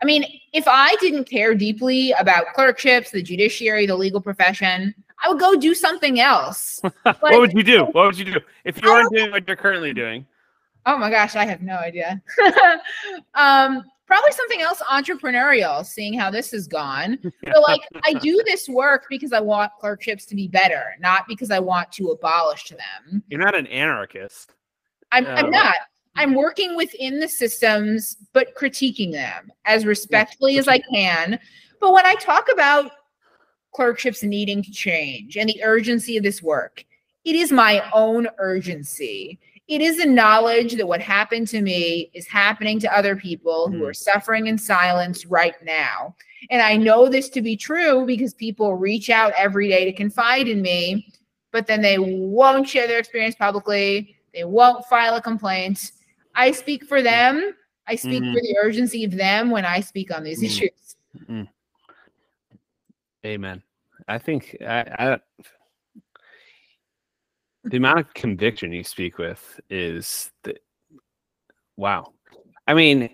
I 0.00 0.04
mean, 0.04 0.24
if 0.52 0.64
I 0.68 0.94
didn't 1.00 1.28
care 1.28 1.54
deeply 1.54 2.12
about 2.12 2.46
clerkships, 2.54 3.10
the 3.10 3.22
judiciary, 3.22 3.86
the 3.86 3.96
legal 3.96 4.20
profession, 4.20 4.94
I 5.24 5.28
would 5.28 5.40
go 5.40 5.56
do 5.56 5.74
something 5.74 6.20
else. 6.20 6.80
what 7.02 7.22
would 7.22 7.52
you 7.54 7.62
do? 7.62 7.86
What 7.86 8.06
would 8.06 8.18
you 8.18 8.26
do 8.26 8.40
if 8.64 8.80
you 8.82 8.88
weren't 8.88 9.12
doing 9.12 9.30
what 9.30 9.48
you're 9.48 9.56
currently 9.56 9.92
doing? 9.92 10.26
Oh 10.84 10.96
my 10.96 11.10
gosh, 11.10 11.34
I 11.34 11.44
have 11.44 11.62
no 11.62 11.74
idea. 11.74 12.22
um, 13.34 13.82
probably 14.06 14.32
something 14.32 14.60
else 14.60 14.80
entrepreneurial, 14.90 15.84
seeing 15.84 16.14
how 16.14 16.30
this 16.30 16.50
has 16.52 16.66
gone. 16.66 17.18
But 17.42 17.62
like, 17.62 17.80
I 18.04 18.14
do 18.14 18.42
this 18.46 18.68
work 18.68 19.06
because 19.10 19.32
I 19.32 19.40
want 19.40 19.72
clerkships 19.78 20.24
to 20.26 20.34
be 20.34 20.48
better, 20.48 20.94
not 21.00 21.26
because 21.28 21.50
I 21.50 21.58
want 21.58 21.92
to 21.92 22.10
abolish 22.10 22.70
them. 22.70 23.22
You're 23.28 23.40
not 23.40 23.56
an 23.56 23.66
anarchist. 23.66 24.52
I'm, 25.12 25.26
I'm 25.26 25.46
um, 25.46 25.50
not. 25.50 25.76
I'm 26.16 26.34
working 26.34 26.76
within 26.76 27.20
the 27.20 27.28
systems, 27.28 28.16
but 28.32 28.54
critiquing 28.54 29.12
them 29.12 29.52
as 29.66 29.84
respectfully 29.84 30.58
as 30.58 30.66
I 30.66 30.78
can. 30.78 31.38
But 31.80 31.92
when 31.92 32.06
I 32.06 32.14
talk 32.14 32.48
about 32.50 32.90
clerkships 33.72 34.22
needing 34.22 34.62
to 34.62 34.70
change 34.70 35.36
and 35.36 35.48
the 35.48 35.62
urgency 35.62 36.16
of 36.16 36.22
this 36.22 36.42
work, 36.42 36.84
it 37.24 37.34
is 37.34 37.52
my 37.52 37.82
own 37.92 38.28
urgency 38.38 39.38
it 39.68 39.80
is 39.80 39.98
a 39.98 40.06
knowledge 40.06 40.76
that 40.76 40.86
what 40.86 41.00
happened 41.00 41.48
to 41.48 41.60
me 41.60 42.10
is 42.14 42.26
happening 42.26 42.78
to 42.80 42.96
other 42.96 43.16
people 43.16 43.68
who 43.68 43.78
hmm. 43.78 43.84
are 43.86 43.94
suffering 43.94 44.46
in 44.46 44.56
silence 44.56 45.26
right 45.26 45.54
now. 45.64 46.14
And 46.50 46.62
I 46.62 46.76
know 46.76 47.08
this 47.08 47.28
to 47.30 47.42
be 47.42 47.56
true 47.56 48.06
because 48.06 48.32
people 48.34 48.76
reach 48.76 49.10
out 49.10 49.32
every 49.36 49.68
day 49.68 49.84
to 49.84 49.92
confide 49.92 50.46
in 50.46 50.62
me, 50.62 51.12
but 51.50 51.66
then 51.66 51.82
they 51.82 51.98
won't 51.98 52.68
share 52.68 52.86
their 52.86 52.98
experience 52.98 53.34
publicly. 53.34 54.16
They 54.32 54.44
won't 54.44 54.84
file 54.84 55.16
a 55.16 55.22
complaint. 55.22 55.92
I 56.34 56.52
speak 56.52 56.84
for 56.84 57.02
them. 57.02 57.54
I 57.88 57.96
speak 57.96 58.22
mm-hmm. 58.22 58.34
for 58.34 58.40
the 58.40 58.56
urgency 58.62 59.04
of 59.04 59.12
them 59.12 59.50
when 59.50 59.64
I 59.64 59.80
speak 59.80 60.14
on 60.14 60.22
these 60.22 60.38
mm-hmm. 60.38 60.46
issues. 60.46 60.96
Mm-hmm. 61.18 61.42
Amen. 63.24 63.62
I 64.06 64.18
think 64.18 64.56
I, 64.60 64.80
I 64.98 65.18
the 67.66 67.76
amount 67.76 67.98
of 67.98 68.14
conviction 68.14 68.72
you 68.72 68.84
speak 68.84 69.18
with 69.18 69.60
is 69.68 70.30
the 70.44 70.56
wow. 71.76 72.12
I 72.66 72.74
mean, 72.74 73.10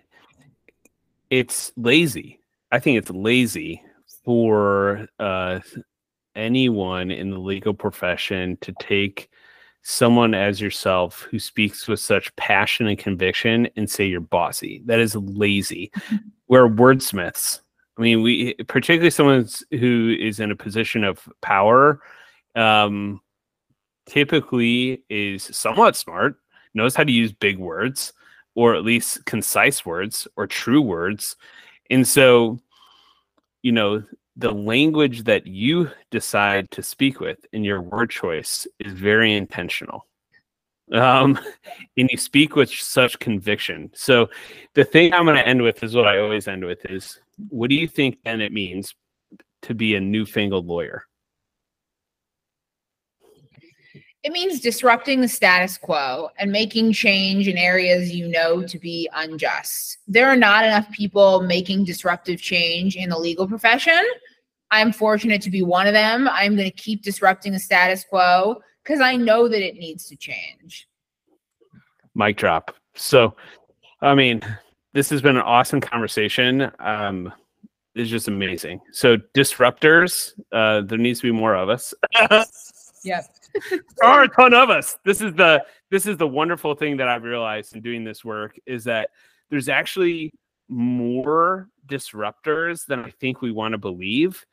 it's 1.30 1.72
lazy. 1.76 2.40
I 2.70 2.78
think 2.78 2.98
it's 2.98 3.10
lazy 3.10 3.82
for 4.24 5.06
uh, 5.18 5.60
anyone 6.36 7.10
in 7.10 7.30
the 7.30 7.38
legal 7.38 7.74
profession 7.74 8.56
to 8.60 8.72
take 8.78 9.30
someone 9.82 10.34
as 10.34 10.60
yourself 10.60 11.26
who 11.30 11.38
speaks 11.38 11.88
with 11.88 11.98
such 11.98 12.34
passion 12.36 12.86
and 12.86 12.98
conviction 12.98 13.68
and 13.76 13.90
say 13.90 14.06
you're 14.06 14.20
bossy. 14.20 14.82
That 14.86 15.00
is 15.00 15.16
lazy. 15.16 15.90
We're 16.48 16.68
wordsmiths. 16.68 17.60
I 17.98 18.02
mean, 18.02 18.22
we 18.22 18.54
particularly 18.68 19.10
someone 19.10 19.48
who 19.70 20.16
is 20.18 20.40
in 20.40 20.50
a 20.50 20.56
position 20.56 21.04
of 21.04 21.28
power. 21.40 22.00
Um, 22.54 23.20
typically 24.06 25.02
is 25.08 25.44
somewhat 25.44 25.96
smart, 25.96 26.36
knows 26.74 26.94
how 26.94 27.04
to 27.04 27.12
use 27.12 27.32
big 27.32 27.58
words 27.58 28.12
or 28.54 28.74
at 28.74 28.84
least 28.84 29.24
concise 29.24 29.84
words 29.86 30.28
or 30.36 30.46
true 30.46 30.80
words. 30.80 31.36
And 31.90 32.06
so, 32.06 32.58
you 33.62 33.72
know, 33.72 34.02
the 34.36 34.50
language 34.50 35.24
that 35.24 35.46
you 35.46 35.90
decide 36.10 36.70
to 36.72 36.82
speak 36.82 37.20
with 37.20 37.38
in 37.52 37.64
your 37.64 37.80
word 37.80 38.10
choice 38.10 38.66
is 38.78 38.92
very 38.92 39.34
intentional. 39.34 40.06
Um, 40.92 41.38
and 41.96 42.08
you 42.10 42.18
speak 42.18 42.56
with 42.56 42.70
such 42.70 43.18
conviction. 43.18 43.90
So, 43.94 44.28
the 44.74 44.84
thing 44.84 45.12
I'm 45.12 45.24
going 45.24 45.36
to 45.36 45.46
end 45.46 45.62
with 45.62 45.82
is 45.82 45.94
what 45.94 46.08
I 46.08 46.18
always 46.18 46.48
end 46.48 46.64
with 46.64 46.84
is 46.86 47.20
what 47.48 47.70
do 47.70 47.76
you 47.76 47.88
think 47.88 48.18
then 48.24 48.40
it 48.40 48.52
means 48.52 48.94
to 49.62 49.74
be 49.74 49.94
a 49.94 50.00
newfangled 50.00 50.66
lawyer? 50.66 51.06
It 54.22 54.30
means 54.30 54.60
disrupting 54.60 55.20
the 55.20 55.26
status 55.26 55.76
quo 55.76 56.28
and 56.38 56.52
making 56.52 56.92
change 56.92 57.48
in 57.48 57.58
areas 57.58 58.14
you 58.14 58.28
know 58.28 58.62
to 58.62 58.78
be 58.78 59.08
unjust. 59.14 59.98
There 60.06 60.28
are 60.28 60.36
not 60.36 60.64
enough 60.64 60.88
people 60.92 61.42
making 61.42 61.84
disruptive 61.84 62.40
change 62.40 62.94
in 62.94 63.10
the 63.10 63.18
legal 63.18 63.48
profession. 63.48 64.00
I'm 64.70 64.92
fortunate 64.92 65.42
to 65.42 65.50
be 65.50 65.62
one 65.62 65.88
of 65.88 65.92
them. 65.92 66.28
I'm 66.30 66.54
going 66.54 66.70
to 66.70 66.76
keep 66.76 67.02
disrupting 67.02 67.52
the 67.52 67.58
status 67.58 68.04
quo 68.04 68.62
because 68.84 69.00
I 69.00 69.16
know 69.16 69.48
that 69.48 69.60
it 69.60 69.74
needs 69.74 70.06
to 70.06 70.16
change. 70.16 70.88
Mic 72.14 72.36
drop. 72.36 72.76
So, 72.94 73.34
I 74.02 74.14
mean, 74.14 74.40
this 74.92 75.10
has 75.10 75.20
been 75.20 75.36
an 75.36 75.42
awesome 75.42 75.80
conversation. 75.80 76.70
Um, 76.78 77.32
it's 77.96 78.08
just 78.08 78.28
amazing. 78.28 78.80
So, 78.92 79.16
disruptors, 79.34 80.32
uh, 80.52 80.82
there 80.82 80.98
needs 80.98 81.20
to 81.20 81.26
be 81.26 81.32
more 81.32 81.56
of 81.56 81.68
us. 81.68 81.92
yes 83.04 83.41
there 83.70 84.08
are 84.08 84.24
a 84.24 84.28
ton 84.28 84.54
of 84.54 84.70
us. 84.70 84.98
This 85.04 85.20
is 85.20 85.34
the 85.34 85.64
this 85.90 86.06
is 86.06 86.16
the 86.16 86.26
wonderful 86.26 86.74
thing 86.74 86.96
that 86.98 87.08
I've 87.08 87.22
realized 87.22 87.74
in 87.74 87.82
doing 87.82 88.04
this 88.04 88.24
work 88.24 88.58
is 88.66 88.84
that 88.84 89.10
there's 89.50 89.68
actually 89.68 90.32
more 90.68 91.68
disruptors 91.86 92.86
than 92.86 93.00
I 93.00 93.10
think 93.10 93.42
we 93.42 93.52
want 93.52 93.72
to 93.72 93.78
believe. 93.78 94.44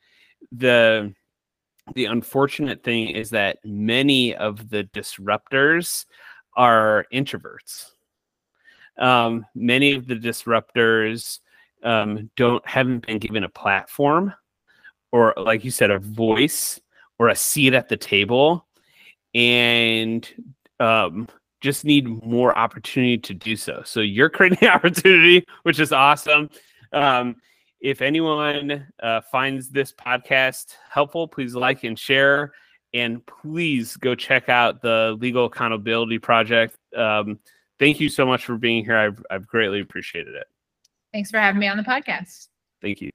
The 0.52 1.14
the 1.94 2.06
unfortunate 2.06 2.82
thing 2.82 3.08
is 3.08 3.30
that 3.30 3.58
many 3.64 4.34
of 4.34 4.68
the 4.68 4.84
disruptors 4.84 6.04
are 6.56 7.06
introverts. 7.12 7.92
Um, 8.98 9.46
many 9.54 9.92
of 9.92 10.06
the 10.06 10.14
disruptors 10.14 11.40
um, 11.82 12.30
don't 12.36 12.66
haven't 12.68 13.06
been 13.06 13.18
given 13.18 13.44
a 13.44 13.48
platform 13.48 14.34
or, 15.12 15.34
like 15.36 15.64
you 15.64 15.70
said, 15.70 15.90
a 15.90 15.98
voice 15.98 16.80
or 17.18 17.28
a 17.28 17.36
seat 17.36 17.74
at 17.74 17.88
the 17.88 17.96
table 17.96 18.66
and 19.34 20.28
um, 20.78 21.28
just 21.60 21.84
need 21.84 22.08
more 22.24 22.56
opportunity 22.56 23.18
to 23.18 23.34
do 23.34 23.56
so. 23.56 23.82
So 23.84 24.00
you're 24.00 24.30
creating 24.30 24.58
the 24.60 24.68
opportunity, 24.74 25.46
which 25.62 25.78
is 25.78 25.92
awesome. 25.92 26.50
Um, 26.92 27.36
if 27.80 28.02
anyone 28.02 28.86
uh, 29.02 29.20
finds 29.22 29.70
this 29.70 29.92
podcast 29.92 30.74
helpful, 30.90 31.28
please 31.28 31.54
like 31.54 31.84
and 31.84 31.98
share. 31.98 32.52
And 32.92 33.24
please 33.24 33.96
go 33.96 34.16
check 34.16 34.48
out 34.48 34.82
the 34.82 35.16
Legal 35.20 35.44
Accountability 35.46 36.18
Project. 36.18 36.76
Um, 36.96 37.38
thank 37.78 38.00
you 38.00 38.08
so 38.08 38.26
much 38.26 38.44
for 38.44 38.56
being 38.56 38.84
here. 38.84 38.96
I've, 38.96 39.24
I've 39.30 39.46
greatly 39.46 39.80
appreciated 39.80 40.34
it. 40.34 40.46
Thanks 41.12 41.30
for 41.30 41.38
having 41.38 41.60
me 41.60 41.68
on 41.68 41.76
the 41.76 41.84
podcast. 41.84 42.48
Thank 42.82 43.00
you. 43.00 43.10